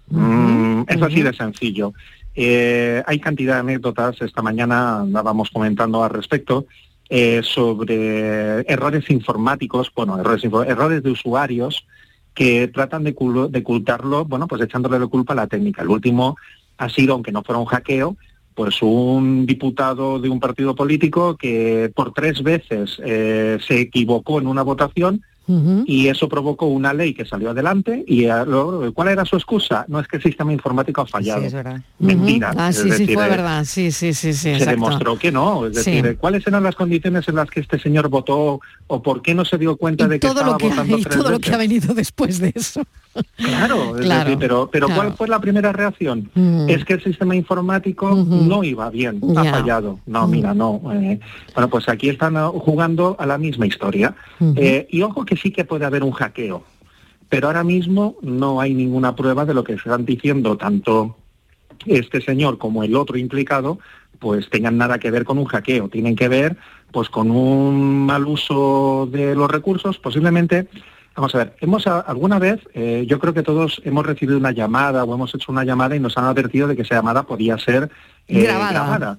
Mm, 0.10 0.84
es 0.88 1.02
así 1.02 1.22
de 1.22 1.34
sencillo. 1.34 1.94
Eh, 2.40 3.02
hay 3.08 3.20
cantidad 3.20 3.56
de 3.56 3.60
anécdotas, 3.62 4.22
esta 4.22 4.44
mañana 4.44 5.00
andábamos 5.00 5.50
comentando 5.50 6.04
al 6.04 6.12
respecto, 6.12 6.68
eh, 7.10 7.42
sobre 7.44 8.60
errores 8.72 9.10
informáticos, 9.10 9.92
bueno, 9.96 10.20
errores, 10.20 10.44
errores 10.44 11.02
de 11.02 11.10
usuarios 11.10 11.88
que 12.36 12.68
tratan 12.68 13.06
de 13.06 13.16
ocultarlo, 13.18 14.26
bueno, 14.26 14.48
pues 14.48 14.62
echándole 14.62 15.00
la 15.00 15.08
culpa 15.08 15.34
a 15.34 15.36
la 15.36 15.48
técnica. 15.48 15.82
El 15.82 15.90
último 15.90 16.38
ha 16.78 16.90
sido, 16.90 17.16
aunque 17.16 17.32
no 17.32 17.42
fuera 17.42 17.58
un 17.58 17.66
hackeo, 17.66 18.16
pues 18.54 18.84
un 18.84 19.48
diputado 19.48 20.20
de 20.20 20.30
un 20.30 20.40
partido 20.40 20.76
político 20.76 21.38
que 21.38 21.92
por 21.96 22.14
tres 22.14 22.44
veces 22.44 23.02
eh, 23.04 23.58
se 23.66 23.80
equivocó 23.80 24.40
en 24.40 24.46
una 24.46 24.62
votación 24.62 25.24
y 25.86 26.08
eso 26.10 26.28
provocó 26.28 26.66
una 26.68 26.94
ley 26.94 27.14
que 27.14 27.26
salió 27.26 27.52
adelante 27.52 28.04
y 28.06 28.26
eh, 28.26 28.34
luego, 28.46 28.92
¿cuál 28.94 29.08
era 29.10 29.24
su 29.24 29.38
excusa? 29.38 29.86
No 29.88 30.00
es 30.00 30.08
que 30.08 30.18
el 30.18 30.24
sistema 30.24 30.52
informático 30.52 31.02
ha 31.02 31.06
fallado. 31.08 31.42
Mentira. 32.00 32.50
Ujú. 32.52 32.60
Ah, 32.60 32.74
sí, 32.74 32.92
sí, 32.92 33.06
fue 33.14 33.26
eh, 33.26 33.30
verdad. 33.30 33.64
Sí, 33.66 33.92
sí, 33.92 34.14
sí, 34.14 34.34
sí. 34.34 34.40
se 34.40 34.54
exacto. 34.54 34.72
demostró 34.72 35.18
que 35.18 35.32
no. 35.32 35.66
Es 35.68 35.78
Sí. 35.84 35.92
decir, 35.92 36.06
eh, 36.06 36.16
¿cuáles 36.18 36.46
eran 36.48 36.64
las 36.64 36.76
condiciones 36.76 37.28
en 37.30 37.36
las 37.36 37.50
que 37.50 37.62
este 37.62 37.80
señor 37.80 38.10
votó 38.10 38.60
o 38.88 39.02
por 39.02 39.22
qué 39.22 39.34
no 39.34 39.46
se 39.46 39.58
dio 39.58 39.78
cuenta 39.78 40.08
de 40.08 40.20
que 40.20 40.28
todo 40.28 40.32
estaba 40.40 40.52
lo 40.52 40.58
que, 40.58 40.68
votando 40.70 40.98
y 40.98 41.04
tres 41.04 41.18
todo 41.18 41.32
lo 41.32 41.40
que 41.40 41.54
ha 41.54 41.58
venido 41.58 41.94
después 41.94 42.40
de 42.40 42.52
eso. 42.54 42.84
Claro, 43.38 43.96
es 43.98 44.06
Claro, 44.06 44.24
decir, 44.26 44.38
pero, 44.40 44.70
pero 44.72 44.88
claro. 44.88 45.02
¿cuál 45.02 45.14
fue 45.16 45.28
la 45.28 45.40
primera 45.40 45.72
reacción? 45.72 46.30
Mm. 46.36 46.70
Es 46.70 46.84
que 46.86 46.94
el 46.94 47.04
sistema 47.04 47.36
informático 47.36 48.14
no 48.14 48.64
iba 48.64 48.90
bien, 48.90 49.20
ha 49.36 49.44
fallado. 49.46 50.00
No, 50.06 50.28
mira, 50.28 50.54
no. 50.54 50.82
eh, 50.94 51.20
bueno, 51.56 51.70
pues 51.70 51.88
aquí 51.90 52.10
están 52.10 52.36
ah, 52.38 52.50
jugando 52.54 53.16
a 53.18 53.26
la 53.26 53.38
misma 53.38 53.66
historia. 53.66 54.14
Eh, 54.56 54.88
y 54.92 55.02
ojo 55.02 55.26
que 55.26 55.37
sí 55.38 55.52
que 55.52 55.66
puede 55.66 55.86
haber 55.86 56.04
un 56.04 56.12
hackeo, 56.12 56.64
pero 57.30 57.48
ahora 57.48 57.64
mismo 57.64 58.18
no 58.22 58.60
hay 58.62 58.74
ninguna 58.74 59.16
prueba 59.16 59.46
de 59.46 59.54
lo 59.54 59.64
que 59.64 59.74
están 59.74 60.06
diciendo 60.06 60.58
tanto 60.58 61.16
este 61.86 62.22
señor 62.22 62.58
como 62.58 62.84
el 62.84 62.96
otro 62.96 63.18
implicado, 63.18 63.80
pues 64.20 64.50
tengan 64.50 64.78
nada 64.78 65.00
que 65.00 65.12
ver 65.12 65.24
con 65.24 65.38
un 65.38 65.46
hackeo, 65.46 65.90
tienen 65.90 66.16
que 66.16 66.28
ver 66.28 66.58
pues 66.92 67.10
con 67.10 67.30
un 67.32 68.06
mal 68.06 68.26
uso 68.26 69.08
de 69.12 69.36
los 69.36 69.50
recursos, 69.52 69.98
posiblemente 70.00 70.68
Vamos 71.18 71.34
a 71.34 71.40
ver, 71.40 71.56
hemos 71.62 71.88
alguna 71.88 72.38
vez, 72.38 72.60
eh, 72.76 73.04
yo 73.08 73.18
creo 73.18 73.34
que 73.34 73.42
todos 73.42 73.82
hemos 73.84 74.06
recibido 74.06 74.38
una 74.38 74.52
llamada 74.52 75.04
o 75.04 75.16
hemos 75.16 75.34
hecho 75.34 75.52
una 75.52 75.64
llamada 75.64 75.96
y 75.96 76.00
nos 76.00 76.16
han 76.16 76.26
advertido 76.26 76.68
de 76.68 76.76
que 76.76 76.84
esa 76.84 76.94
llamada 76.94 77.24
podía 77.24 77.58
ser 77.58 77.90
eh, 78.28 78.44
Grabada. 78.44 79.18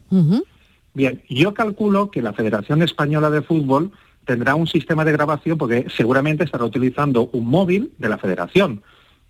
Bien, 0.94 1.20
yo 1.28 1.54
calculo 1.54 2.12
que 2.12 2.22
la 2.22 2.32
Federación 2.32 2.82
Española 2.82 3.30
de 3.30 3.42
Fútbol 3.42 3.90
tendrá 4.29 4.55
un 4.55 4.66
sistema 4.66 5.07
de 5.07 5.12
grabación 5.12 5.57
porque 5.57 5.87
seguramente 5.97 6.45
estará 6.45 6.62
utilizando 6.62 7.31
un 7.33 7.47
móvil 7.47 7.93
de 7.97 8.11
la 8.11 8.18
Federación. 8.18 8.83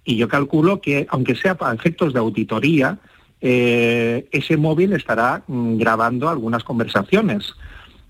Y 0.04 0.16
yo 0.16 0.26
calculo 0.26 0.80
que, 0.80 1.06
aunque 1.08 1.36
sea 1.36 1.56
para 1.56 1.72
efectos 1.72 2.12
de 2.12 2.18
auditoría, 2.18 2.98
eh, 3.40 4.26
ese 4.32 4.56
móvil 4.56 4.92
estará 4.94 5.44
mm, 5.46 5.76
grabando 5.76 6.28
algunas 6.28 6.64
conversaciones. 6.64 7.54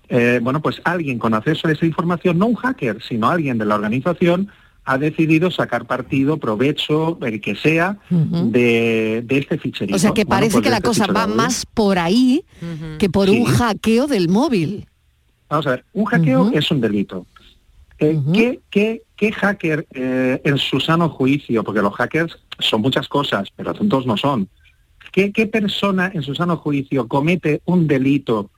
Eh, 0.07 0.39
bueno, 0.41 0.63
pues 0.63 0.81
alguien 0.83 1.19
con 1.19 1.35
acceso 1.35 1.67
a 1.67 1.73
esa 1.73 1.85
información, 1.85 2.39
no 2.39 2.47
un 2.47 2.55
hacker, 2.55 3.03
sino 3.07 3.29
alguien 3.29 3.59
de 3.59 3.65
la 3.65 3.75
organización, 3.75 4.49
ha 4.85 4.97
decidido 4.97 5.51
sacar 5.51 5.85
partido, 5.85 6.37
provecho, 6.37 7.19
el 7.21 7.39
que 7.39 7.55
sea, 7.55 7.99
de, 8.09 9.21
de 9.23 9.37
este 9.37 9.59
ficherito. 9.59 9.95
O 9.95 9.99
sea 9.99 10.15
que 10.15 10.23
Bueno, 10.23 10.37
parece 10.37 10.53
pues 10.53 10.63
que 10.63 10.69
la 10.71 10.77
este 10.77 10.87
cosa 10.87 11.05
va 11.05 11.27
más 11.27 11.67
por 11.67 11.99
ahí 11.99 12.43
que 12.97 13.11
por 13.11 13.29
un 13.29 13.45
hackeo 13.45 14.07
del 14.07 14.27
móvil. 14.27 14.88
Vamos 15.49 15.67
a 15.67 15.71
ver, 15.71 15.85
un 15.93 16.05
hackeo 16.05 16.51
es 16.53 16.69
un 16.71 16.79
delito. 16.79 17.25
Eh, 17.97 18.17
¿qué, 18.33 18.61
qué, 18.69 19.01
qué 19.17 19.31
hacker 19.33 19.85
eh, 19.93 20.39
en 20.45 20.57
su 20.57 20.79
sano 20.79 21.09
juicio, 21.09 21.63
porque 21.63 21.81
los 21.81 21.93
hackers 21.95 22.37
son 22.59 22.81
muchas 22.81 23.09
cosas, 23.09 23.49
pero 23.55 23.73
tontos 23.73 24.05
no 24.05 24.15
son, 24.15 24.47
¿qué, 25.11 25.33
qué 25.33 25.47
persona 25.47 26.09
en 26.13 26.21
su 26.21 26.33
sano 26.33 26.55
juicio 26.57 27.07
comete 27.07 27.61
un 27.65 27.87
delito 27.87 28.51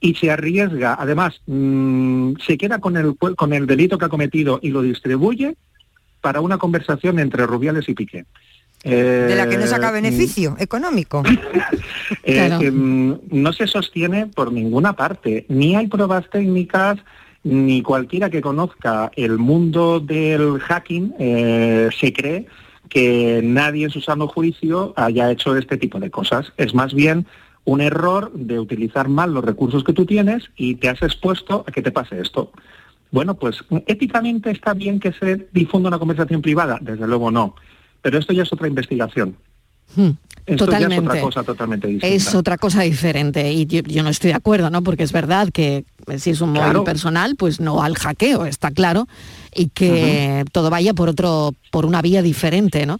y 0.00 0.14
se 0.14 0.30
arriesga, 0.30 0.96
además, 0.98 1.40
mm, 1.46 2.32
se 2.44 2.58
queda 2.58 2.80
con 2.80 2.96
el, 2.96 3.16
con 3.16 3.52
el 3.52 3.66
delito 3.66 3.98
que 3.98 4.06
ha 4.06 4.08
cometido 4.08 4.58
y 4.62 4.70
lo 4.70 4.82
distribuye 4.82 5.56
para 6.20 6.40
una 6.40 6.58
conversación 6.58 7.18
entre 7.18 7.46
Rubiales 7.46 7.88
y 7.88 7.94
Piqué? 7.94 8.24
De 8.84 9.34
la 9.36 9.48
que 9.48 9.58
no 9.58 9.66
saca 9.66 9.90
Eh, 9.90 9.92
beneficio 9.92 10.56
económico. 10.58 11.22
eh, 12.22 12.34
Claro. 12.34 12.60
em, 12.62 13.18
no 13.30 13.52
se 13.52 13.66
sostiene 13.66 14.26
por 14.26 14.52
ninguna 14.52 14.94
parte. 14.94 15.44
Ni 15.48 15.76
hay 15.76 15.86
pruebas 15.86 16.28
técnicas, 16.30 16.98
ni 17.42 17.82
cualquiera 17.82 18.30
que 18.30 18.40
conozca 18.40 19.10
el 19.16 19.38
mundo 19.38 20.00
del 20.00 20.60
hacking 20.60 21.14
eh, 21.18 21.88
se 21.98 22.12
cree 22.12 22.46
que 22.88 23.40
nadie 23.42 23.84
en 23.84 23.90
su 23.90 24.00
sano 24.00 24.26
juicio 24.28 24.92
haya 24.96 25.30
hecho 25.30 25.56
este 25.56 25.76
tipo 25.76 26.00
de 26.00 26.10
cosas. 26.10 26.52
Es 26.56 26.74
más 26.74 26.92
bien 26.92 27.26
un 27.64 27.80
error 27.80 28.32
de 28.34 28.58
utilizar 28.58 29.08
mal 29.08 29.32
los 29.32 29.44
recursos 29.44 29.84
que 29.84 29.92
tú 29.92 30.06
tienes 30.06 30.50
y 30.56 30.74
te 30.74 30.88
has 30.88 31.02
expuesto 31.02 31.64
a 31.66 31.72
que 31.72 31.82
te 31.82 31.92
pase 31.92 32.20
esto. 32.20 32.50
Bueno, 33.12 33.34
pues 33.34 33.64
éticamente 33.86 34.50
está 34.50 34.74
bien 34.74 34.98
que 35.00 35.12
se 35.12 35.48
difunda 35.52 35.88
una 35.88 35.98
conversación 35.98 36.42
privada, 36.42 36.78
desde 36.80 37.06
luego 37.06 37.30
no. 37.30 37.54
Pero 38.02 38.18
esto 38.18 38.32
ya 38.32 38.42
es 38.42 38.52
otra 38.52 38.68
investigación. 38.68 39.36
Hmm, 39.96 40.10
Esto 40.46 40.66
ya 40.70 40.78
es 40.78 40.82
Totalmente. 40.84 41.08
otra 41.08 41.20
cosa 41.20 41.42
totalmente 41.42 41.86
distinta. 41.88 42.06
Es 42.14 42.34
otra 42.34 42.58
cosa 42.58 42.82
diferente 42.82 43.52
y 43.52 43.66
yo, 43.66 43.80
yo 43.82 44.02
no 44.02 44.08
estoy 44.10 44.28
de 44.30 44.36
acuerdo, 44.36 44.70
¿no? 44.70 44.82
Porque 44.82 45.02
es 45.02 45.12
verdad 45.12 45.48
que 45.52 45.84
eh, 46.06 46.18
si 46.18 46.30
es 46.30 46.40
un 46.40 46.50
móvil 46.50 46.62
Claro. 46.64 46.84
personal, 46.84 47.36
pues 47.36 47.60
no 47.60 47.82
al 47.82 47.96
hackeo, 47.96 48.46
está 48.46 48.70
claro, 48.70 49.06
y 49.54 49.68
que 49.68 50.44
todo 50.52 50.70
vaya 50.70 50.94
por 50.94 51.08
otro, 51.08 51.54
por 51.70 51.86
una 51.86 52.02
vía 52.02 52.22
diferente, 52.22 52.86
¿no? 52.86 52.98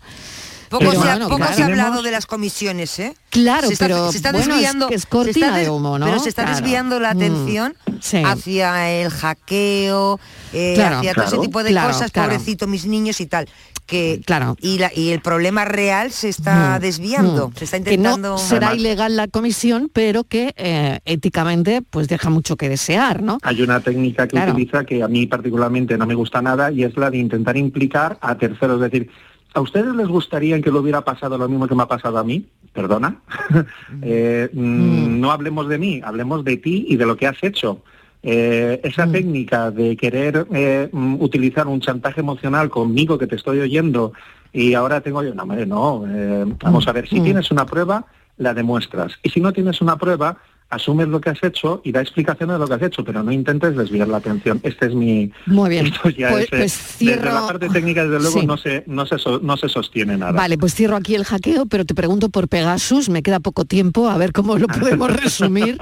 Poco, 0.68 0.84
Pero 0.84 0.92
se, 0.92 0.98
ha, 0.98 1.10
bueno, 1.14 1.24
poco 1.26 1.38
claro. 1.38 1.56
se 1.56 1.62
ha 1.62 1.66
hablado 1.66 2.02
de 2.02 2.12
las 2.12 2.26
comisiones, 2.26 2.96
¿eh? 3.00 3.12
Claro, 3.30 3.66
se 3.66 3.72
está, 3.72 3.86
pero 3.86 4.12
se 4.12 4.18
está 4.18 4.30
bueno, 4.30 4.46
es 4.54 4.60
desviando, 4.60 4.88
es 4.90 5.02
se 5.24 5.30
está 5.30 5.56
de 5.56 5.68
humo, 5.68 5.98
¿no? 5.98 6.06
Pero 6.06 6.20
se 6.20 6.28
está 6.28 6.42
Claro. 6.44 6.56
desviando 6.60 7.00
la 7.00 7.12
Mm, 7.12 7.16
atención 7.16 7.74
sí. 8.00 8.22
hacia 8.24 8.88
el 8.92 9.10
hackeo, 9.10 10.20
eh, 10.52 10.74
Claro, 10.76 10.98
hacia 10.98 11.14
todo 11.14 11.24
ese 11.24 11.38
tipo 11.38 11.64
de 11.64 11.70
claro, 11.70 11.92
cosas, 11.92 12.12
claro. 12.12 12.30
pobrecito 12.30 12.68
mis 12.68 12.86
niños 12.86 13.20
y 13.20 13.26
tal. 13.26 13.48
Que, 13.90 14.20
Claro. 14.24 14.56
y, 14.60 14.78
la- 14.78 14.92
y 14.94 15.10
el 15.10 15.20
problema 15.20 15.64
real 15.64 16.10
se 16.12 16.28
está 16.28 16.78
Mm, 16.78 16.82
desviando, 16.82 17.48
mm. 17.48 17.52
se 17.56 17.64
está 17.64 17.76
que 17.82 17.94
intentando... 17.94 18.28
no 18.30 18.38
será 18.38 18.74
ilegal 18.74 19.16
la 19.16 19.26
comisión, 19.28 19.90
pero 19.92 20.24
que 20.24 20.54
eh, 20.56 21.00
éticamente 21.04 21.82
pues 21.82 22.06
deja 22.08 22.30
mucho 22.30 22.56
que 22.56 22.68
desear, 22.68 23.22
¿no? 23.22 23.38
Hay 23.42 23.60
una 23.62 23.80
técnica 23.80 24.26
que 24.28 24.36
Claro. 24.36 24.52
utiliza 24.52 24.84
que 24.84 25.02
a 25.02 25.08
mí 25.08 25.26
particularmente 25.26 25.98
no 25.98 26.06
me 26.06 26.14
gusta 26.14 26.40
nada 26.40 26.70
y 26.70 26.84
es 26.84 26.96
la 26.96 27.10
de 27.10 27.18
intentar 27.18 27.56
implicar 27.56 28.16
a 28.20 28.36
terceros. 28.38 28.76
Es 28.82 28.90
decir, 28.90 29.10
¿a 29.54 29.60
ustedes 29.60 29.94
les 29.96 30.06
gustaría 30.06 30.60
que 30.62 30.70
le 30.70 30.78
hubiera 30.78 31.00
pasado 31.04 31.36
lo 31.36 31.48
mismo 31.48 31.66
que 31.66 31.74
me 31.74 31.82
ha 31.82 31.88
pasado 31.88 32.16
a 32.18 32.24
mí? 32.24 32.46
Perdona. 32.72 33.20
Eh, 34.02 34.48
mm, 34.52 35.20
No 35.20 35.32
hablemos 35.32 35.68
de 35.68 35.78
mí, 35.78 36.00
hablemos 36.04 36.44
de 36.44 36.56
ti 36.56 36.84
y 36.88 36.96
de 36.96 37.06
lo 37.06 37.16
que 37.16 37.26
has 37.26 37.42
hecho. 37.42 37.82
Eh, 38.22 38.80
esa 38.84 39.10
técnica 39.10 39.70
de 39.70 39.96
querer 39.96 40.46
eh, 40.52 40.88
mm, 40.92 41.16
utilizar 41.22 41.66
un 41.66 41.80
chantaje 41.80 42.20
emocional 42.20 42.68
conmigo 42.68 43.16
que 43.16 43.26
te 43.26 43.36
estoy 43.36 43.60
oyendo 43.60 44.12
y 44.52 44.74
ahora 44.74 45.00
tengo 45.00 45.22
yo, 45.22 45.34
no, 45.34 45.44
hombre, 45.44 45.64
no, 45.64 46.04
eh, 46.06 46.44
vamos 46.62 46.86
a 46.86 46.92
ver, 46.92 47.08
si 47.08 47.20
Mm. 47.20 47.24
tienes 47.24 47.50
una 47.50 47.64
prueba, 47.64 48.04
la 48.36 48.52
demuestras. 48.52 49.12
Y 49.22 49.30
si 49.30 49.40
no 49.40 49.52
tienes 49.52 49.80
una 49.80 49.96
prueba, 49.96 50.36
asumes 50.70 51.08
lo 51.08 51.20
que 51.20 51.30
has 51.30 51.42
hecho 51.42 51.80
y 51.84 51.92
da 51.92 52.00
explicaciones 52.00 52.54
de 52.54 52.58
lo 52.60 52.66
que 52.68 52.74
has 52.74 52.82
hecho, 52.82 53.04
pero 53.04 53.22
no 53.22 53.32
intentes 53.32 53.76
desviar 53.76 54.08
la 54.08 54.18
atención. 54.18 54.60
Este 54.62 54.86
es 54.86 54.94
mi... 54.94 55.30
Muy 55.46 55.68
bien. 55.70 55.86
Esto 55.92 56.08
ya 56.10 56.30
Pues- 56.30 56.44
es, 56.44 56.52
eh, 56.52 56.56
pues 56.58 56.72
cierro- 56.98 57.22
Desde 57.22 57.34
la 57.34 57.46
parte 57.46 57.68
técnica, 57.68 58.04
desde 58.04 58.20
luego, 58.20 58.40
Sí. 58.40 58.46
no, 58.46 58.56
se, 58.56 58.84
no, 58.86 59.04
se, 59.06 59.16
no 59.42 59.56
se 59.56 59.68
sostiene 59.68 60.16
nada. 60.16 60.32
Vale, 60.32 60.56
pues 60.58 60.74
cierro 60.74 60.96
aquí 60.96 61.14
el 61.14 61.24
hackeo, 61.24 61.66
pero 61.66 61.84
te 61.84 61.94
pregunto 61.94 62.28
por 62.30 62.48
Pegasus, 62.48 63.08
me 63.08 63.22
queda 63.22 63.40
poco 63.40 63.64
tiempo, 63.64 64.08
a 64.08 64.16
ver 64.16 64.32
cómo 64.32 64.56
lo 64.58 64.66
podemos 64.68 65.10
resumir, 65.12 65.76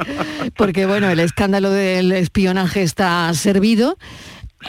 porque 0.56 0.86
bueno, 0.86 1.08
el 1.10 1.20
escándalo 1.20 1.70
del 1.70 2.12
espionaje 2.12 2.82
está 2.82 3.32
servido. 3.34 3.96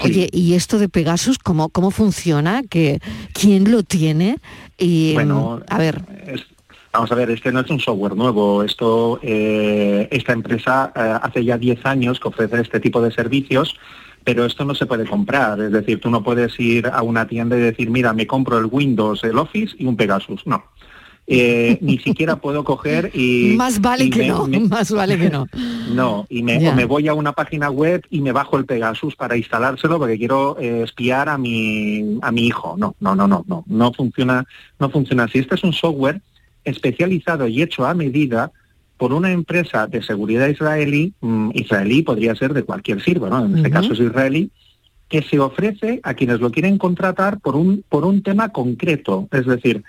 Oye, 0.04 0.30
¿y 0.32 0.54
esto 0.54 0.78
de 0.78 0.88
Pegasus 0.88 1.40
cómo, 1.40 1.70
cómo 1.70 1.90
funciona? 1.90 2.62
¿Que, 2.70 3.00
¿Quién 3.34 3.72
lo 3.72 3.82
tiene? 3.82 4.38
Y, 4.78 5.14
Bueno, 5.16 5.62
a 5.68 5.78
ver, 5.80 6.02
es- 6.28 6.46
vamos 6.92 7.12
a 7.12 7.16
ver, 7.16 7.30
este 7.32 7.52
no 7.52 7.60
es 7.62 7.70
un 7.70 7.80
software 7.80 8.16
nuevo. 8.16 8.64
Esto, 8.64 9.20
eh, 9.22 10.08
esta 10.12 10.34
empresa 10.34 10.92
eh, 10.96 11.20
hace 11.22 11.44
ya 11.46 11.58
10 11.58 11.86
años 11.86 12.20
que 12.20 12.28
ofrece 12.28 12.62
este 12.62 12.80
tipo 12.80 13.02
de 13.02 13.12
servicios, 13.12 13.76
pero 14.24 14.46
esto 14.46 14.66
no 14.66 14.76
se 14.76 14.86
puede 14.86 15.06
comprar. 15.06 15.60
Es 15.62 15.72
decir, 15.72 16.00
tú 16.00 16.10
no 16.10 16.24
puedes 16.24 16.60
ir 16.60 16.88
a 16.88 17.02
una 17.04 17.28
tienda 17.28 17.58
y 17.58 17.62
decir, 17.62 17.90
mira, 17.90 18.14
me 18.14 18.28
compro 18.28 18.58
el 18.58 18.66
Windows, 18.66 19.24
el 19.24 19.38
Office 19.38 19.76
y 19.78 19.86
un 19.86 19.96
Pegasus. 19.98 20.46
No. 20.46 20.64
eh, 21.32 21.78
ni 21.82 22.00
siquiera 22.00 22.38
puedo 22.38 22.64
coger 22.64 23.12
y... 23.14 23.54
Más 23.56 23.80
vale 23.80 24.06
y 24.06 24.10
que 24.10 24.20
me- 24.20 24.28
no, 24.30 24.48
me- 24.48 24.60
más 24.68 24.92
vale 24.92 25.16
que 25.18 25.30
no. 25.30 25.46
no, 25.94 26.26
y 26.28 26.42
me, 26.42 26.60
Ya. 26.60 26.72
o 26.72 26.76
me 26.76 26.86
voy 26.86 27.08
a 27.08 27.14
una 27.14 27.34
página 27.34 27.70
web 27.70 28.04
y 28.10 28.22
me 28.22 28.32
bajo 28.32 28.58
el 28.58 28.66
Pegasus 28.66 29.16
para 29.16 29.38
instalárselo 29.38 30.00
porque 30.00 30.18
quiero 30.18 30.58
eh, 30.60 30.82
espiar 30.84 31.30
a 31.30 31.38
mi 31.38 32.18
a 32.24 32.32
mi 32.32 32.48
hijo. 32.48 32.76
No, 32.80 32.96
no, 33.00 33.14
no, 33.16 33.28
no, 33.28 33.46
no, 33.48 33.64
no 33.68 33.94
funciona, 33.94 34.44
no 34.80 34.90
funciona 34.90 35.26
así. 35.26 35.38
Este 35.38 35.54
es 35.54 35.64
un 35.64 35.74
software 35.74 36.20
especializado 36.64 37.48
y 37.48 37.62
hecho 37.62 37.86
a 37.86 37.94
medida 37.94 38.52
por 38.98 39.14
una 39.14 39.32
empresa 39.32 39.88
de 39.88 40.02
seguridad 40.02 40.48
israelí, 40.48 41.14
mm, 41.22 41.52
israelí 41.54 42.02
podría 42.02 42.36
ser 42.36 42.54
de 42.54 42.64
cualquier 42.64 43.02
sirva, 43.02 43.30
¿no? 43.30 43.46
En 43.46 43.58
este 43.58 43.72
caso 43.72 43.94
es 43.94 44.00
israelí, 44.00 44.52
que 45.08 45.22
se 45.22 45.40
ofrece 45.40 46.02
a 46.04 46.14
quienes 46.14 46.40
lo 46.40 46.52
quieren 46.52 46.78
contratar 46.78 47.40
por 47.40 47.56
un, 47.56 47.84
por 47.88 48.04
un 48.06 48.22
tema 48.22 48.50
concreto. 48.50 49.28
Es 49.32 49.46
decir, 49.46 49.84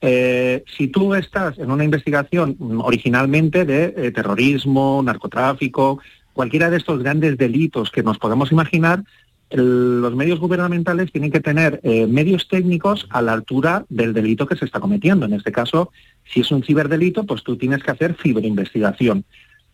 eh, 0.00 0.64
si 0.76 0.88
tú 0.88 1.14
estás 1.14 1.58
en 1.58 1.70
una 1.70 1.84
investigación 1.84 2.56
mm, 2.58 2.80
originalmente 2.80 3.64
de 3.64 3.94
eh, 3.96 4.10
terrorismo, 4.10 5.00
narcotráfico, 5.02 6.00
cualquiera 6.32 6.68
de 6.68 6.76
estos 6.76 7.02
grandes 7.02 7.38
delitos 7.38 7.90
que 7.90 8.02
nos 8.02 8.18
podemos 8.18 8.52
imaginar, 8.52 9.02
el- 9.50 10.00
los 10.00 10.14
medios 10.14 10.40
gubernamentales 10.40 11.12
tienen 11.12 11.30
que 11.30 11.40
tener 11.40 11.80
eh, 11.82 12.06
medios 12.06 12.48
técnicos 12.48 13.06
a 13.10 13.22
la 13.22 13.32
altura 13.32 13.84
del 13.88 14.12
delito 14.12 14.46
que 14.46 14.56
se 14.56 14.64
está 14.64 14.80
cometiendo. 14.80 15.26
En 15.26 15.32
este 15.34 15.52
caso, 15.52 15.90
si 16.24 16.40
es 16.40 16.50
un 16.50 16.62
ciberdelito, 16.62 17.24
pues 17.24 17.42
tú 17.44 17.56
tienes 17.56 17.82
que 17.82 17.90
hacer 17.92 18.16
ciberinvestigación. 18.22 19.24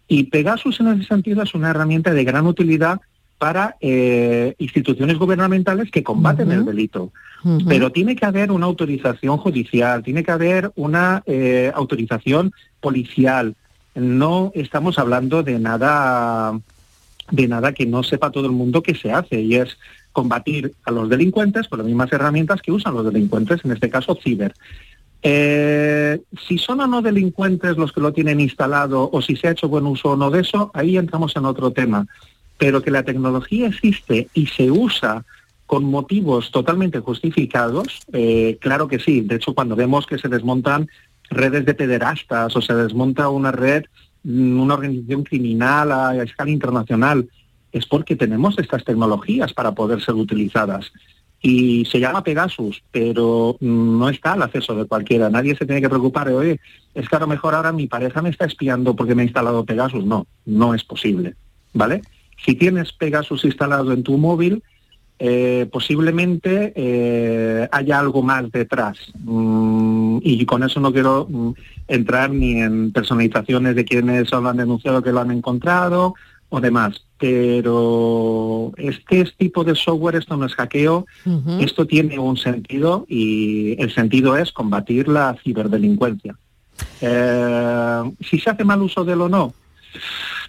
Y 0.08 0.24
Pegasus 0.24 0.80
en 0.80 0.88
ese 0.88 1.04
sentido 1.04 1.42
es 1.42 1.54
una 1.54 1.70
herramienta 1.70 2.12
de 2.12 2.24
gran 2.24 2.46
utilidad 2.46 3.00
para 3.38 3.76
eh, 3.80 4.54
instituciones 4.58 5.18
gubernamentales 5.18 5.90
que 5.90 6.02
combaten 6.04 6.52
el 6.52 6.64
delito. 6.64 7.12
Pero 7.66 7.90
tiene 7.90 8.14
que 8.14 8.24
haber 8.26 8.52
una 8.52 8.66
autorización 8.66 9.36
judicial, 9.38 10.02
tiene 10.04 10.22
que 10.22 10.30
haber 10.30 10.70
una 10.76 11.22
eh, 11.26 11.72
autorización 11.74 12.52
policial. 12.80 13.56
No 13.96 14.52
estamos 14.54 14.98
hablando 14.98 15.42
de 15.42 15.58
nada 15.58 16.56
de 17.30 17.48
nada 17.48 17.72
que 17.72 17.86
no 17.86 18.02
sepa 18.02 18.30
todo 18.30 18.46
el 18.46 18.52
mundo 18.52 18.82
que 18.82 18.94
se 18.94 19.12
hace 19.12 19.40
y 19.40 19.54
es 19.56 19.78
combatir 20.12 20.74
a 20.84 20.90
los 20.90 21.08
delincuentes 21.08 21.68
con 21.68 21.78
las 21.78 21.86
mismas 21.86 22.12
herramientas 22.12 22.60
que 22.60 22.72
usan 22.72 22.94
los 22.94 23.04
delincuentes, 23.04 23.64
en 23.64 23.72
este 23.72 23.90
caso 23.90 24.18
ciber. 24.22 24.54
Eh, 25.22 26.20
si 26.48 26.58
son 26.58 26.80
o 26.80 26.86
no 26.86 27.00
delincuentes 27.00 27.76
los 27.76 27.92
que 27.92 28.00
lo 28.00 28.12
tienen 28.12 28.40
instalado 28.40 29.08
o 29.12 29.22
si 29.22 29.36
se 29.36 29.48
ha 29.48 29.52
hecho 29.52 29.68
buen 29.68 29.86
uso 29.86 30.10
o 30.10 30.16
no 30.16 30.30
de 30.30 30.40
eso, 30.40 30.70
ahí 30.74 30.96
entramos 30.96 31.36
en 31.36 31.44
otro 31.44 31.70
tema. 31.70 32.06
Pero 32.58 32.82
que 32.82 32.90
la 32.90 33.04
tecnología 33.04 33.68
existe 33.68 34.28
y 34.34 34.46
se 34.46 34.70
usa 34.70 35.24
con 35.66 35.84
motivos 35.84 36.50
totalmente 36.50 36.98
justificados, 36.98 38.02
eh, 38.12 38.58
claro 38.60 38.88
que 38.88 38.98
sí. 38.98 39.22
De 39.22 39.36
hecho, 39.36 39.54
cuando 39.54 39.74
vemos 39.74 40.06
que 40.06 40.18
se 40.18 40.28
desmontan 40.28 40.88
redes 41.30 41.64
de 41.64 41.74
pederastas 41.74 42.54
o 42.54 42.60
se 42.60 42.74
desmonta 42.74 43.30
una 43.30 43.52
red, 43.52 43.84
una 44.24 44.74
organización 44.74 45.24
criminal 45.24 45.92
a, 45.92 46.22
escala 46.22 46.50
internacional, 46.50 47.28
es 47.72 47.86
porque 47.86 48.16
tenemos 48.16 48.58
estas 48.58 48.84
tecnologías 48.84 49.52
para 49.52 49.72
poder 49.72 50.00
ser 50.02 50.14
utilizadas. 50.14 50.92
Y 51.40 51.84
se 51.86 51.98
llama 51.98 52.22
Pegasus, 52.22 52.84
pero 52.92 53.56
mm, 53.60 53.98
no 53.98 54.08
está 54.08 54.34
al 54.34 54.42
acceso 54.42 54.76
de 54.76 54.84
cualquiera. 54.84 55.28
Nadie 55.28 55.56
se 55.56 55.66
tiene 55.66 55.80
que 55.80 55.88
preocupar 55.88 56.28
de, 56.28 56.34
oye, 56.34 56.60
es 56.94 57.08
que 57.08 57.16
a 57.16 57.20
lo 57.20 57.26
mejor 57.26 57.54
ahora 57.54 57.72
mi 57.72 57.88
pareja 57.88 58.22
me 58.22 58.30
está 58.30 58.44
espiando 58.44 58.94
porque 58.94 59.14
me 59.14 59.22
ha 59.22 59.24
instalado 59.24 59.64
Pegasus. 59.64 60.04
No, 60.04 60.26
no 60.44 60.74
es 60.74 60.84
posible. 60.84 61.34
¿Vale? 61.72 62.02
Si 62.44 62.54
tienes 62.54 62.92
Pegasus 62.92 63.44
instalado 63.44 63.92
en 63.92 64.02
tu 64.02 64.18
móvil, 64.18 64.62
eh, 65.24 65.68
posiblemente 65.70 66.72
eh, 66.74 67.68
haya 67.70 68.00
algo 68.00 68.24
más 68.24 68.50
detrás. 68.50 68.98
Mm, 69.20 70.18
y 70.20 70.44
con 70.44 70.64
eso 70.64 70.80
no 70.80 70.92
quiero 70.92 71.28
mm, 71.30 71.52
entrar 71.86 72.30
ni 72.30 72.60
en 72.60 72.90
personalizaciones 72.90 73.76
de 73.76 73.84
quienes 73.84 74.32
lo 74.32 74.48
han 74.48 74.56
denunciado 74.56 75.00
que 75.00 75.12
lo 75.12 75.20
han 75.20 75.30
encontrado 75.30 76.14
o 76.48 76.60
demás. 76.60 77.04
Pero 77.18 78.72
este 78.76 79.24
tipo 79.38 79.62
de 79.62 79.76
software, 79.76 80.16
esto 80.16 80.36
no 80.36 80.44
es 80.44 80.56
hackeo, 80.56 81.06
esto 81.60 81.86
tiene 81.86 82.18
un 82.18 82.36
sentido 82.36 83.06
y 83.08 83.80
el 83.80 83.94
sentido 83.94 84.36
es 84.36 84.50
combatir 84.50 85.06
la 85.06 85.36
ciberdelincuencia. 85.44 86.34
Eh, 87.00 88.12
si 88.28 88.40
se 88.40 88.50
hace 88.50 88.64
mal 88.64 88.82
uso 88.82 89.04
de 89.04 89.12
él 89.12 89.20
o 89.20 89.28
no, 89.28 89.54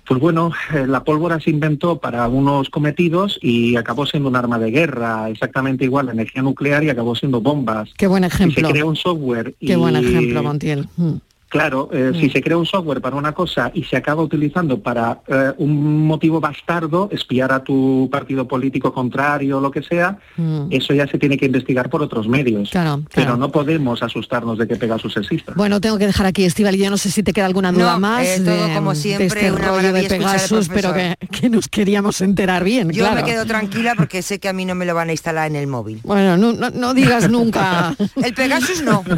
pues 0.06 0.20
bueno, 0.20 0.52
eh, 0.74 0.86
la 0.88 1.04
pólvora 1.04 1.40
se 1.40 1.50
inventó 1.50 1.98
para 1.98 2.28
unos 2.28 2.70
cometidos 2.70 3.40
y 3.42 3.76
acabó 3.78 4.06
siendo 4.06 4.30
un 4.30 4.36
arma 4.36 4.60
de 4.60 4.72
guerra, 4.72 5.30
exactamente 5.30 5.86
igual, 5.86 6.08
la 6.08 6.12
energía 6.14 6.42
nuclear 6.42 6.84
y 6.84 6.90
acabó 6.90 7.16
siendo 7.16 7.40
bombas. 7.42 7.90
Qué 7.98 8.08
buen 8.08 8.24
Y 8.24 8.28
ejemplo. 8.28 8.68
se 8.68 8.74
crea 8.74 8.86
un 8.86 8.96
software 8.96 9.56
Qué 9.60 9.74
y, 9.74 9.76
buen 9.76 9.96
ejemplo, 9.96 10.44
Montiel. 10.44 10.88
Mm. 10.98 11.14
Claro, 11.54 11.88
eh, 11.94 12.14
si 12.20 12.32
se 12.32 12.42
crea 12.42 12.58
un 12.58 12.66
software 12.66 13.00
para 13.00 13.16
una 13.16 13.32
cosa 13.32 13.70
y 13.76 13.84
se 13.84 13.96
acaba 13.96 14.24
utilizando 14.24 14.80
para 14.82 15.20
eh, 15.28 15.52
un 15.60 16.04
motivo 16.08 16.40
bastardo, 16.42 17.10
espiar 17.12 17.52
a 17.52 17.64
tu 17.64 18.10
partido 18.12 18.48
político 18.48 18.92
contrario 18.92 19.60
o 19.60 19.62
lo 19.62 19.70
que 19.70 19.84
sea, 19.84 20.18
Mm. 20.36 20.66
eso 20.72 20.96
ya 20.96 21.06
se 21.06 21.20
tiene 21.20 21.38
que 21.38 21.46
investigar 21.46 21.92
por 21.92 22.02
otros 22.02 22.28
medios. 22.28 22.72
Claro, 22.72 23.04
Pero 23.14 23.26
claro. 23.28 23.38
no 23.38 23.52
podemos 23.52 24.02
asustarnos 24.02 24.58
de 24.58 24.68
que 24.68 24.78
Pegasus 24.78 25.16
exista. 25.16 25.54
Bueno, 25.56 25.80
tengo 25.80 26.00
que 26.00 26.08
dejar 26.08 26.26
aquí, 26.26 26.44
Estival, 26.44 26.76
yo 26.76 26.90
no 26.90 26.98
sé 26.98 27.12
si 27.12 27.22
te 27.22 27.34
queda 27.34 27.46
alguna 27.46 27.72
duda 27.72 27.94
No, 27.94 28.00
más 28.00 28.26
eh, 28.26 28.42
todo 28.44 28.68
de, 28.68 28.74
como 28.74 28.90
de 28.90 28.96
siempre, 28.96 29.28
este 29.28 29.52
una 29.52 29.68
rollo 29.68 29.94
de 29.94 30.04
Pegasus, 30.06 30.70
pero 30.70 30.92
que, 30.94 31.50
nos 31.52 31.68
queríamos 31.68 32.20
enterar 32.22 32.64
bien, 32.64 32.90
Yo 32.90 33.04
claro. 33.06 33.18
me 33.18 33.24
quedo 33.32 33.46
tranquila 33.46 33.94
porque 33.96 34.24
sé 34.24 34.40
que 34.40 34.50
a 34.50 34.54
mí 34.54 34.66
no 34.66 34.74
me 34.74 34.86
lo 34.88 34.96
van 34.96 35.10
a 35.10 35.12
instalar 35.12 35.46
en 35.52 35.56
el 35.58 35.68
móvil. 35.68 36.00
Bueno, 36.04 36.36
no, 36.36 36.52
no- 36.54 36.72
no 36.72 36.94
digas 36.96 37.30
nunca. 37.30 37.96
el 38.24 38.34
Pegasus 38.34 38.82
no. 38.82 39.04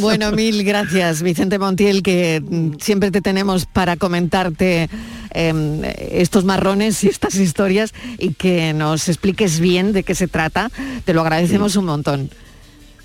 Bueno, 0.00 0.32
mil 0.32 0.53
gracias, 0.62 1.22
Vicente 1.22 1.58
Montiel, 1.58 2.02
que 2.02 2.42
mm, 2.44 2.78
siempre 2.78 3.10
te 3.10 3.20
tenemos 3.20 3.66
para 3.66 3.96
comentarte 3.96 4.88
em, 5.30 5.82
estos 5.84 6.44
marrones 6.44 7.02
y 7.04 7.08
estas 7.08 7.34
historias 7.36 7.92
y 8.18 8.34
que 8.34 8.72
nos 8.72 9.08
expliques 9.08 9.60
bien 9.60 9.92
de 9.92 10.02
qué 10.02 10.14
se 10.14 10.28
trata. 10.28 10.70
Te 11.04 11.14
lo 11.14 11.22
agradecemos 11.22 11.76
un 11.76 11.86
montón. 11.86 12.30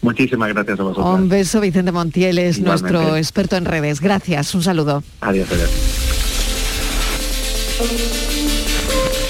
Muchísimas 0.02 0.50
gracias 0.50 0.80
a 0.80 0.84
vosotros. 0.84 1.20
Un 1.20 1.30
beso, 1.30 1.60
Vicente 1.60 1.92
Montiel 1.92 2.38
es 2.40 2.58
Igualmente. 2.60 2.94
nuestro 2.94 3.18
experto 3.18 3.58
en 3.58 3.66
redes. 3.66 4.00
Gracias, 4.00 4.56
un 4.56 4.64
saludo. 4.64 5.04
Adiós, 5.22 5.48
adiós. 5.52 5.70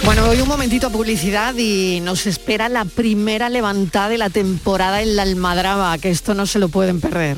Bueno, 0.05 0.25
voy 0.25 0.41
un 0.41 0.47
momentito 0.47 0.87
a 0.87 0.89
publicidad 0.89 1.55
y 1.57 1.99
nos 2.01 2.25
espera 2.25 2.69
la 2.69 2.85
primera 2.85 3.49
levantada 3.49 4.09
de 4.09 4.17
la 4.17 4.29
temporada 4.29 5.01
en 5.01 5.15
la 5.15 5.23
Almadraba, 5.23 5.97
que 5.97 6.09
esto 6.09 6.33
no 6.33 6.45
se 6.45 6.57
lo 6.59 6.69
pueden 6.69 6.99
perder. 6.99 7.37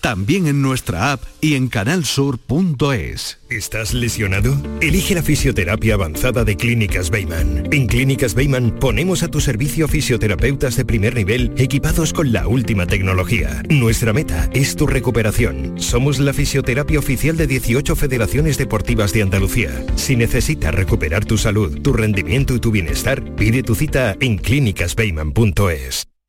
También 0.00 0.46
en 0.46 0.62
nuestra 0.62 1.12
app 1.12 1.22
y 1.40 1.54
en 1.54 1.68
canalsur.es. 1.68 3.38
¿Estás 3.50 3.94
lesionado? 3.94 4.56
Elige 4.80 5.14
la 5.14 5.22
fisioterapia 5.22 5.94
avanzada 5.94 6.44
de 6.44 6.56
Clínicas 6.56 7.10
Beyman. 7.10 7.68
En 7.72 7.86
Clínicas 7.86 8.34
Beyman 8.34 8.78
ponemos 8.78 9.22
a 9.22 9.28
tu 9.28 9.40
servicio 9.40 9.88
fisioterapeutas 9.88 10.76
de 10.76 10.84
primer 10.84 11.14
nivel 11.14 11.52
equipados 11.56 12.12
con 12.12 12.32
la 12.32 12.48
última 12.48 12.86
tecnología. 12.86 13.62
Nuestra 13.68 14.12
meta 14.12 14.48
es 14.52 14.76
tu 14.76 14.86
recuperación. 14.86 15.80
Somos 15.80 16.18
la 16.18 16.32
fisioterapia 16.32 16.98
oficial 16.98 17.36
de 17.36 17.46
18 17.46 17.96
federaciones 17.96 18.58
deportivas 18.58 19.12
de 19.12 19.22
Andalucía. 19.22 19.84
Si 19.96 20.16
necesitas 20.16 20.74
recuperar 20.74 21.24
tu 21.24 21.38
salud, 21.38 21.80
tu 21.82 21.92
rendimiento 21.92 22.54
y 22.54 22.60
tu 22.60 22.70
bienestar, 22.70 23.22
pide 23.36 23.62
tu 23.62 23.74
cita 23.74 24.16
en 24.20 24.38
clínicasbeyman.es. 24.38 26.06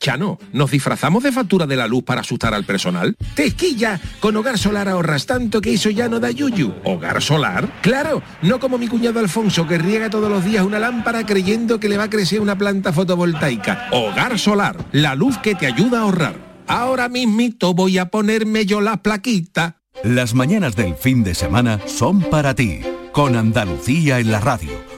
Chano, 0.00 0.38
¿nos 0.52 0.70
disfrazamos 0.70 1.22
de 1.22 1.32
factura 1.32 1.66
de 1.66 1.76
la 1.76 1.88
luz 1.88 2.04
para 2.04 2.20
asustar 2.20 2.54
al 2.54 2.64
personal? 2.64 3.16
¡Tequilla! 3.34 4.00
Con 4.20 4.36
Hogar 4.36 4.58
Solar 4.58 4.88
ahorras 4.88 5.26
tanto 5.26 5.60
que 5.60 5.74
eso 5.74 5.90
ya 5.90 6.08
no 6.08 6.20
da 6.20 6.30
yuyu. 6.30 6.72
¿Hogar 6.84 7.20
Solar? 7.20 7.80
¡Claro! 7.82 8.22
No 8.42 8.60
como 8.60 8.78
mi 8.78 8.86
cuñado 8.86 9.18
Alfonso 9.18 9.66
que 9.66 9.78
riega 9.78 10.08
todos 10.08 10.30
los 10.30 10.44
días 10.44 10.64
una 10.64 10.78
lámpara 10.78 11.26
creyendo 11.26 11.80
que 11.80 11.88
le 11.88 11.96
va 11.96 12.04
a 12.04 12.10
crecer 12.10 12.40
una 12.40 12.56
planta 12.56 12.92
fotovoltaica. 12.92 13.88
Hogar 13.90 14.38
Solar, 14.38 14.76
la 14.92 15.14
luz 15.14 15.36
que 15.38 15.54
te 15.54 15.66
ayuda 15.66 15.98
a 15.98 16.02
ahorrar. 16.02 16.64
Ahora 16.68 17.08
mismito 17.08 17.74
voy 17.74 17.98
a 17.98 18.10
ponerme 18.10 18.66
yo 18.66 18.80
la 18.80 19.02
plaquita. 19.02 19.78
Las 20.04 20.32
mañanas 20.34 20.76
del 20.76 20.94
fin 20.94 21.24
de 21.24 21.34
semana 21.34 21.80
son 21.86 22.20
para 22.20 22.54
ti, 22.54 22.80
con 23.10 23.34
Andalucía 23.34 24.20
en 24.20 24.30
la 24.30 24.38
radio 24.38 24.97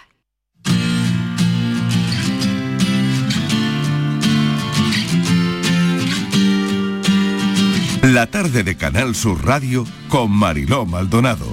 La 8.03 8.25
tarde 8.25 8.63
de 8.63 8.75
Canal 8.75 9.13
Sur 9.13 9.45
Radio 9.45 9.85
con 10.09 10.31
Mariló 10.31 10.87
Maldonado. 10.87 11.45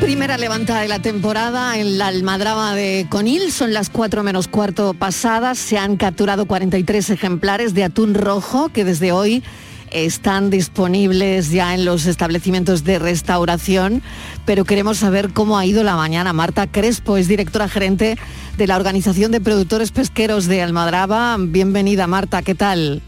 Primera 0.00 0.36
levantada 0.36 0.80
de 0.80 0.88
la 0.88 0.98
temporada 0.98 1.78
en 1.78 1.96
la 1.96 2.08
almadraba 2.08 2.74
de 2.74 3.06
Conil, 3.08 3.52
son 3.52 3.72
las 3.72 3.88
4 3.88 4.24
menos 4.24 4.48
cuarto 4.48 4.94
pasadas, 4.94 5.58
se 5.58 5.78
han 5.78 5.96
capturado 5.96 6.46
43 6.46 7.10
ejemplares 7.10 7.72
de 7.72 7.84
atún 7.84 8.14
rojo 8.14 8.68
que 8.70 8.84
desde 8.84 9.12
hoy 9.12 9.44
están 9.92 10.50
disponibles 10.50 11.52
ya 11.52 11.72
en 11.72 11.84
los 11.84 12.06
establecimientos 12.06 12.82
de 12.82 12.98
restauración, 12.98 14.02
pero 14.44 14.64
queremos 14.64 14.98
saber 14.98 15.32
cómo 15.32 15.56
ha 15.56 15.66
ido 15.66 15.84
la 15.84 15.94
mañana. 15.94 16.32
Marta 16.32 16.66
Crespo 16.66 17.16
es 17.16 17.28
directora 17.28 17.68
gerente 17.68 18.18
de 18.56 18.66
la 18.66 18.74
Organización 18.74 19.30
de 19.30 19.40
Productores 19.40 19.92
Pesqueros 19.92 20.46
de 20.46 20.62
Almadraba. 20.62 21.36
Bienvenida 21.38 22.08
Marta, 22.08 22.42
¿qué 22.42 22.56
tal? 22.56 23.02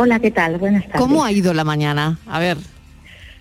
Hola, 0.00 0.20
¿qué 0.20 0.30
tal? 0.30 0.58
Buenas 0.58 0.84
tardes. 0.84 1.00
¿Cómo 1.00 1.24
ha 1.24 1.32
ido 1.32 1.52
la 1.52 1.64
mañana? 1.64 2.18
A 2.28 2.38
ver. 2.38 2.56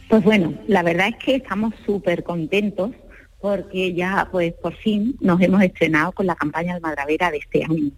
Pues 0.10 0.24
bueno, 0.24 0.56
la 0.68 0.82
verdad 0.82 1.10
es 1.10 1.16
que 1.24 1.36
estamos 1.36 1.76
súper 1.86 2.24
contentos 2.24 2.92
porque 3.40 3.94
ya, 3.94 4.28
pues 4.32 4.54
por 4.54 4.76
fin 4.76 5.16
nos 5.22 5.40
hemos 5.42 5.62
estrenado 5.62 6.12
con 6.12 6.26
la 6.26 6.36
campaña 6.36 6.76
almadravera 6.76 7.30
de 7.32 7.38
este 7.38 7.64
año. 7.64 7.92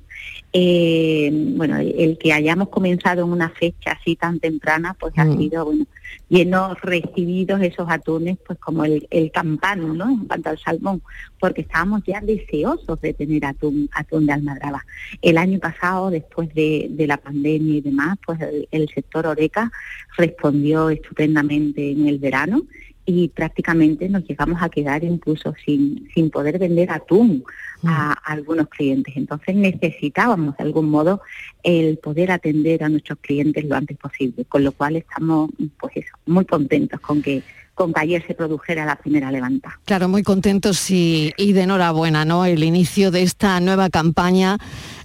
Eh, 0.52 1.30
bueno, 1.32 1.78
el 1.78 2.18
que 2.18 2.34
hayamos 2.34 2.70
comenzado 2.70 3.24
en 3.24 3.32
una 3.32 3.50
fecha 3.50 3.92
así 3.92 4.16
tan 4.16 4.40
temprana, 4.40 4.96
pues 5.00 5.14
ha 5.18 5.24
mm. 5.24 5.38
sido, 5.38 5.66
bueno, 5.66 5.86
llenos 6.28 6.82
recibidos 6.82 7.62
esos 7.62 7.90
atunes, 7.90 8.38
pues 8.46 8.60
como 8.60 8.84
el, 8.84 9.32
campano, 9.32 9.94
¿no? 9.94 10.10
En 10.10 10.26
cuanto 10.26 10.50
al 10.50 10.60
salmón, 10.60 11.02
porque 11.40 11.62
estábamos 11.62 12.04
ya 12.06 12.20
deseosos 12.20 13.00
de 13.00 13.14
tener 13.14 13.46
atún, 13.46 13.90
atún 13.94 14.26
de 14.26 14.34
almadraba. 14.34 14.86
El 15.22 15.38
año 15.38 15.60
pasado, 15.60 16.10
después 16.10 16.54
de, 16.54 16.90
la 17.08 17.18
pandemia 17.18 17.76
y 17.76 17.82
demás, 17.82 18.18
pues 18.26 18.40
el 18.72 18.90
sector 18.90 19.26
Oreca 19.26 19.72
respondió 20.18 20.90
estupendamente 20.90 21.92
en 21.92 22.08
el 22.08 22.20
verano 22.20 22.64
y 23.06 23.30
prácticamente 23.30 24.08
nos 24.08 24.24
llegamos 24.28 24.62
a 24.62 24.70
quedar 24.70 25.04
incluso 25.04 25.54
sin, 25.66 26.08
sin 26.14 26.30
poder 26.30 26.60
vender 26.60 26.92
atún 26.92 27.44
a, 27.84 28.14
algunos 28.26 28.68
clientes. 28.70 29.16
Entonces 29.18 29.56
necesitábamos 29.56 30.56
de 30.58 30.64
algún 30.64 30.90
modo 30.90 31.22
el 31.64 31.98
poder 31.98 32.32
atender 32.32 32.84
a 32.84 32.90
nuestros 32.90 33.20
clientes 33.20 33.66
lo 33.66 33.76
antes 33.76 33.98
posible, 33.98 34.46
con 34.46 34.64
lo 34.64 34.72
cual 34.72 34.96
estamos 34.96 35.50
pues 35.80 35.98
eso, 35.98 36.14
muy 36.26 36.46
contentos 36.46 37.00
con 37.00 37.22
que 37.22 37.44
con 37.80 37.94
que 37.94 38.02
ayer 38.02 38.28
se 38.28 38.34
produjera 38.34 38.86
la 38.86 38.98
primera 38.98 39.32
levanta. 39.32 39.80
Claro, 39.86 40.10
muy 40.10 40.22
contentos 40.22 40.92
y, 40.92 41.32
y, 41.38 41.54
de 41.54 41.62
enhorabuena, 41.62 42.26
¿no? 42.26 42.44
El 42.44 42.66
inicio 42.66 43.10
de 43.10 43.24
esta 43.24 43.58
nueva 43.62 43.90
campaña 43.90 44.58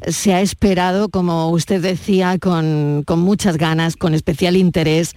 se 0.08 0.34
ha 0.34 0.40
esperado, 0.40 1.08
como 1.08 1.50
usted 1.50 1.80
decía, 1.80 2.36
con, 2.40 3.04
con 3.06 3.20
muchas 3.20 3.58
ganas, 3.58 3.94
con 3.94 4.12
especial 4.12 4.56
interés, 4.56 5.14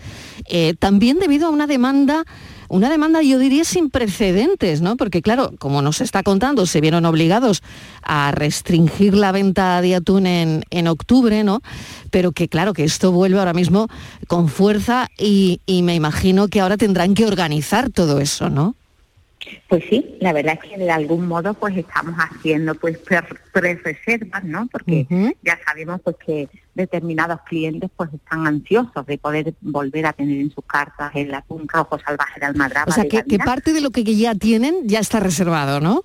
eh, 0.47 0.75
también 0.77 1.17
debido 1.17 1.47
a 1.47 1.49
una 1.49 1.65
demanda 1.65 2.25
una 2.69 2.89
demanda, 2.89 3.21
yo 3.21 3.39
diría, 3.39 3.63
sin 3.63 3.89
precedentes, 3.89 4.81
¿no? 4.81 4.97
Porque 4.97 5.21
claro, 5.21 5.53
como 5.59 5.81
nos 5.81 6.01
está 6.01 6.23
contando, 6.23 6.65
se 6.65 6.81
vieron 6.81 7.05
obligados 7.05 7.63
a 8.01 8.31
restringir 8.31 9.13
la 9.13 9.31
venta 9.31 9.81
de 9.81 9.95
atún 9.95 10.27
en, 10.27 10.63
en 10.69 10.87
octubre, 10.87 11.43
¿no? 11.43 11.61
Pero 12.11 12.31
que 12.31 12.47
claro, 12.47 12.73
que 12.73 12.83
esto 12.83 13.11
vuelve 13.11 13.39
ahora 13.39 13.53
mismo 13.53 13.87
con 14.27 14.49
fuerza 14.49 15.09
y, 15.17 15.61
y 15.65 15.83
me 15.83 15.95
imagino 15.95 16.47
que 16.47 16.61
ahora 16.61 16.77
tendrán 16.77 17.13
que 17.13 17.25
organizar 17.25 17.89
todo 17.89 18.19
eso, 18.19 18.49
¿no? 18.49 18.75
Pues 19.67 19.83
sí, 19.89 20.17
la 20.19 20.33
verdad 20.33 20.59
es 20.61 20.69
que 20.69 20.77
de 20.77 20.89
algún 20.89 21.27
modo 21.27 21.53
pues 21.53 21.75
estamos 21.77 22.15
haciendo 22.17 22.75
pues 22.75 22.97
pre-reservas, 23.53 24.43
¿no? 24.43 24.67
Porque 24.71 25.05
ya 25.43 25.59
sabemos 25.65 26.01
pues 26.03 26.15
que 26.25 26.49
determinados 26.73 27.41
clientes 27.41 27.89
pues 27.95 28.13
están 28.13 28.47
ansiosos 28.47 29.05
de 29.05 29.17
poder 29.17 29.53
volver 29.61 30.05
a 30.05 30.13
tener 30.13 30.39
en 30.39 30.51
sus 30.51 30.63
cartas 30.65 31.11
el 31.15 31.33
atún 31.33 31.67
rojo 31.67 31.99
salvaje 31.99 32.39
de 32.39 32.45
Almadraba. 32.45 32.89
O 32.89 32.93
sea, 32.93 33.05
que, 33.05 33.23
parte 33.39 33.73
de 33.73 33.81
lo 33.81 33.91
que 33.91 34.03
ya 34.03 34.35
tienen 34.35 34.87
ya 34.87 34.99
está 34.99 35.19
reservado, 35.19 35.81
¿no? 35.81 36.03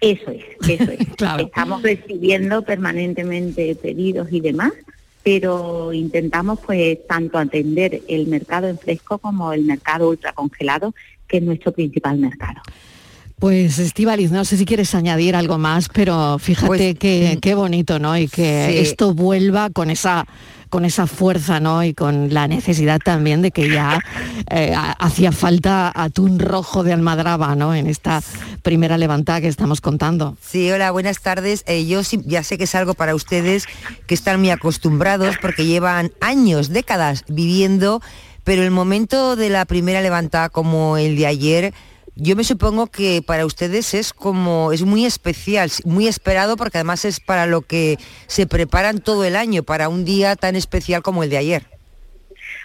Eso 0.00 0.30
es, 0.30 0.44
eso 0.68 0.90
es. 0.90 1.00
Estamos 1.38 1.82
recibiendo 1.82 2.62
permanentemente 2.62 3.74
pedidos 3.76 4.28
y 4.30 4.40
demás, 4.40 4.72
pero 5.22 5.92
intentamos 5.94 6.60
pues 6.60 6.98
tanto 7.06 7.38
atender 7.38 8.02
el 8.08 8.26
mercado 8.26 8.68
en 8.68 8.78
fresco 8.78 9.18
como 9.18 9.52
el 9.52 9.64
mercado 9.64 10.10
ultracongelado 10.10 10.94
que 11.28 11.38
es 11.38 11.42
nuestro 11.42 11.72
principal 11.72 12.18
mercado. 12.18 12.60
Pues 13.38 13.78
Estivaliz, 13.78 14.30
no 14.30 14.44
sé 14.44 14.56
si 14.56 14.64
quieres 14.64 14.94
añadir 14.94 15.36
algo 15.36 15.58
más, 15.58 15.88
pero 15.88 16.38
fíjate 16.38 16.66
pues, 16.66 16.98
que, 16.98 17.34
mm, 17.36 17.40
qué 17.40 17.54
bonito, 17.54 17.98
¿no? 17.98 18.16
Y 18.16 18.28
que 18.28 18.80
esto 18.80 19.12
vuelva 19.12 19.70
con 19.70 19.90
esa 19.90 20.26
con 20.74 20.84
esa 20.84 21.06
fuerza, 21.06 21.60
¿no? 21.60 21.84
Y 21.84 21.94
con 21.94 22.34
la 22.34 22.48
necesidad 22.48 22.98
también 22.98 23.42
de 23.42 23.52
que 23.52 23.70
ya 23.70 24.00
eh, 24.50 24.74
hacía 24.98 25.30
falta 25.30 25.92
atún 25.94 26.40
rojo 26.40 26.82
de 26.82 26.92
almadraba, 26.92 27.54
¿no? 27.54 27.76
En 27.76 27.86
esta 27.86 28.20
primera 28.62 28.98
levantada 28.98 29.40
que 29.40 29.46
estamos 29.46 29.80
contando. 29.80 30.36
Sí, 30.40 30.68
hola, 30.72 30.90
buenas 30.90 31.20
tardes. 31.20 31.62
Eh, 31.68 31.86
yo 31.86 32.00
ya 32.24 32.42
sé 32.42 32.58
que 32.58 32.64
es 32.64 32.74
algo 32.74 32.94
para 32.94 33.14
ustedes 33.14 33.66
que 34.08 34.14
están 34.14 34.40
muy 34.40 34.50
acostumbrados 34.50 35.36
porque 35.40 35.64
llevan 35.64 36.10
años, 36.20 36.70
décadas 36.70 37.22
viviendo 37.28 38.02
pero 38.44 38.62
el 38.62 38.70
momento 38.70 39.36
de 39.36 39.48
la 39.48 39.64
primera 39.64 40.02
levantada 40.02 40.50
como 40.50 40.98
el 40.98 41.16
de 41.16 41.26
ayer, 41.26 41.74
yo 42.14 42.36
me 42.36 42.44
supongo 42.44 42.86
que 42.86 43.22
para 43.22 43.46
ustedes 43.46 43.94
es 43.94 44.12
como, 44.12 44.70
es 44.72 44.82
muy 44.82 45.04
especial, 45.04 45.70
muy 45.84 46.06
esperado 46.06 46.56
porque 46.56 46.78
además 46.78 47.04
es 47.04 47.18
para 47.18 47.46
lo 47.46 47.62
que 47.62 47.98
se 48.26 48.46
preparan 48.46 49.00
todo 49.00 49.24
el 49.24 49.34
año, 49.34 49.62
para 49.62 49.88
un 49.88 50.04
día 50.04 50.36
tan 50.36 50.54
especial 50.54 51.02
como 51.02 51.24
el 51.24 51.30
de 51.30 51.38
ayer. 51.38 51.66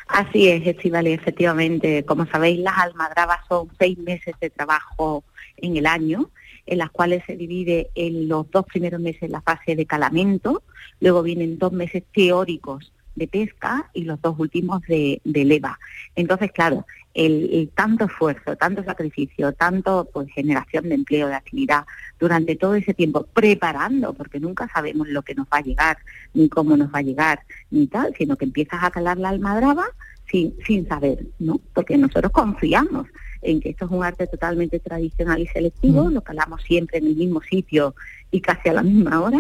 Así 0.07 0.49
es, 0.49 0.65
Estivali, 0.67 1.13
efectivamente. 1.13 2.03
Como 2.03 2.25
sabéis, 2.25 2.59
las 2.59 2.77
almadrabas 2.77 3.39
son 3.47 3.69
seis 3.79 3.97
meses 3.97 4.35
de 4.41 4.49
trabajo 4.49 5.23
en 5.57 5.77
el 5.77 5.85
año, 5.85 6.29
en 6.65 6.77
las 6.77 6.89
cuales 6.89 7.23
se 7.25 7.35
divide 7.35 7.89
en 7.95 8.27
los 8.27 8.49
dos 8.51 8.65
primeros 8.65 8.99
meses 8.99 9.29
la 9.29 9.41
fase 9.41 9.75
de 9.75 9.85
calamento, 9.85 10.61
luego 10.99 11.23
vienen 11.23 11.57
dos 11.57 11.71
meses 11.71 12.03
teóricos 12.13 12.91
de 13.19 13.27
pesca 13.27 13.91
y 13.93 14.03
los 14.03 14.19
dos 14.21 14.39
últimos 14.39 14.81
de, 14.83 15.21
leva. 15.23 15.79
Entonces, 16.15 16.51
claro, 16.51 16.87
el, 17.13 17.69
tanto 17.75 18.05
esfuerzo, 18.05 18.55
tanto 18.55 18.83
sacrificio, 18.83 19.53
tanto 19.53 20.09
pues 20.11 20.31
generación 20.31 20.89
de 20.89 20.95
empleo, 20.95 21.27
de 21.27 21.35
actividad 21.35 21.85
durante 22.19 22.55
todo 22.55 22.73
ese 22.73 22.95
tiempo, 22.95 23.27
preparando, 23.31 24.13
porque 24.13 24.39
nunca 24.39 24.67
sabemos 24.73 25.07
lo 25.07 25.21
que 25.21 25.35
nos 25.35 25.45
va 25.47 25.57
a 25.57 25.61
llegar, 25.61 25.97
ni 26.33 26.49
cómo 26.49 26.75
nos 26.75 26.91
va 26.91 26.99
a 26.99 27.03
llegar, 27.03 27.41
ni 27.69 27.85
tal, 27.85 28.15
sino 28.17 28.35
que 28.35 28.45
empiezas 28.45 28.83
a 28.83 28.91
calar 28.91 29.17
la 29.17 29.29
almadraba 29.29 29.85
sin, 30.31 30.55
sin 30.65 30.87
saber, 30.87 31.25
¿no? 31.37 31.59
Porque 31.73 31.97
nosotros 31.97 32.31
confiamos 32.31 33.07
en 33.41 33.59
que 33.61 33.69
esto 33.69 33.85
es 33.85 33.91
un 33.91 34.03
arte 34.03 34.27
totalmente 34.27 34.79
tradicional 34.79 35.41
y 35.41 35.47
selectivo, 35.47 36.09
lo 36.09 36.21
calamos 36.21 36.61
siempre 36.63 36.97
en 36.97 37.07
el 37.07 37.15
mismo 37.15 37.41
sitio 37.41 37.95
y 38.31 38.41
casi 38.41 38.69
a 38.69 38.73
la 38.73 38.83
misma 38.83 39.21
hora, 39.21 39.39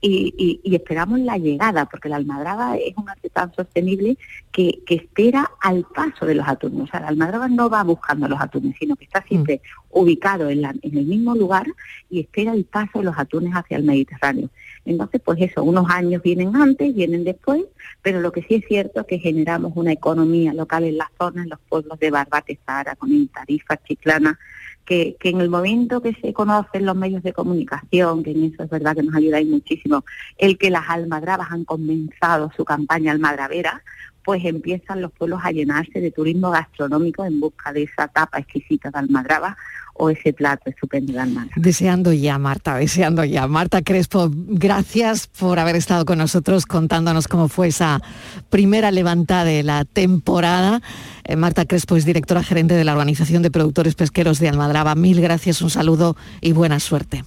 y, 0.00 0.60
esperamos 0.74 1.20
la 1.20 1.38
llegada, 1.38 1.86
porque 1.86 2.08
la 2.08 2.16
almadraba 2.16 2.76
es 2.76 2.94
un 2.96 3.08
arte 3.08 3.30
tan 3.30 3.54
sostenible 3.54 4.18
que, 4.52 4.82
espera 4.88 5.50
al 5.62 5.84
paso 5.94 6.26
de 6.26 6.34
los 6.34 6.46
atunes. 6.46 6.82
O 6.82 6.86
sea, 6.86 7.00
la 7.00 7.08
almadraba 7.08 7.48
no 7.48 7.70
va 7.70 7.82
buscando 7.82 8.28
los 8.28 8.40
atunes, 8.40 8.76
sino 8.78 8.96
que 8.96 9.04
está 9.04 9.22
siempre 9.22 9.62
ubicado 9.90 10.50
en, 10.50 10.64
en 10.64 10.98
el 10.98 11.06
mismo 11.06 11.34
lugar 11.34 11.66
y 12.10 12.20
espera 12.20 12.52
el 12.52 12.64
paso 12.64 12.98
de 12.98 13.04
los 13.04 13.18
atunes 13.18 13.52
hacia 13.54 13.78
el 13.78 13.84
Mediterráneo. 13.84 14.50
Entonces, 14.86 15.20
pues 15.22 15.38
eso, 15.40 15.62
unos 15.64 15.90
años 15.90 16.22
vienen 16.22 16.54
antes, 16.54 16.94
vienen 16.94 17.24
después, 17.24 17.64
pero 18.02 18.20
lo 18.20 18.30
que 18.32 18.42
sí 18.42 18.54
es 18.54 18.64
cierto 18.66 19.00
es 19.00 19.06
que 19.06 19.18
generamos 19.18 19.72
una 19.74 19.92
economía 19.92 20.54
local 20.54 20.84
en 20.84 20.96
la 20.96 21.10
zona, 21.18 21.42
en 21.42 21.50
los 21.50 21.58
pueblos 21.68 21.98
de 21.98 22.10
Barbate, 22.10 22.58
con 22.98 23.28
Tarifa, 23.28 23.76
Chiclana, 23.78 24.38
que, 24.84 25.16
que, 25.18 25.30
en 25.30 25.40
el 25.40 25.50
momento 25.50 26.00
que 26.00 26.14
se 26.14 26.32
conocen 26.32 26.86
los 26.86 26.94
medios 26.94 27.24
de 27.24 27.32
comunicación, 27.32 28.22
que 28.22 28.30
en 28.30 28.44
eso 28.44 28.62
es 28.62 28.70
verdad 28.70 28.94
que 28.94 29.02
nos 29.02 29.16
ayudáis 29.16 29.48
muchísimo, 29.48 30.04
el 30.38 30.56
que 30.56 30.70
las 30.70 30.88
almadrabas 30.88 31.48
han 31.50 31.64
comenzado 31.64 32.52
su 32.56 32.64
campaña 32.64 33.10
almadravera, 33.10 33.82
pues 34.26 34.44
empiezan 34.44 35.00
los 35.00 35.12
pueblos 35.12 35.38
a 35.44 35.52
llenarse 35.52 36.00
de 36.00 36.10
turismo 36.10 36.50
gastronómico 36.50 37.24
en 37.24 37.38
busca 37.38 37.72
de 37.72 37.84
esa 37.84 38.08
tapa 38.08 38.40
exquisita 38.40 38.90
de 38.90 38.98
almadraba 38.98 39.56
o 39.94 40.10
ese 40.10 40.32
plato 40.32 40.68
estupendo 40.68 41.12
de 41.12 41.20
almadraba. 41.20 41.54
Deseando 41.54 42.12
ya, 42.12 42.36
Marta, 42.36 42.74
deseando 42.74 43.22
ya. 43.22 43.46
Marta 43.46 43.82
Crespo, 43.82 44.28
gracias 44.32 45.28
por 45.28 45.60
haber 45.60 45.76
estado 45.76 46.04
con 46.04 46.18
nosotros 46.18 46.66
contándonos 46.66 47.28
cómo 47.28 47.46
fue 47.46 47.68
esa 47.68 48.02
primera 48.50 48.90
levantada 48.90 49.44
de 49.44 49.62
la 49.62 49.84
temporada. 49.84 50.82
Eh, 51.22 51.36
Marta 51.36 51.64
Crespo 51.64 51.94
es 51.94 52.04
directora 52.04 52.42
gerente 52.42 52.74
de 52.74 52.82
la 52.82 52.94
Organización 52.94 53.44
de 53.44 53.52
Productores 53.52 53.94
Pesqueros 53.94 54.40
de 54.40 54.48
Almadraba. 54.48 54.96
Mil 54.96 55.20
gracias, 55.20 55.62
un 55.62 55.70
saludo 55.70 56.16
y 56.40 56.50
buena 56.50 56.80
suerte. 56.80 57.22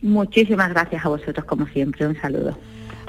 Muchísimas 0.00 0.70
gracias 0.70 1.04
a 1.04 1.08
vosotros, 1.08 1.44
como 1.44 1.66
siempre. 1.66 2.06
Un 2.06 2.14
saludo. 2.20 2.56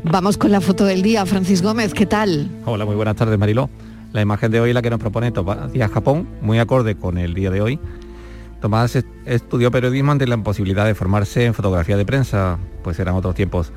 Vamos 0.03 0.37
con 0.37 0.51
la 0.51 0.61
foto 0.61 0.85
del 0.85 1.03
día. 1.03 1.25
Francis 1.27 1.61
Gómez, 1.61 1.93
¿qué 1.93 2.07
tal? 2.07 2.49
Hola, 2.65 2.85
muy 2.85 2.95
buenas 2.95 3.15
tardes, 3.15 3.37
Mariló. 3.37 3.69
La 4.13 4.21
imagen 4.21 4.51
de 4.51 4.59
hoy 4.59 4.73
la 4.73 4.81
que 4.81 4.89
nos 4.89 4.99
propone 4.99 5.31
Tomás 5.31 5.71
Díaz 5.71 5.91
Japón, 5.91 6.27
muy 6.41 6.57
acorde 6.57 6.95
con 6.95 7.19
el 7.19 7.35
día 7.35 7.51
de 7.51 7.61
hoy. 7.61 7.79
Tomás 8.61 8.97
estudió 9.25 9.69
periodismo 9.69 10.11
ante 10.11 10.25
la 10.25 10.37
posibilidad 10.37 10.85
de 10.85 10.95
formarse 10.95 11.45
en 11.45 11.53
fotografía 11.53 11.97
de 11.97 12.05
prensa, 12.05 12.57
pues 12.83 12.99
eran 12.99 13.13
otros 13.13 13.35
tiempos. 13.35 13.71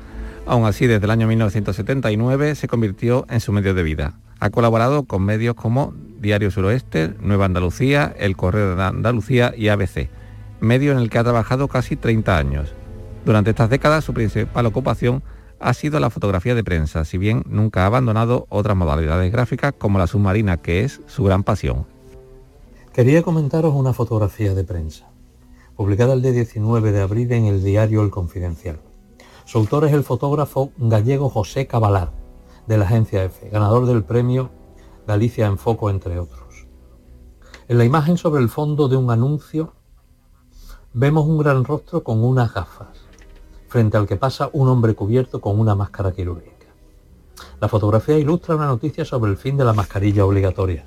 Aún 0.47 0.65
así, 0.65 0.87
desde 0.87 1.05
el 1.05 1.11
año 1.11 1.27
1979 1.27 2.55
se 2.55 2.67
convirtió 2.67 3.27
en 3.29 3.39
su 3.39 3.51
medio 3.51 3.75
de 3.75 3.83
vida. 3.83 4.17
Ha 4.39 4.49
colaborado 4.49 5.03
con 5.03 5.23
medios 5.23 5.53
como 5.53 5.93
Diario 6.19 6.49
Suroeste, 6.49 7.13
Nueva 7.21 7.45
Andalucía, 7.45 8.13
El 8.17 8.35
Correo 8.35 8.75
de 8.75 8.83
Andalucía 8.83 9.53
y 9.55 9.67
ABC, 9.67 10.09
medio 10.59 10.91
en 10.91 10.97
el 10.97 11.11
que 11.11 11.19
ha 11.19 11.23
trabajado 11.23 11.67
casi 11.67 11.95
30 11.95 12.35
años. 12.35 12.73
Durante 13.25 13.51
estas 13.51 13.69
décadas 13.69 14.03
su 14.03 14.13
principal 14.13 14.65
ocupación 14.65 15.23
ha 15.65 15.73
sido 15.73 15.99
la 15.99 16.11
fotografía 16.11 16.53
de 16.53 16.63
prensa, 16.63 17.05
si 17.05 17.17
bien 17.17 17.43
nunca 17.47 17.83
ha 17.83 17.85
abandonado 17.87 18.45
otras 18.49 18.77
modalidades 18.77 19.31
gráficas 19.31 19.73
como 19.75 19.97
la 19.97 20.05
submarina, 20.05 20.57
que 20.57 20.83
es 20.83 21.01
su 21.07 21.23
gran 21.23 21.43
pasión. 21.43 21.87
Quería 22.93 23.23
comentaros 23.23 23.73
una 23.73 23.91
fotografía 23.91 24.53
de 24.53 24.63
prensa, 24.63 25.09
publicada 25.75 26.13
el 26.13 26.21
día 26.21 26.33
19 26.33 26.91
de 26.91 27.01
abril 27.01 27.31
en 27.31 27.45
el 27.45 27.63
diario 27.63 28.03
El 28.03 28.11
Confidencial. 28.11 28.79
Su 29.45 29.57
autor 29.57 29.85
es 29.85 29.93
el 29.93 30.03
fotógrafo 30.03 30.71
gallego 30.77 31.29
José 31.29 31.65
Cabalar, 31.65 32.11
de 32.67 32.77
la 32.77 32.85
agencia 32.85 33.23
EFE, 33.23 33.49
ganador 33.49 33.87
del 33.87 34.03
premio 34.03 34.51
Galicia 35.07 35.47
en 35.47 35.57
Foco, 35.57 35.89
entre 35.89 36.19
otros. 36.19 36.67
En 37.67 37.79
la 37.79 37.85
imagen 37.85 38.17
sobre 38.17 38.43
el 38.43 38.49
fondo 38.49 38.87
de 38.87 38.97
un 38.97 39.09
anuncio 39.09 39.73
vemos 40.93 41.25
un 41.25 41.39
gran 41.39 41.65
rostro 41.65 42.03
con 42.03 42.23
unas 42.23 42.53
gafas 42.53 42.94
frente 43.75 43.97
al 43.97 44.07
que 44.07 44.15
pasa 44.15 44.49
un 44.53 44.69
hombre 44.69 44.95
cubierto 44.95 45.41
con 45.41 45.59
una 45.59 45.75
máscara 45.75 46.13
quirúrgica. 46.13 46.67
La 47.59 47.67
fotografía 47.67 48.17
ilustra 48.17 48.55
una 48.55 48.67
noticia 48.67 49.03
sobre 49.03 49.31
el 49.31 49.35
fin 49.35 49.57
de 49.57 49.65
la 49.65 49.73
mascarilla 49.73 50.23
obligatoria. 50.23 50.85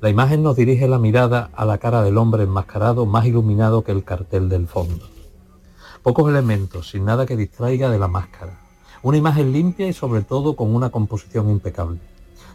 La 0.00 0.08
imagen 0.08 0.42
nos 0.42 0.56
dirige 0.56 0.88
la 0.88 0.98
mirada 0.98 1.50
a 1.54 1.66
la 1.66 1.76
cara 1.76 2.02
del 2.02 2.16
hombre 2.16 2.44
enmascarado 2.44 3.04
más 3.04 3.26
iluminado 3.26 3.84
que 3.84 3.92
el 3.92 4.02
cartel 4.02 4.48
del 4.48 4.66
fondo. 4.66 5.10
Pocos 6.02 6.30
elementos, 6.30 6.88
sin 6.88 7.04
nada 7.04 7.26
que 7.26 7.36
distraiga 7.36 7.90
de 7.90 7.98
la 7.98 8.08
máscara. 8.08 8.58
Una 9.02 9.18
imagen 9.18 9.52
limpia 9.52 9.88
y 9.88 9.92
sobre 9.92 10.22
todo 10.22 10.56
con 10.56 10.74
una 10.74 10.88
composición 10.88 11.50
impecable. 11.50 12.00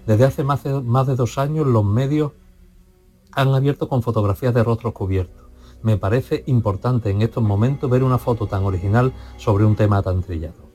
Desde 0.08 0.26
hace 0.26 0.44
más 0.44 0.64
de, 0.64 1.16
dos 1.16 1.38
años 1.38 1.68
los 1.68 1.86
medios 1.86 2.32
han 3.32 3.54
abierto 3.54 3.88
con 3.88 4.02
fotografías 4.02 4.56
de 4.56 4.64
rostros 4.64 4.94
cubiertos 4.94 5.43
me 5.84 5.98
parece 5.98 6.44
importante 6.48 7.10
en 7.10 7.22
estos 7.22 7.44
momentos 7.44 7.90
ver 7.90 8.04
una 8.04 8.18
foto 8.18 8.48
tan 8.48 8.64
original 8.64 9.14
sobre 9.38 9.66
un 9.66 9.76
tema 9.76 10.02
tan 10.02 10.24
trillado. 10.24 10.72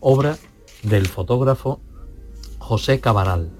Obra 0.00 0.36
del 0.82 1.06
fotógrafo 1.06 1.80
José 2.58 3.00
Cabaral. 3.00 3.50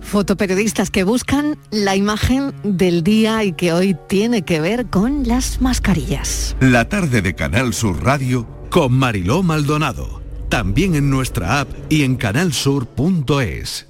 Fotoperiodistas 0.00 0.90
que 0.90 1.02
buscan 1.02 1.58
la 1.70 1.96
imagen 1.96 2.54
del 2.62 3.02
día 3.02 3.42
y 3.42 3.52
que 3.52 3.72
hoy 3.72 3.96
tiene 4.06 4.42
que 4.42 4.60
ver 4.60 4.86
con 4.86 5.26
las 5.26 5.60
mascarillas. 5.60 6.56
La 6.60 6.88
tarde 6.88 7.22
de 7.22 7.34
Canal 7.34 7.72
Sur 7.72 8.04
Radio 8.04 8.46
con 8.70 8.92
Mariló 8.92 9.42
Maldonado. 9.42 10.22
También 10.50 10.94
en 10.94 11.10
nuestra 11.10 11.60
app 11.60 11.68
y 11.88 12.04
en 12.04 12.16
canalsur.es. 12.16 13.88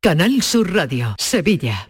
Canal 0.00 0.40
Sur 0.42 0.72
Radio, 0.72 1.14
Sevilla. 1.18 1.89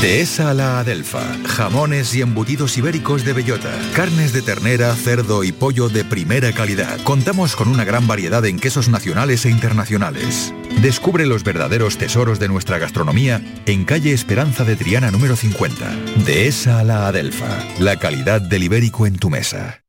Dehesa 0.00 0.50
a 0.50 0.54
la 0.54 0.80
Adelfa. 0.80 1.20
Jamones 1.46 2.14
y 2.14 2.20
embutidos 2.20 2.76
ibéricos 2.78 3.24
de 3.24 3.32
bellota. 3.32 3.70
Carnes 3.94 4.32
de 4.32 4.42
ternera, 4.42 4.94
cerdo 4.94 5.44
y 5.44 5.52
pollo 5.52 5.88
de 5.88 6.04
primera 6.04 6.52
calidad. 6.52 7.00
Contamos 7.02 7.56
con 7.56 7.68
una 7.68 7.84
gran 7.84 8.06
variedad 8.06 8.44
en 8.46 8.58
quesos 8.58 8.88
nacionales 8.88 9.44
e 9.46 9.50
internacionales. 9.50 10.54
Descubre 10.82 11.26
los 11.26 11.44
verdaderos 11.44 11.98
tesoros 11.98 12.38
de 12.38 12.48
nuestra 12.48 12.78
gastronomía 12.78 13.42
en 13.66 13.84
calle 13.84 14.12
Esperanza 14.12 14.64
de 14.64 14.76
Triana 14.76 15.10
número 15.10 15.36
50. 15.36 15.90
Dehesa 16.24 16.80
a 16.80 16.84
la 16.84 17.08
Adelfa. 17.08 17.58
La 17.78 17.96
calidad 17.96 18.40
del 18.40 18.64
ibérico 18.64 19.06
en 19.06 19.16
tu 19.16 19.30
mesa. 19.30 19.84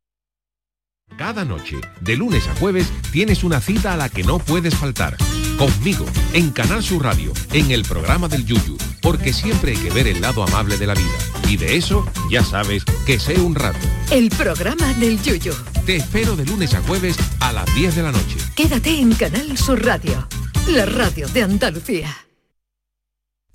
Cada 1.18 1.46
noche, 1.46 1.78
de 2.00 2.16
lunes 2.16 2.48
a 2.48 2.56
jueves, 2.56 2.92
tienes 3.12 3.44
una 3.44 3.62
cita 3.62 3.94
a 3.94 3.98
la 3.98 4.10
que 4.10 4.24
no 4.24 4.40
puedes 4.40 4.76
faltar. 4.76 5.18
Conmigo, 5.62 6.08
en 6.34 6.50
Canal 6.50 6.82
Sur 6.82 7.04
Radio, 7.04 7.34
en 7.54 7.70
el 7.70 7.84
programa 7.84 8.28
del 8.28 8.48
Yuyu 8.48 8.78
porque 9.00 9.32
siempre 9.32 9.74
hay 9.74 9.78
que 9.78 9.92
ver 9.92 10.08
el 10.08 10.20
lado 10.20 10.42
amable 10.42 10.76
de 10.76 10.88
la 10.88 10.96
vida. 10.96 11.06
Y 11.48 11.56
de 11.56 11.78
eso, 11.78 12.04
ya 12.32 12.44
sabes, 12.44 12.84
que 13.06 13.20
sé 13.20 13.40
un 13.40 13.54
rato. 13.54 13.78
El 14.10 14.30
programa 14.30 14.92
del 14.94 15.22
Yuyo. 15.22 15.54
Te 15.86 15.98
espero 15.98 16.36
de 16.36 16.46
lunes 16.46 16.74
a 16.74 16.82
jueves 16.82 17.16
a 17.42 17.52
las 17.52 17.72
10 17.76 17.96
de 17.96 18.02
la 18.02 18.12
noche. 18.12 18.38
Quédate 18.56 19.00
en 19.00 19.14
Canal 19.14 19.56
Sur 19.56 19.86
Radio, 19.86 20.28
la 20.68 20.88
radio 20.88 21.28
de 21.30 21.44
Andalucía. 21.44 22.10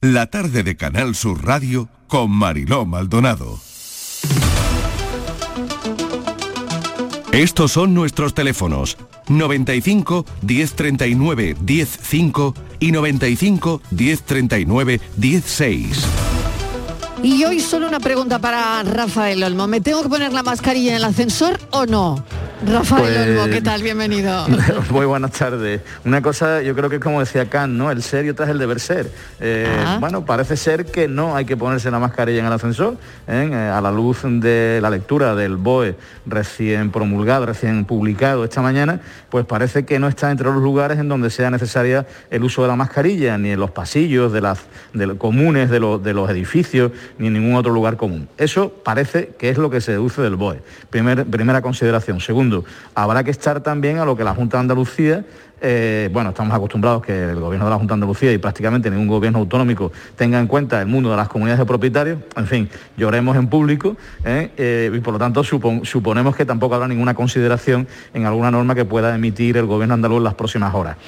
La 0.00 0.26
tarde 0.26 0.62
de 0.62 0.76
Canal 0.76 1.16
Sur 1.16 1.44
Radio 1.44 1.88
con 2.06 2.30
Mariló 2.30 2.86
Maldonado. 2.86 3.58
Estos 7.32 7.72
son 7.72 7.94
nuestros 7.94 8.32
teléfonos 8.32 8.96
95 9.28 10.24
1039 10.42 11.56
105 11.66 12.54
y 12.80 12.92
95 12.92 13.82
1039 13.90 15.00
16. 15.16 16.06
Y 17.22 17.44
hoy 17.44 17.60
solo 17.60 17.88
una 17.88 17.98
pregunta 17.98 18.38
para 18.38 18.82
Rafael 18.82 19.42
Olmo. 19.42 19.66
¿Me 19.66 19.80
tengo 19.80 20.02
que 20.02 20.08
poner 20.08 20.32
la 20.32 20.42
mascarilla 20.42 20.90
en 20.90 20.96
el 20.96 21.04
ascensor 21.04 21.58
o 21.70 21.86
no? 21.86 22.24
Rafael 22.64 23.02
Pues- 23.04 23.28
Olmo, 23.38 23.44
¿qué 23.52 23.60
tal? 23.60 23.82
Bienvenido. 23.82 24.46
Muy 24.90 25.04
buenas 25.04 25.32
tardes. 25.32 25.82
Una 26.06 26.22
cosa, 26.22 26.62
yo 26.62 26.74
creo 26.74 26.88
que 26.88 26.96
es 26.96 27.02
como 27.02 27.20
decía 27.20 27.44
Kant, 27.50 27.74
¿no? 27.74 27.90
El 27.90 28.02
ser 28.02 28.24
y 28.24 28.30
otra 28.30 28.46
es 28.46 28.50
el 28.50 28.58
deber 28.58 28.80
ser. 28.80 29.10
Eh. 29.40 29.68
Bueno, 30.00 30.24
parece 30.24 30.56
ser 30.56 30.86
que 30.86 31.06
no 31.06 31.36
hay 31.36 31.44
que 31.44 31.54
ponerse 31.56 31.90
la 31.90 31.98
mascarilla 31.98 32.40
en 32.40 32.46
el 32.46 32.52
ascensor. 32.52 32.94
¿eh? 33.28 33.50
Eh, 33.52 33.54
a 33.54 33.80
la 33.82 33.92
luz 33.92 34.20
de 34.24 34.78
la 34.80 34.88
lectura 34.88 35.34
del 35.34 35.56
BOE 35.56 35.96
recién 36.24 36.90
promulgado, 36.90 37.44
recién 37.44 37.84
publicado 37.84 38.42
esta 38.44 38.62
mañana, 38.62 39.00
pues 39.28 39.44
parece 39.44 39.84
que 39.84 39.98
no 39.98 40.08
está 40.08 40.30
entre 40.30 40.46
los 40.46 40.62
lugares 40.62 40.98
en 40.98 41.08
donde 41.10 41.28
sea 41.28 41.50
necesaria 41.50 42.06
el 42.30 42.42
uso 42.42 42.62
de 42.62 42.68
la 42.68 42.76
mascarilla, 42.76 43.36
ni 43.36 43.50
en 43.50 43.60
los 43.60 43.70
pasillos 43.70 44.32
de 44.32 44.40
las 44.40 44.60
de 44.94 45.06
los 45.06 45.18
comunes 45.18 45.68
de, 45.68 45.78
los- 45.78 46.02
de 46.02 46.14
los 46.14 46.30
edificios, 46.30 46.90
ni 47.18 47.26
en 47.26 47.34
ningún 47.34 47.54
otro 47.56 47.72
lugar 47.72 47.98
común. 47.98 48.28
Eso 48.38 48.70
parece 48.82 49.34
que 49.38 49.50
es 49.50 49.58
lo 49.58 49.68
que 49.68 49.82
se 49.82 49.92
deduce 49.92 50.22
del 50.22 50.36
BOE. 50.36 50.62
Primer- 50.90 51.26
primera 51.26 51.60
consideración. 51.60 52.18
Segundo, 52.20 52.45
habrá 52.94 53.24
que 53.24 53.30
estar 53.30 53.60
también 53.60 53.98
a 53.98 54.04
lo 54.04 54.16
que 54.16 54.24
la 54.24 54.34
Junta 54.34 54.56
de 54.56 54.60
Andalucía 54.62 55.24
eh, 55.58 56.10
bueno, 56.12 56.28
estamos 56.30 56.54
acostumbrados 56.54 57.02
que 57.02 57.30
el 57.30 57.40
gobierno 57.40 57.64
de 57.64 57.70
la 57.70 57.78
Junta 57.78 57.94
de 57.94 57.96
Andalucía 57.96 58.30
y 58.30 58.36
prácticamente 58.36 58.90
ningún 58.90 59.08
gobierno 59.08 59.38
autonómico 59.38 59.90
tenga 60.14 60.38
en 60.38 60.46
cuenta 60.46 60.82
el 60.82 60.86
mundo 60.86 61.10
de 61.10 61.16
las 61.16 61.28
comunidades 61.28 61.58
de 61.60 61.64
propietarios. 61.64 62.18
En 62.36 62.46
fin, 62.46 62.68
lloremos 62.98 63.38
en 63.38 63.48
público 63.48 63.96
¿eh? 64.24 64.50
Eh, 64.58 64.92
y 64.94 65.00
por 65.00 65.14
lo 65.14 65.18
tanto 65.18 65.42
supon- 65.42 65.82
suponemos 65.84 66.36
que 66.36 66.44
tampoco 66.44 66.74
habrá 66.74 66.86
ninguna 66.86 67.14
consideración 67.14 67.88
en 68.12 68.26
alguna 68.26 68.50
norma 68.50 68.74
que 68.74 68.84
pueda 68.84 69.14
emitir 69.14 69.56
el 69.56 69.64
gobierno 69.64 69.94
andaluz 69.94 70.18
en 70.18 70.24
las 70.24 70.34
próximas 70.34 70.74
horas. 70.74 70.98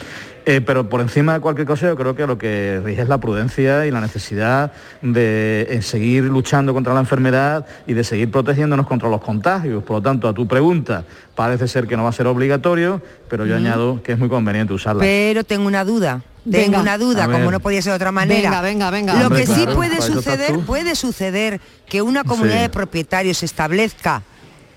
Eh, 0.51 0.63
pero 0.63 0.89
por 0.89 1.03
encima 1.03 1.35
de 1.35 1.41
cualquier 1.41 1.67
cosa 1.67 1.89
yo 1.89 1.95
creo 1.95 2.17
que 2.17 2.27
lo 2.27 2.39
que 2.39 2.81
rige 2.83 3.03
es 3.03 3.09
la 3.09 3.19
prudencia 3.19 3.85
y 3.85 3.91
la 3.91 4.01
necesidad 4.01 4.73
de 5.03 5.67
eh, 5.69 5.83
seguir 5.83 6.25
luchando 6.25 6.73
contra 6.73 6.95
la 6.95 7.01
enfermedad 7.01 7.67
y 7.87 7.93
de 7.93 8.03
seguir 8.03 8.31
protegiéndonos 8.31 8.87
contra 8.87 9.11
los 9.11 9.21
contagios. 9.21 9.85
Por 9.85 9.97
lo 9.97 10.03
tanto, 10.03 10.27
a 10.27 10.33
tu 10.33 10.49
pregunta, 10.49 11.05
parece 11.35 11.69
ser 11.69 11.87
que 11.87 11.99
no 11.99 12.05
va 12.05 12.09
a 12.09 12.13
ser 12.13 12.27
obligatorio, 12.27 13.03
pero 13.29 13.45
yo 13.45 13.57
añado 13.57 14.03
que 14.03 14.13
es 14.13 14.19
muy 14.19 14.31
conveniente 14.31 14.73
usarla. 14.73 15.01
Pero 15.03 15.45
tengo 15.45 15.67
una 15.67 15.85
duda. 15.85 16.23
Tengo 16.51 16.65
Venga. 16.65 16.81
una 16.81 16.97
duda, 16.97 17.27
como 17.31 17.51
no 17.51 17.61
podía 17.61 17.83
ser 17.83 17.93
de 17.93 17.97
otra 17.97 18.11
manera. 18.11 18.63
Venga, 18.63 18.63
venga, 18.63 18.91
venga. 18.91 19.15
Lo 19.21 19.27
Hombre, 19.27 19.43
que 19.45 19.47
sí 19.49 19.67
puede 19.75 20.01
suceder, 20.01 20.61
puede 20.61 20.95
suceder 20.95 21.61
que 21.87 22.01
una 22.01 22.25
comunidad 22.25 22.57
Sí. 22.57 22.63
de 22.63 22.69
propietarios 22.71 23.43
establezca 23.43 24.23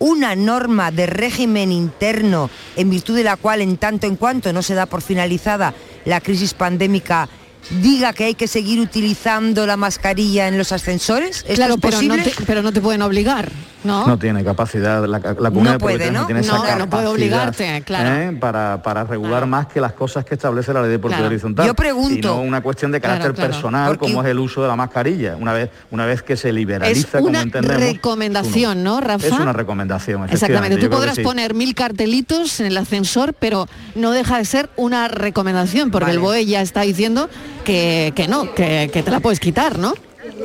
una 0.01 0.35
norma 0.35 0.89
de 0.89 1.05
régimen 1.05 1.71
interno 1.71 2.49
en 2.75 2.89
virtud 2.89 3.15
de 3.15 3.23
la 3.23 3.37
cual 3.37 3.61
en 3.61 3.77
tanto 3.77 4.07
en 4.07 4.15
cuanto 4.15 4.51
no 4.51 4.63
se 4.63 4.73
da 4.73 4.87
por 4.87 5.03
finalizada 5.03 5.75
la 6.05 6.21
crisis 6.21 6.55
pandémica 6.55 7.29
diga 7.69 8.13
que 8.13 8.25
hay 8.25 8.35
que 8.35 8.47
seguir 8.47 8.79
utilizando 8.79 9.65
la 9.65 9.77
mascarilla 9.77 10.47
en 10.47 10.57
los 10.57 10.71
ascensores. 10.71 11.37
¿Esto 11.47 11.53
Claro, 11.55 11.75
es 11.75 11.79
pero 11.81 12.01
no, 12.01 12.07
posible? 12.15 12.23
te, 12.37 12.45
pero 12.45 12.61
no 12.61 12.73
te 12.73 12.81
pueden 12.81 13.01
obligar, 13.01 13.49
¿no? 13.83 14.07
No 14.07 14.17
tiene 14.17 14.43
capacidad, 14.43 15.05
la, 15.05 15.19
la 15.19 15.19
comunidad 15.49 15.73
de 15.73 15.79
puede, 15.79 16.11
¿no? 16.11 16.25
tiene 16.25 16.41
esa 16.41 16.57
No, 16.57 16.75
no 16.79 16.89
puede 16.89 17.07
obligarte, 17.07 17.81
claro. 17.85 18.09
¿eh? 18.21 18.37
para, 18.39 18.81
para 18.83 19.03
regular 19.03 19.45
más 19.45 19.67
que 19.67 19.79
las 19.79 19.93
cosas 19.93 20.25
que 20.25 20.35
establece 20.35 20.73
la 20.73 20.81
ley 20.81 20.91
de 20.91 20.99
propiedad 20.99 21.19
Claro. 21.21 21.27
horizontal. 21.33 21.67
Yo 21.67 21.73
pregunto- 21.75 22.15
Y 22.17 22.21
no 22.21 22.41
una 22.41 22.61
cuestión 22.61 22.91
de 22.91 22.99
Claro, 22.99 23.19
carácter 23.19 23.35
claro. 23.35 23.51
personal 23.51 23.87
Porque- 23.97 24.07
como 24.13 24.23
es 24.23 24.29
el 24.29 24.39
uso 24.39 24.61
de 24.61 24.67
la 24.67 24.75
mascarilla. 24.75 25.35
Una 25.39 25.53
vez, 25.53 25.69
una 25.91 26.05
vez 26.05 26.21
que 26.23 26.35
se 26.37 26.49
Es 26.49 26.55
liberaliza, 26.55 27.17
como 27.19 27.29
una 27.29 27.41
entendemos. 27.41 27.81
recomendación, 27.81 28.83
¿no, 28.83 28.99
Rafa? 29.01 29.27
Es 29.27 29.33
una 29.33 29.53
recomendación, 29.53 30.23
Exactamente, 30.29 30.77
tú 30.77 30.89
podrás 30.89 31.15
sí. 31.15 31.21
poner 31.23 31.53
mil 31.53 31.73
cartelitos 31.75 32.59
en 32.59 32.65
el 32.67 32.77
ascensor, 32.77 33.33
pero 33.33 33.67
no 33.95 34.11
deja 34.11 34.37
de 34.37 34.45
ser 34.45 34.69
una 34.75 35.07
recomendación, 35.07 35.91
porque 35.91 36.11
el 36.11 36.19
BOE 36.19 36.45
ya 36.45 36.61
está 36.61 36.81
diciendo 36.81 37.29
que, 37.63 38.13
que 38.15 38.27
no, 38.27 38.53
que, 38.53 38.89
que 38.91 39.03
te 39.03 39.11
la 39.11 39.19
puedes 39.19 39.39
quitar, 39.39 39.77
¿no? 39.79 39.93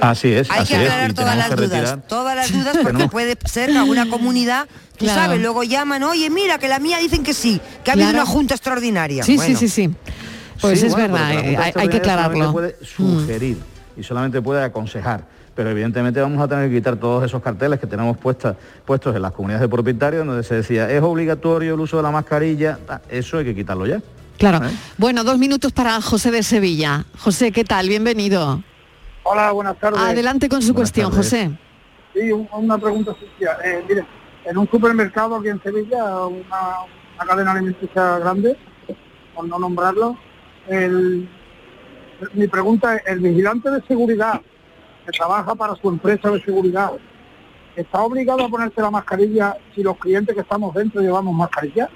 Así 0.00 0.32
es, 0.32 0.50
Hay 0.50 0.60
así 0.60 0.74
que 0.74 0.80
aclarar 0.80 1.12
todas 1.14 1.36
las 1.36 1.50
dudas, 1.56 1.70
retirar- 1.70 2.02
todas 2.08 2.36
las 2.36 2.52
dudas 2.52 2.76
porque 2.82 3.08
puede 3.08 3.36
ser 3.46 3.70
que 3.70 3.78
alguna 3.78 4.08
comunidad, 4.08 4.66
tú 4.96 5.04
Claro. 5.06 5.22
sabes, 5.22 5.40
luego 5.40 5.62
llaman, 5.62 6.02
oye, 6.02 6.28
mira, 6.30 6.58
que 6.58 6.68
la 6.68 6.78
mía 6.78 6.98
dicen 6.98 7.22
que 7.22 7.34
sí, 7.34 7.60
que 7.84 7.90
ha 7.90 7.94
habido 7.94 8.10
Claro. 8.10 8.24
una 8.24 8.30
junta 8.32 8.54
extraordinaria. 8.54 9.22
Sí, 9.22 9.36
Bueno. 9.36 9.58
sí, 9.58 9.68
sí, 9.68 9.88
sí. 9.88 9.94
Pues 10.60 10.80
Sí, 10.80 10.86
es 10.86 10.92
bueno, 10.92 11.14
verdad, 11.14 11.32
eh, 11.44 11.56
hay, 11.58 11.72
hay 11.74 11.88
que 11.88 11.96
aclararlo. 11.98 12.52
puede 12.52 12.76
sugerir 12.82 13.58
y 13.96 14.02
solamente 14.02 14.40
puede 14.40 14.62
aconsejar. 14.64 15.24
Pero 15.54 15.70
evidentemente 15.70 16.20
vamos 16.20 16.42
a 16.42 16.48
tener 16.48 16.68
que 16.68 16.76
quitar 16.76 16.96
todos 16.96 17.24
esos 17.24 17.42
carteles 17.42 17.80
que 17.80 17.86
tenemos 17.86 18.16
puestas, 18.18 18.56
puestos 18.84 19.16
en 19.16 19.22
las 19.22 19.32
comunidades 19.32 19.62
de 19.62 19.68
propietarios 19.70 20.26
donde 20.26 20.42
se 20.42 20.56
decía 20.56 20.90
es 20.90 21.02
obligatorio 21.02 21.72
el 21.74 21.80
uso 21.80 21.96
de 21.96 22.02
la 22.02 22.10
mascarilla. 22.10 22.78
Eso 23.08 23.38
hay 23.38 23.46
que 23.46 23.54
quitarlo 23.54 23.86
ya. 23.86 24.00
Claro. 24.38 24.66
¿Eh? 24.66 24.70
Bueno, 24.98 25.24
dos 25.24 25.38
minutos 25.38 25.72
para 25.72 26.00
José 26.00 26.30
de 26.30 26.42
Sevilla. 26.42 27.04
José, 27.18 27.52
¿qué 27.52 27.64
tal? 27.64 27.88
Bienvenido. 27.88 28.62
Hola, 29.22 29.50
buenas 29.52 29.78
tardes. 29.78 30.00
Adelante 30.00 30.48
con 30.48 30.60
su 30.62 30.72
Buenas 30.72 30.92
cuestión, 30.92 31.10
tardes. 31.10 31.26
José. 31.30 31.58
Sí, 32.14 32.32
un- 32.32 32.48
una 32.52 32.78
pregunta 32.78 33.14
sencilla. 33.18 33.56
Eh, 33.64 33.84
mire, 33.88 34.06
en 34.44 34.58
un 34.58 34.68
supermercado 34.70 35.36
aquí 35.36 35.48
en 35.48 35.62
Sevilla, 35.62 36.26
una, 36.26 36.82
una 37.16 37.24
cadena 37.26 37.52
alimenticia 37.52 38.18
grande, 38.18 38.56
por 39.34 39.48
no 39.48 39.58
nombrarlo, 39.58 40.16
el- 40.68 41.28
mi 42.34 42.46
pregunta 42.46 42.96
es, 42.96 43.02
¿el 43.06 43.20
vigilante 43.20 43.70
de 43.70 43.82
seguridad 43.86 44.40
que 45.04 45.12
trabaja 45.12 45.54
para 45.54 45.74
su 45.76 45.88
empresa 45.88 46.30
de 46.30 46.42
seguridad 46.42 46.92
está 47.76 48.00
obligado 48.02 48.44
a 48.44 48.48
ponerse 48.48 48.80
la 48.80 48.90
mascarilla 48.90 49.56
si 49.74 49.82
los 49.82 49.96
clientes 49.98 50.34
que 50.34 50.40
estamos 50.42 50.74
dentro 50.74 51.00
llevamos 51.00 51.34
mascarilla? 51.34 51.88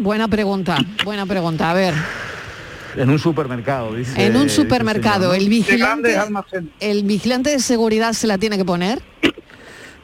Buena 0.00 0.28
pregunta, 0.28 0.76
buena 1.04 1.26
pregunta. 1.26 1.70
A 1.70 1.74
ver, 1.74 1.94
En 2.96 3.10
un 3.10 3.18
supermercado, 3.18 3.94
dice. 3.94 4.24
en 4.24 4.36
un 4.36 4.48
supermercado, 4.48 5.34
el 5.34 5.48
vigilante, 5.48 6.16
el 6.80 7.02
vigilante 7.04 7.50
de 7.50 7.58
seguridad 7.60 8.12
se 8.12 8.26
la 8.26 8.38
tiene 8.38 8.56
que 8.56 8.64
poner. 8.64 9.02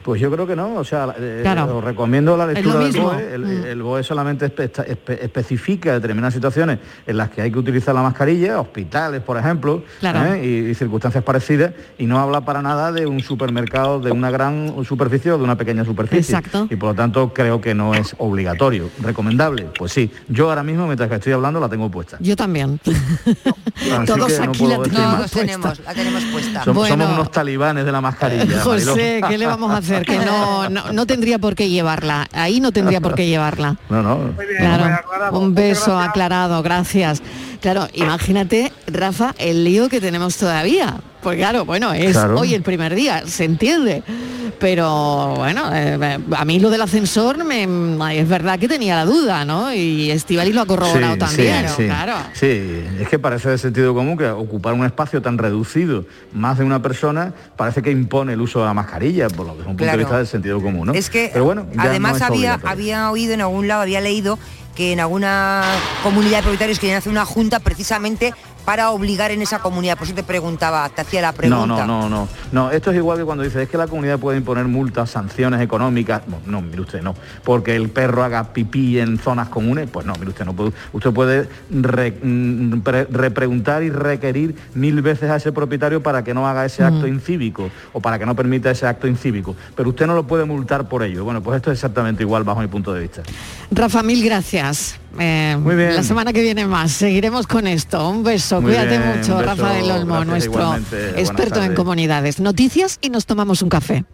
Pues 0.05 0.21
yo 0.21 0.29
creo 0.29 0.45
que 0.45 0.55
no, 0.55 0.75
o 0.75 0.83
sea, 0.83 1.15
eh, 1.17 1.39
Claro. 1.41 1.77
os 1.79 1.83
recomiendo 1.83 2.37
la 2.37 2.45
lectura 2.45 2.77
del. 2.77 2.91
BOE. 3.01 3.33
El, 3.33 3.41
Mm. 3.43 3.65
el 3.65 3.81
BOE 3.81 4.03
solamente 4.03 4.45
espe- 4.55 4.69
espe- 4.71 5.17
especifica 5.19 5.93
determinadas 5.93 6.35
situaciones 6.35 6.77
en 7.07 7.17
las 7.17 7.31
que 7.31 7.41
hay 7.41 7.51
que 7.51 7.57
utilizar 7.57 7.95
la 7.95 8.03
mascarilla, 8.03 8.59
hospitales, 8.59 9.21
por 9.23 9.35
ejemplo, 9.39 9.83
Claro. 9.99 10.35
¿eh? 10.35 10.45
y, 10.45 10.69
y 10.69 10.75
circunstancias 10.75 11.23
parecidas, 11.23 11.71
y 11.97 12.05
no 12.05 12.19
habla 12.19 12.41
para 12.41 12.61
nada 12.61 12.91
de 12.91 13.07
un 13.07 13.19
supermercado 13.19 13.99
de 13.99 14.11
una 14.11 14.29
gran 14.29 14.75
superficie 14.85 15.31
o 15.31 15.39
de 15.39 15.43
una 15.43 15.55
pequeña 15.57 15.83
superficie. 15.83 16.35
Exacto. 16.35 16.67
Y 16.69 16.75
por 16.75 16.89
lo 16.89 16.95
tanto 16.95 17.33
creo 17.33 17.59
que 17.59 17.73
no 17.73 17.95
es 17.95 18.13
obligatorio. 18.19 18.91
¿Recomendable? 19.01 19.69
Pues 19.75 19.91
sí. 19.91 20.11
Yo 20.29 20.49
ahora 20.49 20.61
mismo, 20.61 20.85
mientras 20.85 21.09
que 21.09 21.15
estoy 21.15 21.33
hablando, 21.33 21.59
la 21.59 21.67
tengo 21.67 21.89
puesta. 21.89 22.17
Yo 22.19 22.35
también. 22.35 22.79
Así 22.85 24.05
Todos 24.05 24.31
que 24.33 24.39
no 24.45 24.51
aquí 24.51 24.59
puedo 24.59 24.71
la 24.71 24.77
decir 24.83 24.93
tenemos 24.93 25.17
más. 25.19 25.31
Todos 25.31 25.31
tenemos, 25.31 25.79
la 25.79 25.93
tenemos 25.95 26.23
puesta. 26.25 26.63
Somos, 26.63 26.87
Bueno. 26.87 27.03
somos 27.05 27.17
unos 27.19 27.31
talibanes 27.31 27.85
de 27.85 27.91
la 27.91 28.01
mascarilla. 28.01 28.59
José. 28.63 29.21
¿qué 29.27 29.37
le 29.39 29.47
vamos 29.47 29.71
a 29.71 29.77
hacer? 29.77 29.94
Que 30.03 30.17
no, 30.17 30.69
no, 30.69 30.91
no 30.91 31.05
tendría 31.05 31.39
por 31.39 31.55
qué 31.55 31.69
llevarla. 31.69 32.27
Ahí 32.33 32.59
no 32.59 32.71
tendría 32.71 33.01
por 33.01 33.15
qué 33.15 33.27
llevarla. 33.27 33.75
No, 33.89 34.01
no. 34.01 34.33
Claro, 34.57 35.37
un 35.37 35.53
beso 35.53 35.97
aclarado, 35.97 36.61
gracias. 36.63 37.21
Claro, 37.61 37.87
imagínate, 37.93 38.71
Rafa, 38.87 39.33
el 39.37 39.63
lío 39.63 39.89
que 39.89 40.01
tenemos 40.01 40.37
todavía. 40.37 40.97
Pues 41.25 41.39
claro, 41.39 41.65
bueno, 41.65 41.91
es 41.91 42.11
Claro. 42.11 42.39
hoy 42.39 42.53
el 42.53 42.61
primer 42.61 42.93
día, 42.93 43.23
se 43.25 43.45
entiende. 43.45 44.03
Pero 44.59 45.33
bueno, 45.35 45.71
eh, 45.73 46.19
a 46.37 46.45
mí 46.45 46.59
lo 46.59 46.69
del 46.69 46.83
ascensor 46.83 47.43
me, 47.43 47.63
es 48.15 48.29
verdad 48.29 48.59
que 48.59 48.67
tenía 48.67 48.95
la 48.97 49.05
duda, 49.05 49.43
¿no? 49.43 49.73
Y 49.73 50.11
Estivali 50.11 50.53
lo 50.53 50.61
ha 50.61 50.65
corroborado 50.67 51.13
Sí, 51.13 51.19
también, 51.19 51.67
sí, 51.69 51.73
sí. 51.77 51.85
claro. 51.85 52.13
Sí, 52.33 52.83
es 52.99 53.09
que 53.09 53.17
parece 53.17 53.49
de 53.49 53.57
sentido 53.57 53.95
común 53.95 54.15
que 54.19 54.27
ocupar 54.27 54.73
un 54.75 54.85
espacio 54.85 55.19
tan 55.19 55.39
reducido, 55.39 56.05
más 56.31 56.59
de 56.59 56.63
una 56.63 56.79
persona, 56.83 57.33
parece 57.57 57.81
que 57.81 57.89
impone 57.89 58.33
el 58.33 58.41
uso 58.41 58.59
de 58.59 58.65
la 58.67 58.75
mascarilla, 58.75 59.27
por 59.27 59.47
lo 59.47 59.55
que 59.55 59.61
es 59.61 59.67
un 59.67 59.71
punto 59.73 59.83
Claro. 59.85 59.97
de 59.97 60.03
vista 60.03 60.17
del 60.19 60.27
sentido 60.27 60.61
común, 60.61 60.85
¿no? 60.89 60.93
Es 60.93 61.09
que 61.09 61.31
Pero 61.33 61.43
bueno, 61.43 61.65
además 61.75 62.19
no 62.19 62.27
había, 62.27 62.59
había 62.63 63.09
oído 63.09 63.33
en 63.33 63.41
algún 63.41 63.67
lado, 63.67 63.81
había 63.81 63.99
leído 63.99 64.37
que 64.75 64.91
en 64.93 64.99
alguna 64.99 65.63
comunidad 66.03 66.37
de 66.37 66.41
propietarios 66.43 66.77
querían 66.79 66.99
hacer 66.99 67.11
una 67.11 67.25
junta 67.25 67.59
precisamente 67.61 68.33
para 68.65 68.89
obligar 68.91 69.31
en 69.31 69.41
esa 69.41 69.59
comunidad. 69.59 69.97
Por 69.97 70.07
eso 70.07 70.15
te 70.15 70.23
preguntaba, 70.23 70.89
te 70.89 71.01
hacía 71.01 71.21
la 71.21 71.31
pregunta. 71.31 71.65
No, 71.65 71.77
no, 71.85 72.09
no, 72.09 72.09
no. 72.09 72.27
No, 72.51 72.71
esto 72.71 72.91
es 72.91 72.97
igual 72.97 73.19
que 73.19 73.23
cuando 73.23 73.43
dice 73.43 73.63
es 73.63 73.69
que 73.69 73.77
la 73.77 73.87
comunidad 73.87 74.19
puede 74.19 74.37
imponer 74.37 74.65
multas, 74.65 75.11
sanciones 75.11 75.61
económicas. 75.61 76.23
No, 76.27 76.39
no, 76.45 76.61
mire 76.61 76.81
usted, 76.81 77.01
no. 77.01 77.15
Porque 77.43 77.75
el 77.75 77.89
perro 77.89 78.23
haga 78.23 78.53
pipí 78.53 78.99
en 78.99 79.19
zonas 79.19 79.49
comunes, 79.49 79.87
pues 79.91 80.05
no, 80.05 80.13
mire 80.13 80.29
usted, 80.29 80.45
no 80.45 80.53
puede. 80.53 80.73
Usted 80.91 81.11
puede 81.11 81.47
mm, 81.69 82.81
repreguntar 83.11 83.83
y 83.83 83.89
requerir 83.89 84.55
mil 84.73 85.01
veces 85.01 85.29
a 85.29 85.35
ese 85.35 85.51
propietario 85.51 86.01
para 86.01 86.23
que 86.23 86.33
no 86.33 86.47
haga 86.47 86.65
ese 86.65 86.83
acto 86.83 87.07
incívico 87.07 87.69
o 87.93 87.99
para 87.99 88.17
que 88.17 88.25
no 88.25 88.35
permita 88.35 88.71
ese 88.71 88.87
acto 88.87 89.07
incívico. 89.07 89.55
Pero 89.75 89.89
usted 89.89 90.07
no 90.07 90.15
lo 90.15 90.25
puede 90.25 90.45
multar 90.45 90.89
por 90.89 91.03
ello. 91.03 91.23
Bueno, 91.23 91.41
pues 91.41 91.57
esto 91.57 91.71
es 91.71 91.77
exactamente 91.77 92.23
igual 92.23 92.43
bajo 92.43 92.61
mi 92.61 92.67
punto 92.67 92.93
de 92.93 93.01
vista. 93.01 93.21
Rafa, 93.71 94.01
mil 94.03 94.23
gracias. 94.23 94.99
Eh, 95.19 95.57
Muy 95.59 95.75
bien. 95.75 95.95
La 95.95 96.03
semana 96.03 96.33
que 96.33 96.41
viene 96.41 96.65
más. 96.65 96.91
Seguiremos 96.91 97.47
con 97.47 97.67
esto. 97.67 98.09
Un 98.09 98.23
beso. 98.23 98.61
Muy 98.61 98.71
Cuídate 98.71 98.97
bien, 98.97 99.07
mucho, 99.07 99.37
beso. 99.37 99.41
Rafa 99.41 99.73
del 99.73 99.91
Olmo, 99.91 100.23
nuestro 100.25 100.53
igualmente. 100.53 101.19
Experto 101.19 101.63
en 101.63 101.73
comunidades. 101.73 102.39
Noticias 102.39 102.97
y 103.01 103.09
nos 103.09 103.25
tomamos 103.25 103.61
un 103.61 103.69
café. 103.69 104.05